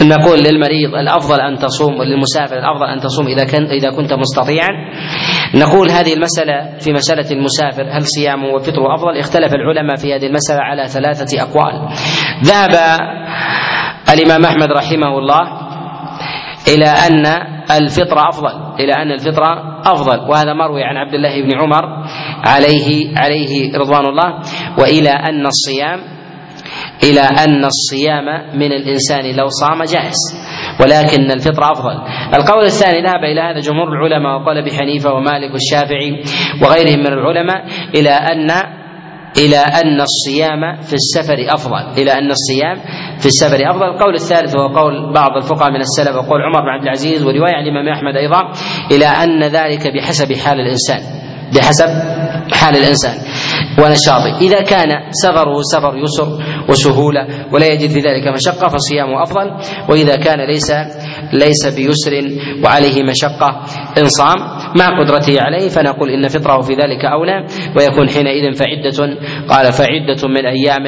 نقول 0.07 0.39
للمريض 0.39 0.95
الأفضل 0.95 1.41
أن 1.41 1.57
تصوم 1.57 1.99
وللمسافر 1.99 2.57
الأفضل 2.57 2.85
أن 2.85 2.99
تصوم 2.99 3.27
إذا 3.27 3.43
كنت 3.43 3.71
إذا 3.71 3.89
كنت 3.91 4.13
مستطيعا؟ 4.13 4.69
نقول 5.55 5.89
هذه 5.89 6.13
المسألة 6.13 6.77
في 6.79 6.93
مسألة 6.93 7.31
المسافر 7.31 7.83
هل 7.83 8.03
صيامه 8.03 8.47
وفطره 8.47 8.93
أفضل؟ 8.93 9.17
اختلف 9.19 9.53
العلماء 9.53 9.95
في 9.95 10.15
هذه 10.15 10.27
المسألة 10.27 10.61
على 10.61 10.87
ثلاثة 10.87 11.41
أقوال. 11.41 11.87
ذهب 12.43 12.99
الإمام 14.13 14.45
أحمد 14.45 14.71
رحمه 14.71 15.17
الله 15.17 15.67
إلى 16.67 16.89
أن 16.89 17.56
الفطرة 17.71 18.29
أفضل 18.29 18.79
إلى 18.79 18.93
أن 18.93 19.11
الفطرة 19.11 19.81
أفضل. 19.85 20.19
وهذا 20.29 20.53
مروي 20.53 20.83
عن 20.83 20.97
عبد 20.97 21.13
الله 21.13 21.41
بن 21.41 21.57
عمر 21.61 21.85
عليه 22.47 23.13
عليه 23.17 23.77
رضوان 23.77 24.05
الله. 24.05 24.39
وإلى 24.79 25.09
أن 25.09 25.45
الصيام 25.45 25.99
إلى 27.03 27.21
أن 27.21 27.65
الصيام 27.65 28.25
من 28.53 28.71
الإنسان 28.71 29.35
لو 29.35 29.47
صام 29.47 29.83
جائز 29.83 30.17
ولكن 30.81 31.31
الفطرة 31.31 31.71
أفضل. 31.71 31.97
القول 32.35 32.65
الثاني 32.65 33.01
ذهب 33.01 33.23
إلى 33.23 33.41
هذا 33.41 33.59
جمهور 33.59 33.87
العلماء 33.87 34.41
وقال 34.41 34.57
أبي 34.57 34.71
حنيفة 34.71 35.13
ومالك 35.13 35.51
والشافعي 35.53 36.21
وغيرهم 36.61 36.99
من 36.99 37.07
العلماء 37.13 37.65
إلى 37.95 38.09
أن 38.09 38.76
إلى 39.37 39.57
أن 39.57 40.01
الصيام 40.01 40.81
في 40.81 40.93
السفر 40.93 41.37
أفضل. 41.53 42.01
إلى 42.01 42.11
أن 42.11 42.31
الصيام 42.31 42.75
في 43.19 43.25
السفر 43.25 43.59
أفضل. 43.71 43.83
القول 43.83 44.13
الثالث 44.13 44.55
وهو 44.55 44.67
قول 44.67 45.13
بعض 45.13 45.31
الفقهاء 45.37 45.71
من 45.71 45.79
السلف 45.79 46.15
وقول 46.15 46.41
عمر 46.41 46.61
بن 46.61 46.69
عبد 46.69 46.83
العزيز 46.83 47.23
ورواية 47.23 47.55
عن 47.55 47.63
الإمام 47.63 47.87
أحمد 47.87 48.15
أيضا 48.15 48.41
إلى 48.91 49.05
أن 49.05 49.43
ذلك 49.43 49.93
بحسب 49.95 50.33
حال 50.33 50.59
الإنسان. 50.59 51.01
بحسب 51.55 51.87
حال 52.53 52.75
الإنسان 52.75 53.17
ونشاطه 53.79 54.37
إذا 54.41 54.61
كان 54.61 54.89
سفره 55.11 55.61
سفر 55.61 55.97
يسر 55.97 56.43
وسهولة 56.69 57.27
ولا 57.53 57.65
يجد 57.65 57.89
في 57.89 57.99
ذلك 57.99 58.27
مشقة 58.27 58.67
فصيامه 58.67 59.23
أفضل. 59.23 59.51
وإذا 59.89 60.15
كان 60.15 60.39
ليس 60.47 60.71
ليس 61.33 61.75
بيسر 61.75 62.11
وعليه 62.63 63.03
مشقة 63.03 63.63
إن 63.97 64.05
صام 64.05 64.35
مع 64.79 64.99
قدرته 64.99 65.35
عليه 65.41 65.69
فنقول 65.69 66.09
إن 66.09 66.27
فطره 66.27 66.61
في 66.61 66.73
ذلك 66.73 67.05
أولى. 67.05 67.45
ويكون 67.77 68.09
حينئذ 68.09 68.53
فعدة 68.53 69.17
قال 69.49 69.73
فعدة 69.73 70.27
من 70.27 70.45
أيام 70.45 70.83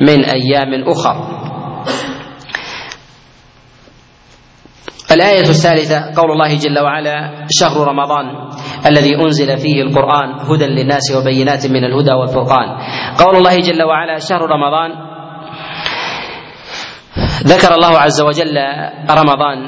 من 0.00 0.24
أيام 0.24 0.84
أخر. 0.88 1.36
الآية 5.12 5.40
الثالثة 5.40 6.14
قول 6.16 6.30
الله 6.32 6.58
جل 6.58 6.78
وعلا 6.78 7.46
شهر 7.50 7.88
رمضان. 7.88 8.26
الذي 8.88 9.14
أنزل 9.24 9.58
فيه 9.58 9.82
القرآن 9.82 10.28
هدى 10.50 10.66
للناس 10.66 11.12
وبينات 11.16 11.66
من 11.66 11.84
الهدى 11.84 12.12
والفرقان. 12.12 12.68
قول 13.18 13.36
الله 13.36 13.56
جل 13.56 13.82
وعلا 13.82 14.18
شهر 14.18 14.40
رمضان 14.40 14.90
ذكر 17.46 17.74
الله 17.74 17.98
عز 17.98 18.20
وجل 18.20 18.56
رمضان 19.10 19.58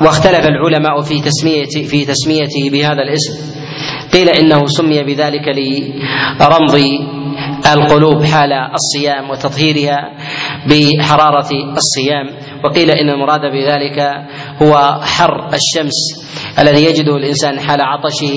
واختلف 0.00 0.46
العلماء 0.46 1.00
في 1.00 1.20
تسمية 1.20 1.86
في 1.90 2.04
تسميته 2.04 2.70
بهذا 2.72 3.02
الاسم. 3.02 3.34
قيل 4.12 4.28
إنه 4.28 4.66
سمي 4.66 5.02
بذلك 5.04 5.46
لرمض 5.48 6.76
القلوب 7.66 8.24
حال 8.24 8.52
الصيام 8.52 9.30
وتطهيرها 9.30 9.98
بحرارة 10.66 11.48
الصيام. 11.76 12.26
وقيل 12.64 12.90
إن 12.90 13.10
المراد 13.10 13.40
بذلك 13.40 13.98
هو 14.62 15.00
حر 15.02 15.46
الشمس 15.46 16.22
الذي 16.58 16.84
يجده 16.84 17.16
الإنسان 17.16 17.60
حال 17.60 17.80
عطشه. 17.80 18.34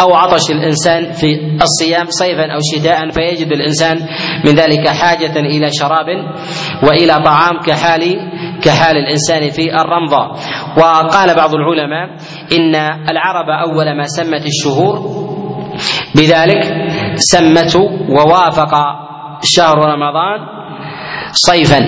أو 0.00 0.14
عطش 0.14 0.50
الإنسان 0.50 1.12
في 1.12 1.26
الصيام 1.62 2.06
صيفا 2.08 2.52
أو 2.54 2.58
شتاء 2.74 3.10
فيجد 3.10 3.52
الإنسان 3.52 3.96
من 4.44 4.54
ذلك 4.54 4.88
حاجة 4.88 5.36
إلى 5.36 5.70
شراب 5.72 6.06
وإلى 6.82 7.14
طعام 7.24 7.60
كحال 7.66 8.00
كحال 8.62 8.96
الإنسان 8.96 9.50
في 9.50 9.74
الرمضة. 9.74 10.40
وقال 10.78 11.34
بعض 11.36 11.54
العلماء 11.54 12.16
إن 12.52 12.74
العرب 13.10 13.70
أول 13.70 13.96
ما 13.96 14.04
سمت 14.06 14.46
الشهور 14.46 15.20
بذلك 16.14 16.79
سمته 17.20 17.80
ووافق 18.08 18.74
شهر 19.42 19.76
رمضان 19.78 20.38
صيفا. 21.32 21.80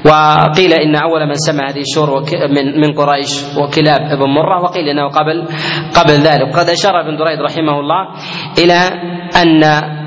وقيل 0.00 0.72
إن 0.72 0.96
أول 0.96 1.28
من 1.28 1.34
سمى 1.34 1.60
هذه 1.68 1.80
الشهور 1.80 2.24
من 2.56 2.80
من 2.80 2.92
قريش 2.96 3.32
وكلاب 3.58 4.00
ابن 4.00 4.28
مرة 4.32 4.62
وقيل 4.62 4.88
إنه 4.88 5.08
قبل 5.08 5.44
قبل 5.94 6.12
ذلك. 6.12 6.48
وقد 6.54 6.68
أشار 6.70 7.00
ابن 7.00 7.16
دريد 7.16 7.40
رحمه 7.40 7.80
الله 7.80 8.02
إلى 8.58 8.80
أن 9.36 9.62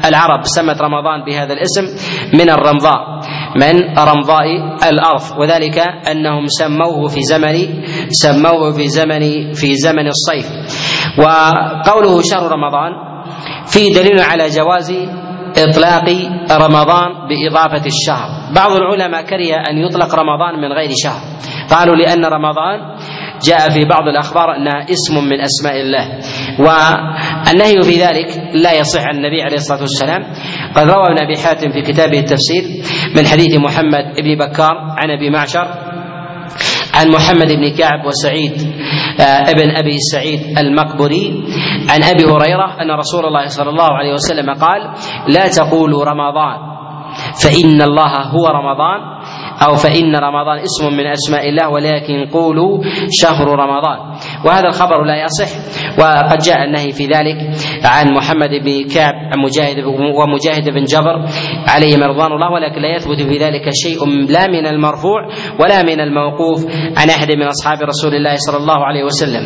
العرب 0.06 0.42
سمت 0.44 0.82
رمضان 0.82 1.24
بهذا 1.26 1.54
الاسم 1.54 1.86
من 2.34 2.50
الرمضاء 2.50 3.00
من 3.56 3.76
رمضاء 3.98 4.46
الأرض. 4.90 5.24
وذلك 5.38 5.78
أنهم 6.12 6.46
سموه 6.48 7.08
في 7.08 7.22
زمن 7.22 7.56
سموه 8.10 8.72
في 8.72 8.88
زمن 8.88 9.54
في 9.54 9.76
زمن 9.76 10.08
الصيف. 10.08 10.48
وقوله 11.20 12.22
شهر 12.22 12.52
رمضان 12.52 13.13
فيه 13.68 13.94
دليل 13.96 14.20
على 14.20 14.48
جواز 14.50 14.94
إطلاق 15.58 16.06
رمضان 16.52 17.10
بإضافة 17.30 17.86
الشهر. 17.86 18.30
بعض 18.56 18.72
العلماء 18.72 19.22
كره 19.22 19.56
أن 19.70 19.78
يطلق 19.78 20.16
رمضان 20.16 20.62
من 20.62 20.72
غير 20.74 20.90
شهر. 21.04 21.22
قالوا 21.70 21.96
لأن 21.96 22.26
رمضان 22.26 22.80
جاء 23.44 23.70
في 23.70 23.86
بعض 23.86 24.08
الأخبار 24.08 24.56
انها 24.56 24.86
اسم 24.92 25.16
من 25.30 25.42
أسماء 25.42 25.82
الله. 25.82 26.20
والنهي 26.60 27.82
في 27.82 28.02
ذلك 28.02 28.42
لا 28.54 28.74
يصح. 28.74 29.02
عن 29.04 29.16
النبي 29.16 29.42
عليه 29.42 29.56
الصلاة 29.56 29.82
والسلام 29.82 30.22
قد 30.76 30.90
روى 30.90 31.06
ابن 31.06 31.24
أبي 31.24 31.38
حاتم 31.38 31.72
في 31.72 31.82
كتابه 31.82 32.20
التفسير 32.20 32.64
من 33.16 33.26
حديث 33.26 33.56
محمد 33.58 34.22
بن 34.22 34.38
بكار 34.46 34.76
عن 34.98 35.10
أبي 35.10 35.30
معشر 35.30 35.68
عن 36.94 37.10
محمد 37.10 37.48
بن 37.54 37.76
كعب 37.78 38.06
وسعيد 38.06 38.52
آه، 39.20 39.24
ابن 39.52 39.70
أبي 39.78 39.98
سعيد 40.12 40.58
المقبري 40.58 41.44
عن 41.90 42.04
أبي 42.04 42.24
هريرة 42.24 42.82
أن 42.82 42.92
رسول 42.92 43.26
الله 43.26 43.46
صلى 43.46 43.70
الله 43.70 43.90
عليه 43.92 44.14
وسلم 44.14 44.50
قال 44.54 44.82
لا 45.28 45.48
تقولوا 45.48 46.06
رمضان 46.06 46.74
فإن 47.44 47.82
الله 47.82 48.22
هو 48.22 48.46
رمضان 48.48 49.00
أو 49.62 49.76
فإن 49.76 50.16
رمضان 50.16 50.60
اسم 50.60 50.98
من 50.98 51.08
أسماء 51.08 51.50
الله 51.50 51.70
ولكن 51.70 52.26
قولوا 52.34 52.84
شهر 53.12 53.48
رمضان. 53.48 53.98
وهذا 54.46 54.68
الخبر 54.68 55.04
لا 55.04 55.24
يصح 55.24 55.50
وقد 56.00 56.38
جاء 56.38 56.64
النهي 56.64 56.92
في 56.92 57.06
ذلك 57.06 57.38
عن 57.86 58.14
محمد 58.14 58.50
بن 58.66 58.88
كعب 58.96 59.14
عن 59.14 59.40
مجاهد 59.44 59.78
ومجاهد 60.20 60.70
بن 60.70 60.84
جبر 60.84 61.26
عليهم 61.68 62.04
رضوان 62.04 62.32
الله 62.32 62.52
ولكن 62.52 62.82
لا 62.82 62.96
يثبت 62.96 63.22
في 63.22 63.38
ذلك 63.38 63.70
شيء 63.74 64.06
لا 64.30 64.48
من 64.48 64.68
المرفوع 64.68 65.22
ولا 65.60 65.84
من 65.84 66.00
الموقوف 66.00 66.66
عن 66.98 67.10
أحد 67.10 67.32
من 67.32 67.48
أصحاب 67.48 67.78
رسول 67.82 68.16
الله 68.16 68.36
صلى 68.36 68.58
الله 68.58 68.86
عليه 68.86 69.04
وسلم. 69.04 69.44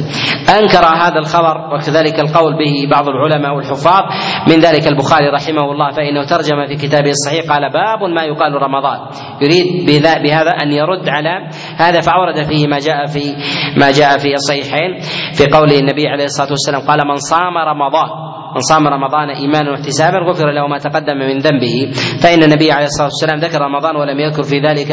أنكر 0.60 0.86
هذا 0.86 1.20
الخبر 1.20 1.76
وكذلك 1.76 2.20
القول 2.20 2.54
به 2.58 2.88
بعض 2.92 3.06
العلماء 3.10 3.56
والحفاظ. 3.56 4.04
من 4.50 4.60
ذلك 4.60 4.88
البخاري 4.88 5.30
رحمه 5.30 5.72
الله 5.72 5.92
فإنه 5.92 6.26
ترجم 6.26 6.68
في 6.68 6.76
كتابه 6.88 7.10
الصحيح 7.10 7.52
قال 7.52 7.70
باب 7.74 8.10
ما 8.10 8.24
يقال 8.24 8.54
رمضان. 8.54 9.00
يريد 9.42 9.86
بهذا 10.00 10.52
أن 10.64 10.72
يرد 10.72 11.10
على 11.10 11.50
هذا 11.78 12.02
فأورد 12.02 12.44
فيه 12.44 12.68
ما 12.68 12.80
جاء 12.80 13.06
في 13.06 13.36
ما 13.80 13.92
جاء 13.92 14.18
في 14.18 14.34
الصحيحين 14.34 15.00
في 15.34 15.46
قول 15.46 15.72
النبي 15.72 16.08
عليه 16.08 16.24
الصلاة 16.26 16.50
والسلام 16.50 16.82
قال 16.82 17.08
من 17.08 17.16
صام 17.16 17.58
رمضان 17.58 18.28
من 18.56 18.62
صام 18.62 18.88
رمضان 18.88 19.30
إيمانا 19.30 19.72
واحتسابا 19.72 20.18
غفر 20.18 20.52
له 20.52 20.68
ما 20.68 20.78
تقدم 20.78 21.18
من 21.18 21.38
ذنبه 21.38 21.92
فإن 22.24 22.44
النبي 22.44 22.72
عليه 22.72 22.86
الصلاة 22.86 23.08
والسلام 23.08 23.40
ذكر 23.40 23.62
رمضان 23.62 23.96
ولم 23.96 24.20
يذكر 24.20 24.44
في 24.44 24.60
ذلك 24.60 24.92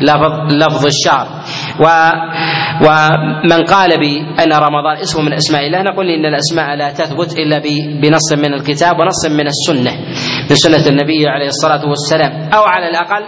لفظ 0.00 0.52
لفظ 0.52 0.86
الشهر. 0.86 1.26
و 1.80 1.86
ومن 2.86 3.64
قال 3.64 3.90
بان 3.98 4.52
رمضان 4.52 4.96
اسم 4.96 5.24
من 5.24 5.32
أسماء 5.32 5.66
الله 5.66 5.82
نقول 5.82 6.06
إن 6.06 6.26
الأسماء 6.26 6.76
لا 6.76 6.90
تثبت 6.90 7.38
إلا 7.38 7.58
بنص 8.02 8.32
من 8.32 8.54
الكتاب 8.54 8.98
ونص 8.98 9.26
من 9.26 9.46
السنة 9.46 9.92
من 10.50 10.56
سنة 10.56 10.88
النبي 10.88 11.28
عليه 11.28 11.46
الصلاة 11.46 11.88
والسلام 11.88 12.32
أو 12.54 12.62
على 12.62 12.88
الأقل 12.88 13.22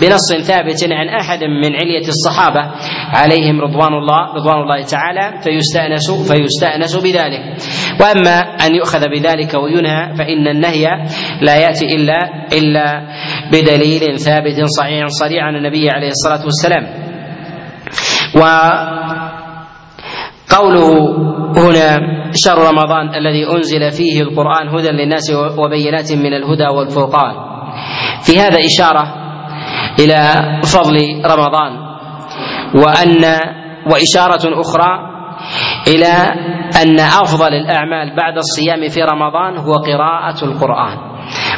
بنص 0.00 0.32
ثابت 0.46 0.84
عن 0.90 1.08
أحد 1.08 1.44
من 1.44 1.74
علية 1.76 2.08
الصحابة 2.08 2.70
عليهم 3.12 3.60
رضوان 3.60 3.92
الله 3.94 4.34
رضوان 4.34 4.62
الله 4.62 4.82
تعالى 4.82 5.40
فيستأنس 5.42 6.10
فيستأنس 6.10 6.96
بذلك. 6.96 7.56
وأما 8.00 8.40
أن 8.40 8.74
يؤخذ 8.74 9.08
بذلك 9.08 9.54
وينهى 9.54 10.14
فإن 10.14 10.48
النهي 10.48 10.86
لا 11.42 11.56
يأتي 11.56 11.86
إلا 11.96 12.18
إلا 12.52 13.02
بدليل 13.52 14.18
ثابت 14.18 14.64
صحيح 14.78 15.06
صريح 15.06 15.44
عن 15.44 15.56
النبي 15.56 15.90
عليه 15.90 16.08
الصلاة 16.08 16.44
والسلام. 16.44 16.86
وقوله 20.50 20.90
هنا 21.56 21.98
شهر 22.34 22.58
رمضان 22.58 23.14
الذي 23.14 23.52
أنزل 23.52 23.90
فيه 23.90 24.22
القرآن 24.22 24.68
هدى 24.68 24.90
للناس 24.90 25.32
وبينات 25.58 26.12
من 26.12 26.32
الهدى 26.34 26.68
والفرقان. 26.76 27.34
في 28.22 28.40
هذا 28.40 28.58
إشارة 28.66 29.19
إلى 30.00 30.20
فضل 30.64 30.96
رمضان. 31.26 31.72
وان 32.74 33.24
وإشارة 33.86 34.60
أخرى 34.60 34.92
إلى 35.88 36.12
أن 36.82 37.00
أفضل 37.00 37.54
الأعمال 37.54 38.16
بعد 38.16 38.36
الصيام 38.36 38.88
في 38.88 39.02
رمضان 39.02 39.56
هو 39.56 39.72
قراءة 39.72 40.44
القرآن. 40.44 40.98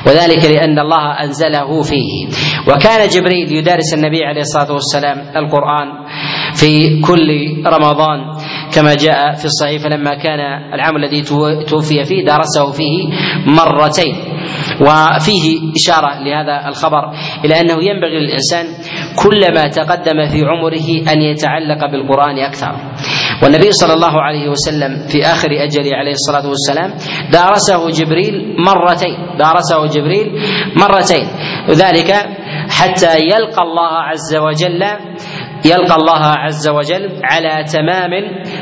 وذلك 0.07 0.45
لأن 0.45 0.79
الله 0.79 1.23
أنزله 1.25 1.83
فيه. 1.83 2.29
وكان 2.69 3.09
جبريل 3.09 3.53
يدارس 3.53 3.95
النبي 3.95 4.25
عليه 4.25 4.41
الصلاة 4.41 4.73
والسلام 4.73 5.19
القرآن 5.37 5.89
في 6.55 7.01
كل 7.01 7.29
رمضان. 7.67 8.19
كما 8.75 8.95
جاء 8.95 9.35
في 9.35 9.45
الصحيح 9.45 9.83
فلما 9.83 10.15
كان 10.15 10.41
العام 10.75 10.97
الذي 10.97 11.23
توفي 11.69 12.05
فيه 12.05 12.25
درسه 12.25 12.73
فيه 12.73 13.09
مرتين. 13.47 14.15
وفيه 14.81 15.45
إشارة 15.77 16.11
لهذا 16.25 16.69
الخبر 16.69 17.13
إلى 17.45 17.61
أنه 17.61 17.75
ينبغي 17.85 18.19
للإنسان 18.21 18.67
كلما 19.25 19.69
تقدم 19.69 20.29
في 20.29 20.45
عمره 20.45 21.13
أن 21.13 21.23
يتعلق 21.23 21.91
بالقرآن 21.91 22.39
أكثر. 22.39 22.73
والنبي 23.43 23.73
صلى 23.73 23.95
الله 23.95 24.21
عليه 24.23 24.49
وسلم 24.49 25.07
في 25.09 25.27
آخر 25.27 25.49
أجله 25.51 25.97
عليه 25.97 26.13
الصلاة 26.13 26.49
والسلام 26.49 26.91
دارسه 27.33 27.91
جبريل 27.91 28.57
مرتين 28.67 29.37
دارسه 29.39 29.87
جبريل 29.87 30.27
مرتين. 30.77 31.27
وذلك 31.69 32.13
حتى 32.71 33.19
يلقى 33.19 33.63
الله 33.63 33.93
عز 34.11 34.37
وجل 34.37 34.83
يلقى 35.65 35.95
الله 35.95 36.27
عز 36.27 36.69
وجل 36.69 37.21
على 37.25 37.65
تمام 37.65 38.11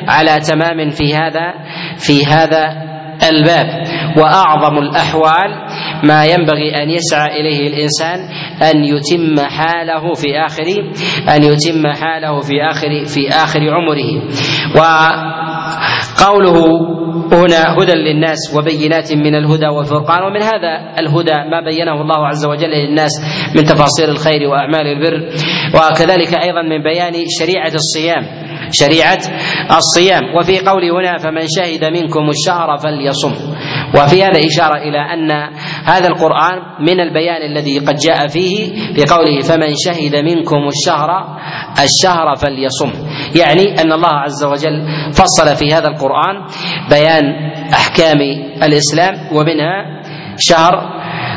على 0.09 0.41
تمام 0.41 0.91
في 0.91 1.15
هذا 1.15 1.55
في 1.97 2.27
هذا 2.27 2.91
الباب. 3.33 3.67
وأعظم 4.17 4.79
الأحوال 4.79 5.51
ما 6.05 6.25
ينبغي 6.25 6.83
أن 6.83 6.91
يسعى 6.91 7.41
إليه 7.41 7.69
الإنسان 7.69 8.19
أن 8.63 8.85
يتم 8.85 9.47
حاله 9.47 10.13
في 10.15 10.39
آخر 10.47 10.67
أن 11.37 11.43
يتم 11.43 11.87
حاله 11.87 12.41
في 12.41 12.53
آخر 12.71 13.05
في 13.05 13.29
آخر 13.29 13.61
عمره. 13.61 14.23
وقوله 16.21 17.00
هنا 17.35 17.75
هدى 17.79 17.93
للناس 17.93 18.39
وبينات 18.57 19.13
من 19.13 19.35
الهدى 19.35 19.67
والفرقان. 19.67 20.23
ومن 20.23 20.43
هذا 20.43 20.95
الهدى 20.99 21.37
ما 21.51 21.61
بينه 21.61 22.01
الله 22.03 22.27
عز 22.27 22.47
وجل 22.47 22.71
للناس 22.71 23.11
من 23.57 23.65
تفاصيل 23.65 24.09
الخير 24.09 24.49
وأعمال 24.49 24.87
البر 24.87 25.29
وكذلك 25.75 26.35
أيضا 26.35 26.63
من 26.63 26.83
بيان 26.83 27.15
شريعة 27.41 27.73
الصيام. 27.75 28.51
شريعة 28.73 29.21
الصيام. 29.77 30.37
وفي 30.37 30.59
قوله 30.59 31.01
هنا 31.01 31.19
فمن 31.19 31.47
شهد 31.57 31.85
منكم 31.85 32.31
الشهر 32.31 32.77
فليصم. 32.77 33.33
وفي 33.95 34.25
هذا 34.25 34.41
إشارة 34.47 34.77
إلى 34.77 34.99
أن 34.99 35.31
هذا 35.85 36.09
القرآن 36.09 36.59
من 36.81 37.01
البيان 37.01 37.43
الذي 37.51 37.79
قد 37.79 37.97
جاء 37.97 38.27
فيه 38.27 38.73
في 38.95 39.05
قوله 39.05 39.41
فمن 39.41 39.73
شهد 39.87 40.17
منكم 40.17 40.69
الشهر 40.69 41.11
الشهر 41.85 42.37
فليصم. 42.37 42.93
يعني 43.37 43.81
أن 43.81 43.93
الله 43.93 44.15
عز 44.15 44.45
وجل 44.45 44.87
فصل 45.13 45.57
في 45.57 45.75
هذا 45.75 45.89
القرآن 45.89 46.47
بيان 46.91 47.25
أحكام 47.73 48.21
الإسلام 48.63 49.15
ومنها 49.37 50.03
شهر 50.39 50.75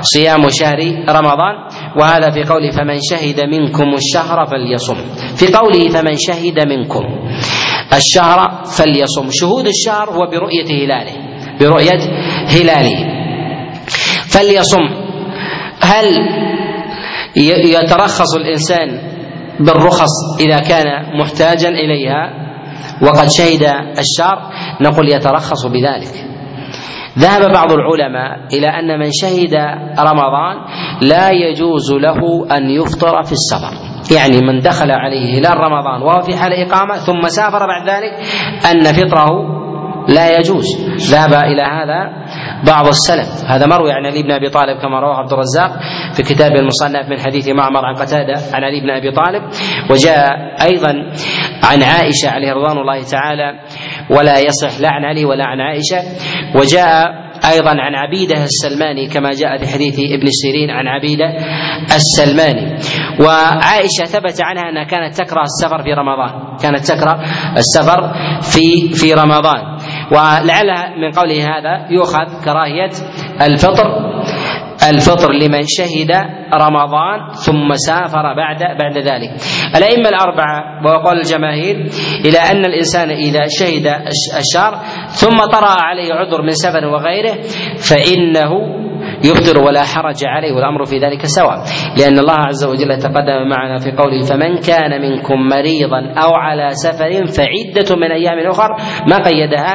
صيام 0.02 0.50
شهر 0.50 0.80
رمضان. 1.10 1.56
وهذا 2.00 2.32
في 2.32 2.44
قوله 2.44 2.72
فمن 2.72 3.00
شهد 3.10 3.40
منكم 3.42 3.94
الشهر 3.94 4.46
فليصم. 4.46 4.96
في 5.36 5.48
قوله 5.48 5.90
فمن 5.90 6.16
شهد 6.18 6.68
منكم 6.68 7.04
الشهر 7.94 8.64
فليصم. 8.78 9.30
شهود 9.32 9.68
الشهر 9.68 10.10
هو 10.10 10.26
برؤية 10.32 10.86
هلاله 10.86 11.14
برؤية 11.60 12.00
هلاله. 12.48 12.98
فليصم. 14.28 14.84
هل 15.82 16.06
يترخص 17.66 18.36
الإنسان 18.36 19.14
بالرخص 19.60 20.40
إذا 20.40 20.60
كان 20.60 21.18
محتاجا 21.20 21.70
إليها 21.70 22.34
وقد 23.02 23.28
شهد 23.30 23.64
الشهر؟ 23.98 24.52
نقول 24.82 25.10
يترخص 25.10 25.66
بذلك. 25.66 26.33
ذهب 27.20 27.54
بعض 27.54 27.72
العلماء 27.72 28.40
إلى 28.54 28.68
أن 28.68 29.00
من 29.00 29.10
شهد 29.12 29.54
رمضان 30.00 30.56
لا 31.02 31.30
يجوز 31.30 31.94
له 31.94 32.48
أن 32.58 32.70
يفطر 32.70 33.24
في 33.24 33.32
السفر. 33.32 33.74
يعني 34.16 34.38
من 34.48 34.60
دخل 34.60 34.92
عليه 34.92 35.40
هلال 35.40 35.58
رمضان 35.58 36.02
وهو 36.02 36.22
في 36.22 36.36
حال 36.38 36.54
إقامة 36.54 36.96
ثم 36.96 37.28
سافر 37.28 37.68
بعد 37.68 37.90
ذلك 37.90 38.14
أن 38.72 38.84
فطره 38.84 39.64
لا 40.10 40.40
يجوز. 40.40 40.66
ذهب 41.12 41.34
إلى 41.34 41.62
هذا 41.62 42.23
بعض 42.68 42.88
السلف. 42.88 43.44
هذا 43.48 43.68
مروي 43.68 43.92
عن 43.92 44.06
علي 44.06 44.24
بن 44.24 44.32
أبي 44.32 44.50
طالب 44.50 44.78
كما 44.82 45.00
رواه 45.00 45.16
عبد 45.16 45.34
الرزاق 45.34 45.72
في 46.16 46.24
كتابه 46.24 46.60
المصنف 46.60 47.10
من 47.10 47.20
حديث 47.20 47.48
معمر 47.48 47.86
عن 47.86 47.96
قتادة 47.96 48.36
عن 48.54 48.64
علي 48.64 48.82
بن 48.82 48.90
أبي 48.90 49.12
طالب 49.12 49.44
وجاء 49.92 50.56
أيضا 50.64 50.94
عن 51.64 51.84
عائشة 51.84 52.30
عليه 52.30 52.54
رضوان 52.54 52.78
الله 52.78 53.04
تعالى 53.04 53.60
ولا 54.10 54.40
يصح 54.40 54.80
لا 54.80 54.90
عن 54.92 55.06
علي 55.06 55.26
ولا 55.26 55.46
عن 55.48 55.62
عائشة. 55.62 56.02
وجاء 56.56 57.24
أيضا 57.52 57.70
عن 57.70 57.96
عبيدة 57.96 58.44
السلماني 58.44 59.08
كما 59.08 59.30
جاء 59.30 59.58
في 59.58 59.68
حديث 59.68 60.00
ابن 60.00 60.28
سيرين 60.42 60.70
عن 60.70 60.88
عبيدة 60.88 61.26
السلماني. 61.96 62.78
وعائشة 63.20 64.06
ثبت 64.06 64.42
عنها 64.42 64.64
أنها 64.70 64.84
كانت 64.84 65.16
تكره 65.16 65.42
السفر 65.42 65.84
في 65.84 65.94
رمضان. 65.94 66.58
كانت 66.64 66.92
تكره 66.92 67.20
السفر 67.58 68.14
في 68.42 68.94
في 68.94 69.14
رمضان. 69.14 69.78
ولعلها 70.12 70.96
من 70.98 71.12
قوله 71.12 71.44
هذا 71.44 71.88
يؤخذ 71.92 72.44
كراهية 72.46 72.92
الفطر 73.42 74.14
الفطر 74.90 75.32
لمن 75.32 75.62
شهد 75.68 76.12
رمضان 76.54 77.32
ثم 77.46 77.74
سافر 77.74 78.34
بعد 78.36 78.60
بعد 78.80 78.98
ذلك. 78.98 79.32
الأئمة 79.76 80.10
الأربعة 80.10 80.86
وقال 80.86 81.18
الجماهير 81.18 81.76
إلى 82.26 82.38
أن 82.38 82.66
الإنسان 82.66 83.10
إذا 83.10 83.48
شهد 83.60 83.88
الشهر 84.38 84.74
ثم 85.08 85.38
طرأ 85.38 85.82
عليه 85.82 86.14
عذر 86.14 86.42
من 86.42 86.52
سفر 86.52 86.86
وغيره 86.86 87.34
فإنه 87.90 88.52
يفطر 89.24 89.64
ولا 89.64 89.84
حرج 89.84 90.26
عليه 90.26 90.52
والأمر 90.54 90.86
في 90.86 90.98
ذلك 90.98 91.26
سواء. 91.26 91.64
لأن 92.00 92.20
الله 92.20 92.34
عز 92.34 92.66
وجل 92.66 92.98
تقدم 92.98 93.50
معنا 93.50 93.78
في 93.80 93.92
قوله 93.92 94.20
فمن 94.26 94.58
كان 94.58 95.02
منكم 95.02 95.40
مريضا 95.48 96.14
أو 96.24 96.32
على 96.36 96.70
سفر 96.70 97.26
فعدة 97.26 97.96
من 97.96 98.12
أيام 98.12 98.50
أخر 98.50 98.70
ما 99.10 99.18
قيدها؟ 99.18 99.74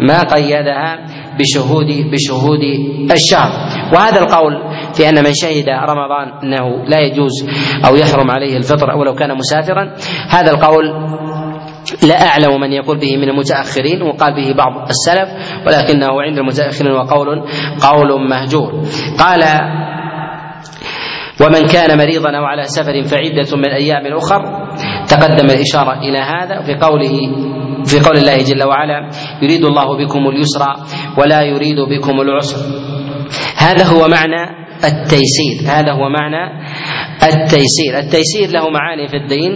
ما 0.00 0.22
قيدها 0.34 1.06
بشهود 1.38 1.86
بشهود 2.12 2.62
الشهر. 3.12 3.50
وهذا 3.94 4.20
القول 4.20 4.52
في 4.94 5.08
أن 5.08 5.24
من 5.24 5.32
شهد 5.32 5.68
رمضان 5.68 6.28
إنه 6.42 6.84
لا 6.84 7.00
يجوز 7.00 7.32
أو 7.86 7.96
يحرم 7.96 8.30
عليه 8.30 8.56
الفطر 8.56 8.92
أو 8.92 9.04
لو 9.04 9.14
كان 9.14 9.36
مسافرا 9.36 9.94
هذا 10.28 10.50
القول 10.50 10.84
لا 12.08 12.26
أعلم 12.28 12.60
من 12.60 12.72
يقول 12.72 12.98
به 12.98 13.16
من 13.16 13.28
المتأخرين 13.28 14.02
وقال 14.02 14.34
به 14.34 14.52
بعض 14.52 14.88
السلف 14.88 15.28
ولكنه 15.66 16.22
عند 16.22 16.38
المتأخرين 16.38 16.92
وقول 16.92 17.42
قول 17.80 18.28
مهجور. 18.30 18.84
قال 19.18 19.42
ومن 21.40 21.66
كان 21.66 21.98
مريضا 21.98 22.30
أو 22.38 22.44
على 22.44 22.62
سفر 22.64 23.02
فعدة 23.02 23.56
من 23.56 23.68
أيام 23.68 24.06
أخر 24.16 24.42
تقدم 25.08 25.44
الإشارة 25.50 25.98
إلى 26.00 26.18
هذا 26.18 26.62
في 26.62 26.74
قوله 26.74 27.18
في 27.84 28.00
قول 28.00 28.16
الله 28.16 28.36
جل 28.36 28.62
وعلا 28.62 29.10
يريد 29.42 29.64
الله 29.64 30.04
بكم 30.04 30.28
اليسر 30.28 30.62
ولا 31.18 31.42
يريد 31.42 31.80
بكم 31.80 32.20
العسر 32.20 32.56
هذا 33.56 33.84
هو 33.84 34.08
معنى 34.08 34.62
التيسير 34.84 35.56
هذا 35.66 35.92
هو 35.92 36.08
معنى 36.08 36.62
التيسير. 37.22 37.98
التيسير 37.98 38.50
له 38.50 38.70
معاني 38.70 39.08
في 39.08 39.16
الدين 39.16 39.52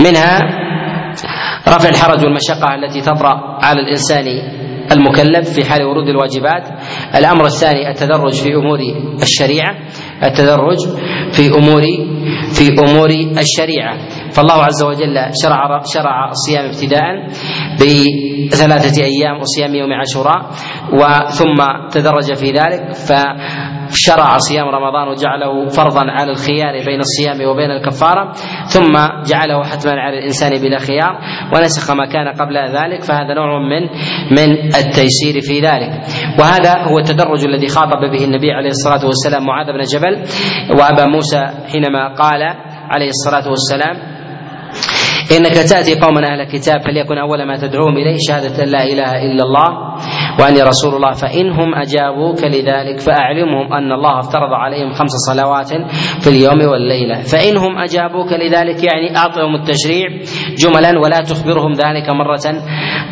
منها 0.00 0.38
رفع 1.68 1.88
الحرج 1.88 2.24
والمشقة 2.24 2.74
التي 2.74 3.00
تطرأ 3.00 3.58
على 3.62 3.80
الإنسان 3.80 4.26
المكلف 4.92 5.48
في 5.54 5.64
حال 5.64 5.82
ورود 5.84 6.08
الواجبات. 6.08 6.68
الأمر 7.14 7.44
الثاني 7.44 7.90
التدرج 7.90 8.34
في 8.34 8.54
أمور 8.54 8.78
الشريعة. 9.22 9.76
التدرج 10.24 10.78
في 11.32 11.48
أمور 11.58 11.82
في 12.54 12.68
أمور 12.78 13.10
الشريعة. 13.40 13.98
فالله 14.30 14.54
عز 14.54 14.82
وجل 14.82 15.16
شرع 15.42 15.82
شرع 15.94 16.30
الصيام 16.30 16.64
ابتداء 16.64 17.26
بثلاثة 18.52 19.02
أيام 19.04 19.40
وصيام 19.40 19.74
يوم 19.74 19.92
عاشوراء 19.92 20.40
وثم 20.92 21.88
تدرج 21.90 22.34
في 22.34 22.50
ذلك 22.52 22.92
ف 22.94 23.12
شرع 23.92 24.38
صيام 24.38 24.68
رمضان 24.68 25.08
وجعله 25.08 25.68
فرضا 25.68 26.04
على 26.10 26.30
الخيار 26.30 26.72
بين 26.86 27.00
الصيام 27.00 27.48
وبين 27.48 27.70
الكفارة 27.70 28.32
ثم 28.66 28.92
جعله 29.26 29.62
حتما 29.64 29.92
على 29.92 30.18
الإنسان 30.18 30.50
بلا 30.50 30.78
خيار 30.78 31.18
ونسخ 31.54 31.90
ما 31.90 32.06
كان 32.06 32.28
قبل 32.28 32.56
ذلك 32.56 33.02
فهذا 33.02 33.34
نوع 33.34 33.58
من 33.58 33.82
من 34.30 34.58
التيسير 34.66 35.40
في 35.40 35.60
ذلك. 35.60 35.90
وهذا 36.38 36.82
هو 36.90 36.98
التدرج 36.98 37.44
الذي 37.44 37.68
خاطب 37.68 38.00
به 38.12 38.24
النبي 38.24 38.52
عليه 38.52 38.68
الصلاة 38.70 39.06
والسلام 39.06 39.46
معاذ 39.46 39.66
بن 39.66 39.82
جبل 39.82 40.22
وأبا 40.78 41.06
موسى 41.06 41.42
حينما 41.72 42.14
قال 42.14 42.42
عليه 42.90 43.08
الصلاة 43.08 43.48
والسلام 43.48 44.19
إنك 45.36 45.54
تأتي 45.70 46.00
قوما 46.00 46.20
أهل 46.32 46.40
الكتاب 46.40 46.80
فليكن 46.82 47.18
أول 47.18 47.46
ما 47.46 47.56
تدعوهم 47.56 47.96
إليه 47.96 48.16
شهادة 48.28 48.64
أن 48.64 48.68
لا 48.68 48.82
إله 48.84 49.10
إلا 49.26 49.42
الله 49.44 49.68
وأني 50.40 50.62
رسول 50.62 50.94
الله. 50.94 51.12
فإنهم 51.12 51.74
أجابوك 51.74 52.44
لذلك 52.44 53.00
فأعلمهم 53.00 53.72
أن 53.72 53.92
الله 53.92 54.18
افترض 54.18 54.52
عليهم 54.52 54.92
خمس 54.92 55.10
صلوات 55.28 55.68
في 56.22 56.30
اليوم 56.30 56.70
والليلة. 56.72 57.22
فإنهم 57.22 57.78
أجابوك 57.78 58.32
لذلك 58.32 58.84
يعني 58.84 59.16
أعطهم 59.16 59.54
التشريع 59.54 60.08
جملا 60.58 60.98
ولا 61.04 61.20
تخبرهم 61.20 61.72
ذلك 61.72 62.10
مرة 62.10 62.46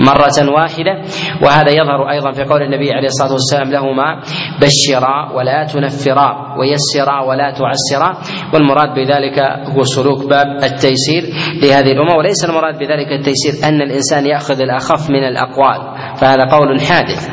مرة 0.00 0.54
واحدة. 0.54 1.02
وهذا 1.42 1.70
يظهر 1.70 2.10
أيضا 2.10 2.32
في 2.32 2.42
قول 2.44 2.62
النبي 2.62 2.92
عليه 2.92 3.06
الصلاة 3.06 3.32
والسلام 3.32 3.70
لهما 3.72 4.20
بشرا 4.60 5.32
ولا 5.32 5.64
تنفرا 5.64 6.56
ويسرا 6.58 7.24
ولا 7.24 7.50
تعسرا 7.50 8.18
والمراد 8.54 8.94
بذلك 8.94 9.38
هو 9.76 9.82
سلوك 9.82 10.28
باب 10.30 10.46
التيسير 10.64 11.22
لهذه 11.62 11.92
الأمة 11.98 12.18
وليس 12.18 12.44
المراد 12.44 12.74
بذلك 12.78 13.12
التيسير 13.12 13.68
أن 13.68 13.82
الإنسان 13.82 14.26
يأخذ 14.26 14.60
الأخف 14.60 15.10
من 15.10 15.24
الأقوال 15.24 15.80
فهذا 16.16 16.44
قول 16.44 16.80
حادث. 16.80 17.28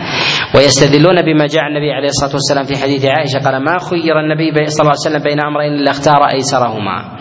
ويستدلون 0.55 1.21
بما 1.21 1.45
جاء 1.47 1.63
النبي 1.67 1.91
عليه 1.91 2.07
الصلاة 2.07 2.33
والسلام 2.33 2.63
في 2.63 2.77
حديث 2.83 3.05
عائشة 3.05 3.39
قال 3.45 3.63
ما 3.63 3.77
خير 3.89 4.19
النبي 4.19 4.51
صلى 4.69 4.81
الله 4.81 4.95
عليه 4.95 5.07
وسلم 5.07 5.23
بين 5.23 5.39
أمرين 5.45 5.73
إلا 5.73 5.91
اختار 5.91 6.21
أيسرهما. 6.33 7.17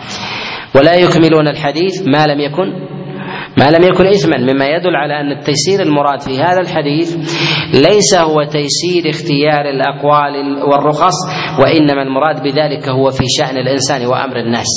ولا 0.75 0.95
يكملون 0.95 1.47
الحديث 1.47 2.07
ما 2.07 2.27
لم 2.27 2.39
يكن 2.39 2.94
ما 3.57 3.69
لم 3.71 3.83
يكن 3.83 4.07
إثما 4.07 4.37
مما 4.37 4.65
يدل 4.65 4.95
على 4.95 5.19
أن 5.21 5.31
التيسير 5.31 5.81
المراد 5.81 6.21
في 6.21 6.39
هذا 6.39 6.61
الحديث 6.61 7.15
ليس 7.73 8.15
هو 8.15 8.43
تيسير 8.43 9.09
اختيار 9.09 9.69
الأقوال 9.69 10.63
والرخص 10.63 11.13
وإنما 11.59 12.01
المراد 12.01 12.43
بذلك 12.43 12.89
هو 12.89 13.11
في 13.11 13.23
شأن 13.37 13.57
الإنسان 13.57 14.05
وأمر 14.05 14.37
الناس 14.39 14.67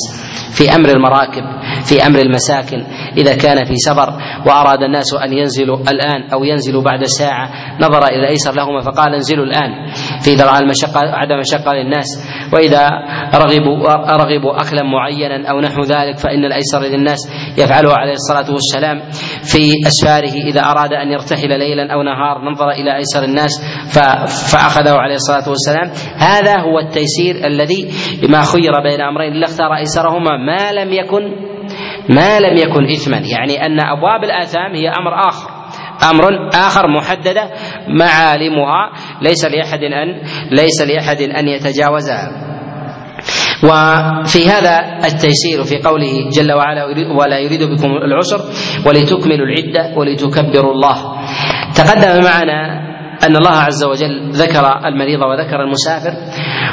في 0.58 0.76
أمر 0.76 0.88
المراكب 0.88 1.42
في 1.84 2.06
أمر 2.06 2.18
المساكن 2.18 2.84
إذا 3.16 3.36
كان 3.36 3.64
في 3.64 3.76
سفر 3.76 4.08
وأراد 4.46 4.82
الناس 4.82 5.14
أن 5.14 5.32
ينزلوا 5.32 5.78
الآن 5.90 6.30
أو 6.32 6.44
ينزلوا 6.44 6.82
بعد 6.82 7.04
ساعة 7.04 7.50
نظر 7.80 8.06
إلى 8.06 8.20
الأيسر 8.20 8.52
لهما 8.54 8.80
فقال 8.80 9.14
انزلوا 9.14 9.44
الآن 9.44 9.70
في 10.24 10.34
راى 10.34 10.58
المشقة 10.58 11.00
عدم 11.00 11.38
مشقة 11.38 11.72
للناس 11.72 12.06
وإذا 12.54 12.88
رغبوا 13.34 13.88
رغبوا 14.16 14.60
اكلا 14.62 14.82
معينا 14.82 15.50
أو 15.50 15.60
نحو 15.60 15.80
ذلك 15.82 16.18
فإن 16.18 16.44
الأيسر 16.44 16.80
للناس 16.82 17.18
يفعله 17.58 17.92
عليه 17.92 18.12
الصلاة 18.12 18.52
والسلام. 18.52 18.67
في 19.42 19.72
أسفاره 19.86 20.34
إذا 20.50 20.60
أراد 20.60 20.92
أن 20.92 21.12
يرتحل 21.12 21.48
ليلا 21.48 21.94
أو 21.94 22.02
نهار 22.02 22.50
نظر 22.50 22.70
إلى 22.70 22.96
أيسر 22.96 23.24
الناس 23.24 23.50
فأخذه 24.52 24.94
عليه 24.94 25.14
الصلاة 25.14 25.48
والسلام. 25.48 25.90
هذا 26.16 26.60
هو 26.60 26.78
التيسير 26.78 27.46
الذي 27.46 27.88
ما 28.28 28.42
خير 28.42 28.72
بين 28.82 29.00
أمرين. 29.00 29.32
الا 29.32 29.46
اختار 29.46 29.76
أيسرهما. 29.76 30.36
ما 30.36 30.72
لم 30.72 30.92
يكن 30.92 31.22
ما 32.08 32.40
لم 32.40 32.56
يكن 32.56 32.90
اثما. 32.90 33.16
يعني 33.16 33.66
أن 33.66 33.80
أبواب 33.80 34.24
الآثام 34.24 34.74
هي 34.74 34.88
أمر 34.88 35.28
آخر. 35.28 35.50
أمر 36.10 36.48
آخر 36.48 36.88
محددة 36.88 37.50
معالمها. 37.88 38.92
ليس 39.22 39.44
لأحد 39.44 39.82
أن 39.82 40.22
ليس 40.50 40.82
لأحد 40.82 41.20
أن 41.20 41.48
يتجاوزها. 41.48 42.57
وفي 43.64 44.48
هذا 44.48 44.98
التيسير 45.04 45.64
في 45.64 45.82
قوله 45.82 46.30
جل 46.30 46.52
وعلا 46.52 46.84
ولا 47.18 47.38
يريد 47.38 47.62
بكم 47.62 47.90
العسر 47.90 48.40
ولتكملوا 48.86 49.46
العدة 49.46 49.98
ولتكبروا 49.98 50.72
الله. 50.72 50.96
تقدم 51.74 52.24
معنا 52.24 52.88
أن 53.26 53.36
الله 53.36 53.56
عز 53.56 53.84
وجل 53.84 54.30
ذكر 54.30 54.86
المريض 54.86 55.20
وذكر 55.22 55.61
المسافر 55.62 56.12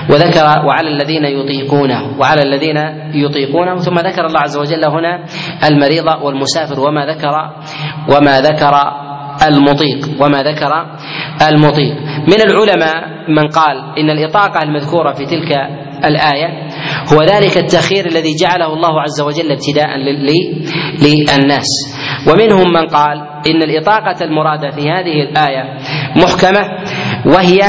وذكر 0.10 0.46
وعلى 0.68 0.90
الذين 0.90 1.26
يطيقونه 1.26 2.20
وعلى 2.20 2.42
الذين 2.42 2.78
يطيقونه 3.14 3.76
ثم 3.76 4.00
ذكر 4.00 4.26
الله 4.26 4.40
عز 4.40 4.58
وجل 4.58 4.86
هنا 4.86 5.26
المريض 5.68 6.06
والمسافر 6.22 6.80
وما 6.80 7.06
ذكر 7.06 7.34
وما 8.16 8.42
ذكر 8.42 8.74
المطيق 9.48 10.22
وما 10.22 10.44
ذكر 10.44 10.72
المطيق 11.50 11.96
من 12.28 12.42
العلماء 12.42 13.04
من 13.30 13.48
قال 13.48 14.00
إن 14.00 14.10
الإطاقة 14.10 14.64
المذكورة 14.64 15.14
في 15.14 15.26
تلك 15.26 15.52
الآية 16.06 16.70
هو 17.14 17.24
ذلك 17.24 17.58
التأخير 17.58 18.06
الذي 18.06 18.36
جعله 18.36 18.74
الله 18.74 19.02
عز 19.02 19.22
وجل 19.22 19.52
ابتداء 19.52 19.98
للناس. 21.02 21.68
ومنهم 22.30 22.74
من 22.74 22.88
قال 22.88 23.18
إن 23.48 23.64
الإطاقة 23.64 24.26
المرادة 24.26 24.70
في 24.72 24.82
هذه 24.82 25.22
الآية 25.22 25.78
محكمة 26.16 26.62
وهي 27.26 27.60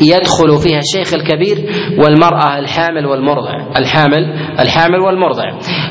يدخل 0.00 0.58
فيها 0.62 0.78
الشيخ 0.78 1.14
الكبير 1.14 1.56
والمرأة 1.98 2.58
الحامل 2.58 3.06
والمرضع. 3.06 3.70
الحامل 3.76 4.32
الحامل 4.60 5.00
والمرضع. 5.00 5.44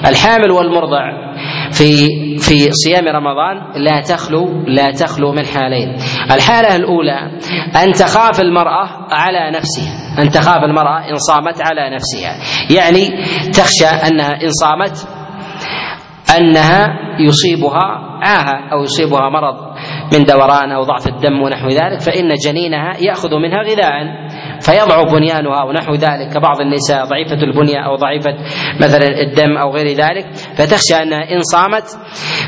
الحامل 0.07 0.51
والمرضع 0.51 1.32
في 1.73 2.07
في 2.39 2.71
صيام 2.71 3.07
رمضان 3.07 3.83
لا 3.83 4.01
تخلو 4.01 4.63
لا 4.67 4.91
تخلو 4.91 5.31
من 5.31 5.45
حالين. 5.45 5.95
الحالة 6.31 6.75
الأولى 6.75 7.19
أن 7.83 7.91
تخاف 7.91 8.41
المرأة 8.41 8.89
على 9.11 9.51
نفسها. 9.51 10.23
أن 10.23 10.29
تخاف 10.29 10.63
المرأة 10.63 11.09
إن 11.09 11.15
صامت 11.15 11.61
على 11.61 11.95
نفسها. 11.95 12.37
يعني 12.75 13.09
تخشى 13.51 14.07
أنها 14.07 14.31
إن 14.31 14.49
صامت 14.49 15.07
أنها 16.37 16.87
يصيبها 17.19 18.19
عاهة 18.23 18.71
أو 18.71 18.83
يصيبها 18.83 19.29
مرض 19.29 19.55
من 20.13 20.23
دوران 20.23 20.71
أو 20.71 20.83
ضعف 20.83 21.07
الدم 21.07 21.41
ونحو 21.41 21.67
ذلك 21.67 22.01
فإن 22.01 22.29
جنينها 22.45 22.97
يأخذ 22.99 23.29
منها 23.35 23.61
غذاء. 23.63 23.93
فيضعف 24.63 25.11
بنيانها 25.11 25.63
ونحو 25.63 25.93
ذلك 25.93 26.33
كبعض 26.33 26.61
النساء 26.61 27.05
ضعيفة 27.05 27.43
البنية 27.43 27.85
أو 27.85 27.95
ضعيفة 27.95 28.31
مثلا 28.81 29.07
الدم 29.07 29.57
أو 29.57 29.71
غير 29.71 29.87
ذلك 29.87 30.25
فتخشى 30.57 31.03
أنها 31.03 31.31
إن 31.31 31.41
صامت 31.41 31.85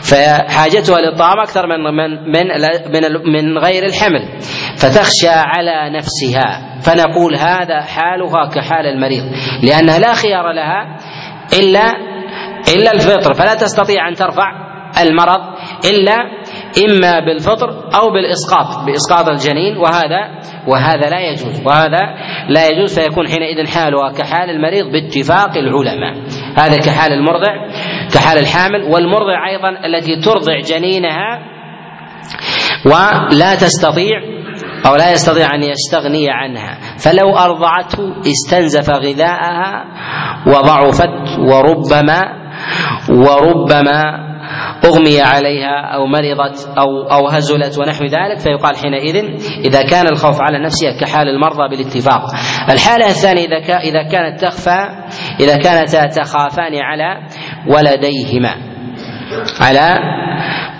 فحاجتها 0.03 0.99
للطعام 0.99 1.39
أكثر 1.39 1.67
من 1.67 1.83
من 1.83 2.31
من 2.31 2.47
من, 2.93 3.33
من 3.33 3.57
غير 3.57 3.83
الحمل 3.85 4.39
فتخشى 4.77 5.29
على 5.29 5.97
نفسها. 5.97 6.75
فنقول 6.81 7.35
هذا 7.35 7.81
حالها 7.81 8.49
كحال 8.55 8.85
المريض 8.85 9.23
لأنها 9.63 9.99
لا 9.99 10.13
خيار 10.13 10.51
لها 10.51 10.97
إلا 11.53 11.93
إلا 12.75 12.91
الفطر 12.91 13.33
فلا 13.33 13.55
تستطيع 13.55 14.07
أن 14.07 14.13
ترفع 14.13 14.51
المرض 15.01 15.41
إلا 15.85 16.15
إما 16.83 17.19
بالفطر 17.19 17.69
أو 17.69 18.11
بالإسقاط 18.13 18.85
بإسقاط 18.85 19.29
الجنين 19.29 19.77
وهذا 19.77 20.39
وهذا 20.67 21.09
لا 21.09 21.19
يجوز 21.19 21.61
وهذا 21.65 22.01
لا 22.49 22.67
يجوز 22.67 22.99
فيكون 22.99 23.27
حينئذ 23.27 23.67
حالها 23.67 24.11
كحال 24.11 24.49
المريض 24.49 24.85
باتفاق 24.91 25.57
العلماء. 25.57 26.13
هذا 26.57 26.77
كحال 26.77 27.11
المرضع 27.11 27.53
كحال 28.13 28.37
الحامل 28.37 28.83
والمرضع 28.83 29.47
أيضا 29.47 29.69
التي 29.69 30.21
ترضع 30.21 30.59
جنينها 30.59 31.39
ولا 32.85 33.55
تستطيع 33.55 34.21
أو 34.87 34.95
لا 34.95 35.11
يستطيع 35.11 35.55
أن 35.55 35.63
يستغني 35.63 36.29
عنها. 36.29 36.79
فلو 36.97 37.37
أرضعته 37.37 38.21
استنزف 38.21 38.89
غذاءها 38.89 39.85
وضعفت 40.47 41.39
وربما 41.39 42.21
وربما 43.09 44.34
أغمي 44.85 45.21
عليها 45.21 45.95
أو 45.95 46.05
مرضت 46.05 46.69
أو 46.77 47.07
أو 47.11 47.27
هزلت 47.27 47.77
ونحو 47.79 48.03
ذلك 48.03 48.39
فيقال 48.39 48.77
حينئذ 48.77 49.15
إذا 49.65 49.81
كان 49.81 50.07
الخوف 50.07 50.41
على 50.41 50.65
نفسها 50.65 50.99
كحال 51.01 51.29
المرضى 51.29 51.69
بالاتفاق. 51.69 52.21
الحالة 52.69 53.07
الثانية 53.07 53.45
إذا 53.45 53.77
إذا 53.77 54.03
كانت 54.11 54.41
تخفى 54.41 54.87
إذا 55.39 55.57
كانتا 55.57 56.05
تخافان 56.05 56.75
على 56.75 57.27
ولديهما 57.67 58.55
على 59.61 59.99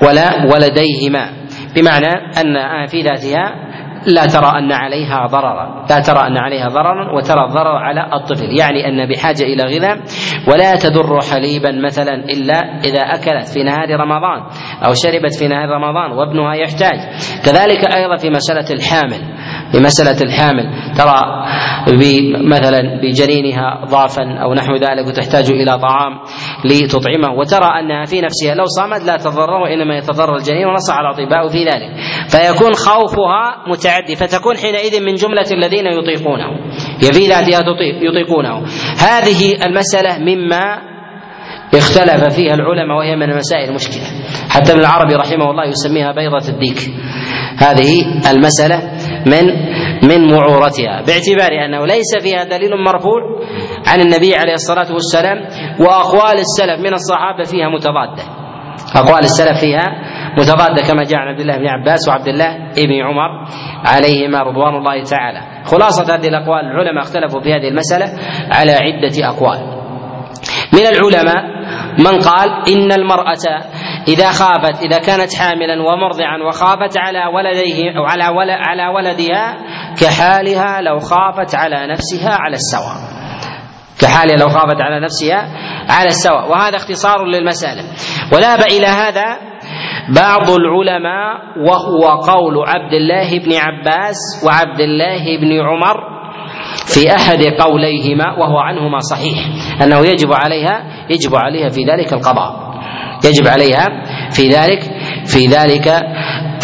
ولا 0.02 0.54
ولديهما 0.54 1.30
بمعنى 1.76 2.14
أن 2.38 2.86
في 2.88 3.02
ذاتها 3.02 3.66
لا 4.08 4.26
ترى 4.26 4.60
أن 4.60 4.72
عليها 4.72 5.28
ضررا. 5.28 5.86
لا 5.90 6.00
ترى 6.00 6.28
أن 6.28 6.38
عليها 6.38 6.68
ضررا 6.68 7.16
وترى 7.16 7.46
الضرر 7.46 7.78
على 7.78 8.10
الطفل. 8.14 8.60
يعني 8.60 8.88
أن 8.88 9.10
بحاجة 9.10 9.44
إلى 9.44 9.64
غذاء 9.64 9.98
ولا 10.48 10.76
تضر 10.76 11.20
حليبا 11.32 11.72
مثلا 11.72 12.14
إلا 12.14 12.80
إذا 12.86 13.02
أكلت 13.02 13.48
في 13.54 13.64
نهار 13.64 14.00
رمضان 14.00 14.42
أو 14.88 14.94
شربت 14.94 15.34
في 15.40 15.48
نهار 15.48 15.70
رمضان 15.70 16.12
وابنها 16.12 16.56
يحتاج. 16.56 17.00
كذلك 17.46 17.96
أيضا 17.96 18.16
في 18.18 18.30
مسألة 18.30 18.72
الحامل. 18.72 19.36
في 19.72 19.80
مسألة 19.80 20.22
الحامل. 20.22 20.66
ترى 20.98 21.20
مثلا 22.50 23.02
بجنينها 23.02 23.86
ضعفا 23.86 24.24
أو 24.44 24.54
نحو 24.54 24.76
ذلك 24.76 25.08
وتحتاج 25.08 25.52
إلى 25.52 25.72
طعام 25.72 26.20
لتطعمه. 26.66 27.38
وترى 27.40 27.80
أنها 27.80 28.06
في 28.06 28.22
نفسها 28.22 28.56
لو 28.56 28.66
صامت 28.66 29.06
لا 29.06 29.18
تضرر 29.18 29.62
وإنما 29.62 29.98
يتضرر 29.98 30.36
الجنين 30.36 30.68
ونصح 30.68 30.98
الأطباء 31.00 31.48
في 31.48 31.64
ذلك. 31.64 31.92
فيكون 32.30 32.74
خوفها 32.74 33.66
متعدي 33.96 34.16
فتكون 34.16 34.58
حينئذ 34.58 35.02
من 35.02 35.16
جملة 35.16 35.46
الذين 35.52 35.86
يطيقونه. 35.88 36.50
هي 37.02 37.14
في 37.14 37.28
ذاتها 37.28 37.62
يطيقونه. 38.02 38.66
هذه 39.00 39.66
المسألة 39.66 40.20
مما 40.20 40.82
اختلف 41.74 42.36
فيها 42.36 42.54
العلماء 42.54 42.98
وهي 42.98 43.16
من 43.16 43.30
المسائل 43.32 43.70
المشكلة 43.70 44.04
حتى 44.50 44.72
ابن 44.72 44.80
العربي 44.80 45.16
رحمه 45.16 45.52
الله 45.52 45.66
يسميها 45.66 46.12
بيضة 46.12 46.50
الديك. 46.50 46.78
هذه 47.58 47.92
المسألة 48.32 48.92
من 49.26 49.46
من 50.10 50.32
معورتها. 50.32 51.02
باعتبار 51.08 51.66
أنه 51.66 51.86
ليس 51.86 52.24
فيها 52.24 52.44
دليل 52.44 52.72
مرفوع 52.86 53.22
عن 53.88 54.02
النبي 54.02 54.36
عليه 54.36 54.54
الصلاة 54.54 54.94
والسلام 54.94 55.38
وأقوال 55.80 56.40
السلف 56.40 56.80
من 56.80 56.94
الصحابة 56.94 57.44
فيها 57.44 57.70
متضادة. 57.70 58.24
أقوال 58.96 59.20
السلف 59.20 59.60
فيها 59.60 60.15
متضاده 60.38 60.82
كما 60.88 61.04
جاء 61.04 61.20
عن 61.20 61.28
عبد 61.28 61.40
الله 61.40 61.58
بن 61.58 61.68
عباس 61.68 62.08
وعبد 62.10 62.28
الله 62.28 62.58
بن 62.58 63.02
عمر 63.04 63.48
عليهما 63.86 64.44
رضوان 64.44 64.76
الله 64.76 65.04
تعالى. 65.04 65.42
خلاصة 65.66 66.16
هذه 66.16 66.28
الأقوال 66.28 66.66
العلماء 66.66 67.04
اختلفوا 67.04 67.42
في 67.42 67.54
هذه 67.54 67.68
المسألة 67.68 68.06
على 68.52 68.72
عدة 68.72 69.28
أقوال. 69.30 69.76
من 70.74 70.88
العلماء 70.88 71.56
من 72.00 72.22
قال 72.22 72.50
إن 72.50 72.92
المرأة 72.92 73.46
إذا 74.08 74.32
خافت 74.32 74.82
إذا 74.82 74.98
كانت 74.98 75.34
حاملا 75.34 75.82
ومرضعا 75.82 76.38
وخافت 76.48 76.98
على 76.98 77.26
ولديه 77.26 77.98
أو 77.98 78.04
على 78.04 78.24
على 78.52 78.88
ولدها 78.88 79.58
كحالها 80.02 80.82
لو 80.82 81.00
خافت 81.00 81.56
على 81.56 81.88
نفسها 81.88 82.32
على 82.34 82.56
السواء. 82.56 82.98
كحالها 84.02 84.38
لو 84.38 84.50
خافت 84.50 84.82
على 84.82 85.00
نفسها 85.00 85.48
على 85.90 86.08
السواء. 86.08 86.50
وهذا 86.50 86.76
اختصار 86.76 87.26
للمسألة. 87.26 87.84
وذهب 88.34 88.60
إلى 88.72 88.88
هذا 88.88 89.38
بعض 90.16 90.50
العلماء 90.50 91.36
وهو 91.58 92.22
قول 92.22 92.56
عبد 92.68 92.94
الله 92.94 93.40
بن 93.40 93.52
عباس 93.54 94.18
وعبد 94.46 94.80
الله 94.80 95.38
بن 95.42 95.62
عمر 95.62 96.16
في 96.94 97.16
أحد 97.16 97.44
قوليهما 97.44 98.38
وهو 98.40 98.58
عنهما 98.58 99.00
صحيح 99.00 99.38
أنه 99.84 100.00
يجب 100.00 100.34
عليها 100.34 100.84
يجب 101.10 101.36
عليها 101.36 101.70
في 101.70 101.84
ذلك 101.84 102.14
القضاء. 102.14 102.66
يجب 103.26 103.48
عليها 103.48 103.86
في 104.30 104.48
ذلك 104.48 104.82
في 105.26 105.46
ذلك 105.48 105.88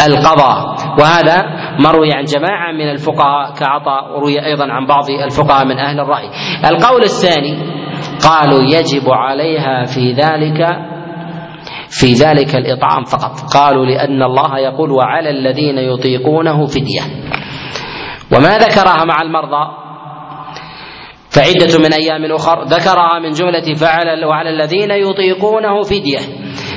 القضاء. 0.08 0.76
وهذا 1.00 1.46
مروي 1.80 2.14
عن 2.14 2.24
جماعة 2.24 2.72
من 2.72 2.90
الفقهاء 2.90 3.54
كعطاء 3.60 4.16
وروي 4.16 4.46
أيضا 4.46 4.66
عن 4.72 4.86
بعض 4.86 5.04
الفقهاء 5.26 5.66
من 5.66 5.78
أهل 5.80 6.00
الرأي. 6.00 6.30
القول 6.70 7.02
الثاني 7.04 7.58
قالوا 8.30 8.62
يجب 8.62 9.10
عليها 9.10 9.86
في 9.86 10.12
ذلك 10.12 10.91
في 11.92 12.14
ذلك 12.14 12.56
الإطعام 12.56 13.04
فقط. 13.04 13.54
قالوا 13.54 13.86
لأن 13.86 14.24
الله 14.24 14.60
يقول 14.60 14.92
وعلى 14.92 15.30
الذين 15.30 15.78
يطيقونه 15.78 16.66
فدية. 16.66 17.02
وما 18.36 18.58
ذكرها 18.58 19.06
مع 19.06 19.22
المرضى 19.22 19.82
فعدة 21.30 21.80
من 21.80 21.94
أيام 21.94 22.32
أخر 22.32 22.64
ذكرها 22.64 23.20
من 23.20 23.32
جملة 23.32 23.74
فعل 23.74 24.26
وعلى 24.26 24.50
الذين 24.50 24.92
يطيقونه 24.92 25.82
فدية. 25.82 26.20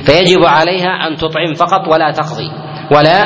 فيجب 0.07 0.45
عليها 0.45 1.09
أن 1.09 1.17
تطعم 1.17 1.55
فقط 1.55 1.95
ولا 1.95 2.11
تقضي. 2.11 2.51
ولا 2.91 3.25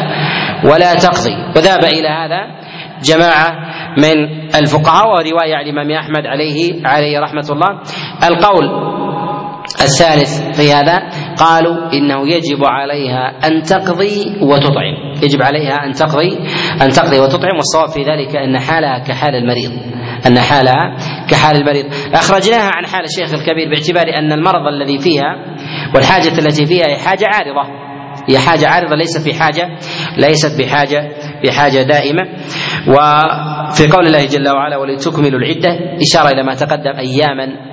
ولا 0.65 0.95
تقضي. 0.95 1.35
وذهب 1.57 1.85
إلى 1.85 2.09
هذا 2.09 2.41
جماعة 3.03 3.53
من 3.99 4.17
الفقهاء 4.63 5.09
ورواية 5.09 5.57
عن 5.57 5.65
الإمام 5.65 5.91
أحمد 5.91 6.27
عليه 6.27 6.87
عليه 6.87 7.21
رحمة 7.21 7.45
الله. 7.51 7.81
القول 8.29 8.89
الثالث 9.81 10.61
في 10.61 10.73
هذا 10.73 10.99
قالوا 11.37 11.93
إنه 11.93 12.29
يجب 12.29 12.65
عليها 12.65 13.47
أن 13.47 13.63
تقضي 13.63 14.37
وتطعم. 14.43 14.95
يجب 15.23 15.43
عليها 15.43 15.75
أن 15.87 15.93
تقضي 15.93 16.39
أن 16.83 16.89
تقضي 16.89 17.21
وتطعم 17.21 17.57
والصواب 17.57 17.89
في 17.89 18.01
ذلك 18.01 18.37
أن 18.37 18.59
حالها 18.59 18.99
كحال 18.99 19.35
المريض. 19.35 19.73
أن 20.27 20.41
حالها 20.41 20.97
كحال 21.31 21.57
المريض. 21.57 21.87
أخرجناها 22.15 22.71
عن 22.75 22.87
حال 22.87 23.05
الشيخ 23.05 23.35
الكبير 23.35 23.69
باعتبار 23.69 24.19
أن 24.19 24.33
المرض 24.33 24.67
الذي 24.67 24.99
فيها 24.99 25.57
والحاجة 25.95 26.39
التي 26.39 26.67
فيها 26.67 26.87
هي 26.89 26.97
حاجة 26.97 27.25
عارضة. 27.27 27.89
هي 28.29 28.39
حاجة 28.39 28.69
عارضة 28.69 28.97
ليست 28.97 29.29
بحاجة 29.29 29.69
ليست 30.17 30.61
بحاجة 30.63 31.11
بحاجة 31.45 31.83
دائمة. 31.83 32.23
وفي 32.89 33.89
قول 33.93 34.07
الله 34.07 34.25
جل 34.25 34.49
وعلا 34.49 34.77
ولتكملوا 34.77 35.41
العدة 35.41 35.79
إشارة 36.03 36.29
إلى 36.29 36.43
ما 36.43 36.55
تقدم 36.55 36.97
أياما 36.99 37.69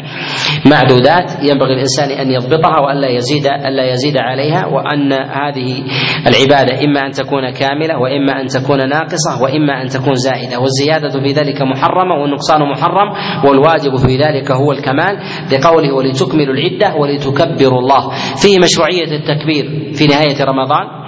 معدودات 0.65 1.43
ينبغي 1.43 1.73
الإنسان 1.73 2.09
أن 2.11 2.31
يضبطها 2.31 2.79
وألا 2.79 3.09
يزيد 3.09 3.45
ألا 3.47 3.93
يزيد 3.93 4.17
عليها 4.17 4.65
وأن 4.65 5.13
هذه 5.13 5.83
العبادة 6.27 6.85
إما 6.85 7.05
أن 7.05 7.11
تكون 7.11 7.49
كاملة 7.49 7.99
وإما 7.99 8.41
أن 8.41 8.47
تكون 8.47 8.89
ناقصة 8.89 9.43
وإما 9.43 9.81
أن 9.81 9.87
تكون 9.87 10.15
زائدة. 10.15 10.59
والزيادة 10.59 11.09
في 11.09 11.31
ذلك 11.31 11.61
محرمة 11.61 12.15
والنقصان 12.15 12.61
محرم 12.61 13.09
والواجب 13.47 13.95
في 13.95 14.17
ذلك 14.17 14.51
هو 14.51 14.71
الكمال. 14.71 15.19
لقوله 15.51 15.93
ولتكملوا 15.93 16.53
العدة 16.53 16.95
ولتكبروا 16.95 17.79
الله 17.79 18.09
فيه 18.41 18.59
مشروعية 18.59 19.11
التكبير 19.19 19.93
في 19.93 20.05
نهاية 20.07 20.43
رمضان 20.43 21.05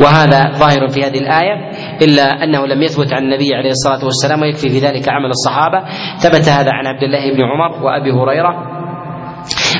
وهذا 0.00 0.52
ظاهر 0.58 0.88
في 0.88 1.00
هذه 1.04 1.18
الآية. 1.18 1.70
إلا 2.02 2.44
أنه 2.44 2.66
لم 2.66 2.82
يثبت 2.82 3.12
عن 3.12 3.22
النبي 3.22 3.54
عليه 3.54 3.70
الصلاة 3.70 4.04
والسلام 4.04 4.42
ويكفي 4.42 4.68
في 4.68 4.78
ذلك 4.78 5.08
عمل 5.08 5.30
الصحابة. 5.30 5.84
ثبت 6.18 6.48
هذا 6.48 6.70
عن 6.72 6.86
عبد 6.86 7.02
الله 7.02 7.32
بن 7.32 7.40
عمر 7.44 7.84
وأبي 7.84 8.12
هريرة 8.12 8.80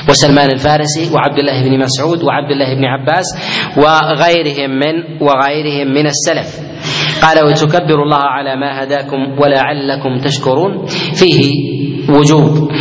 وسلمان 0.09 0.49
الفارسي 0.51 1.13
وعبد 1.15 1.39
الله 1.39 1.63
بن 1.63 1.79
مسعود 1.79 2.23
وعبد 2.23 2.51
الله 2.51 2.75
بن 2.75 2.85
عباس 2.85 3.25
وغيرهم 3.77 4.69
من 4.69 5.21
وغيرهم 5.21 5.87
من 5.87 6.05
السلف. 6.05 6.59
قال 7.21 7.45
وتكبروا 7.45 8.03
الله 8.03 8.23
على 8.23 8.55
ما 8.55 8.83
هداكم 8.83 9.39
ولعلكم 9.41 10.17
تشكرون. 10.25 10.85
فيه 11.13 11.51
وجوب 12.09 12.71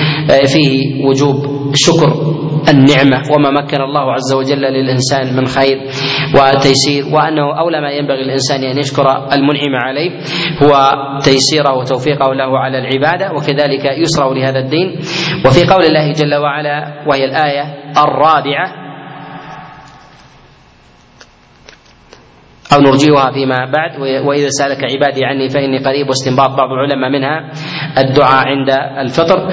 فيه 0.47 1.05
وجوب 1.05 1.60
شكر 1.75 2.13
النعمة 2.69 3.23
وما 3.37 3.51
مكن 3.51 3.81
الله 3.81 4.13
عز 4.13 4.33
وجل 4.35 4.61
للإنسان 4.61 5.37
من 5.37 5.47
خير 5.47 5.79
وتيسير 6.35 7.05
وأنه 7.15 7.59
أولى 7.59 7.81
ما 7.81 7.91
ينبغي 7.91 8.23
الإنسان 8.23 8.65
أن 8.65 8.79
يشكر 8.79 9.07
المنعم 9.33 9.75
عليه 9.75 10.11
هو 10.63 10.93
تيسيره 11.25 11.75
وتوفيقه 11.79 12.35
له 12.35 12.59
على 12.59 12.79
العبادة 12.79 13.33
وكذلك 13.33 13.85
يسره 13.85 14.35
لهذا 14.35 14.59
الدين. 14.59 14.99
وفي 15.47 15.67
قول 15.67 15.85
الله 15.85 16.13
جل 16.13 16.35
وعلا 16.35 17.05
وهي 17.09 17.25
الآية 17.25 17.65
الرابعة 18.05 18.90
أو 22.75 22.81
نرجئها 22.81 23.31
فيما 23.33 23.71
بعد 23.73 24.01
وإذا 24.27 24.49
سألك 24.49 24.85
عبادي 24.93 25.25
عني 25.25 25.49
فإني 25.49 25.79
قريب 25.79 26.09
واستنباط 26.09 26.51
بعض 26.51 26.71
العلماء 26.71 27.11
منها 27.11 27.51
الدعاء 27.99 28.49
عند 28.49 28.71
الفطر. 28.99 29.49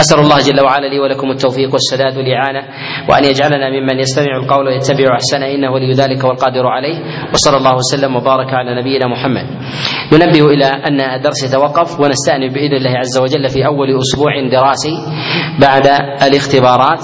أسأل 0.00 0.18
الله 0.18 0.38
جل 0.40 0.60
وعلا 0.64 0.86
لي 0.86 1.00
ولكم 1.00 1.30
التوفيق 1.30 1.72
والسداد 1.72 2.16
والإعانة 2.16 2.62
وأن 3.08 3.24
يجعلنا 3.24 3.70
ممن 3.70 3.98
يستمع 3.98 4.36
القول 4.36 4.66
ويتبع 4.66 5.14
أحسنه 5.14 5.46
إنه 5.46 5.72
ولي 5.72 5.92
ذلك 5.92 6.24
والقادر 6.24 6.66
عليه 6.66 6.96
وصلى 7.32 7.56
الله 7.56 7.74
وسلم 7.74 8.16
وبارك 8.16 8.54
على 8.54 8.80
نبينا 8.80 9.06
محمد. 9.06 9.46
ننبه 10.12 10.46
إلى 10.46 10.64
أن 10.64 11.00
الدرس 11.00 11.44
يتوقف 11.44 12.00
ونستأنف 12.00 12.54
بإذن 12.54 12.74
الله 12.74 12.98
عز 12.98 13.18
وجل 13.18 13.48
في 13.48 13.66
أول 13.66 13.98
أسبوع 13.98 14.48
دراسي 14.50 14.96
بعد 15.60 15.86
الاختبارات 16.26 17.00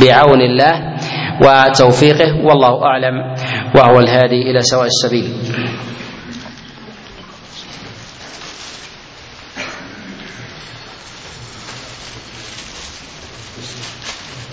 بعون 0.00 0.40
الله. 0.40 0.93
وتوفيقه 1.42 2.44
والله 2.44 2.84
أعلم. 2.84 3.16
وهو 3.74 3.98
الهادي 3.98 4.50
إلى 4.50 4.60
سواء 4.62 4.86
السبيل. 4.86 5.28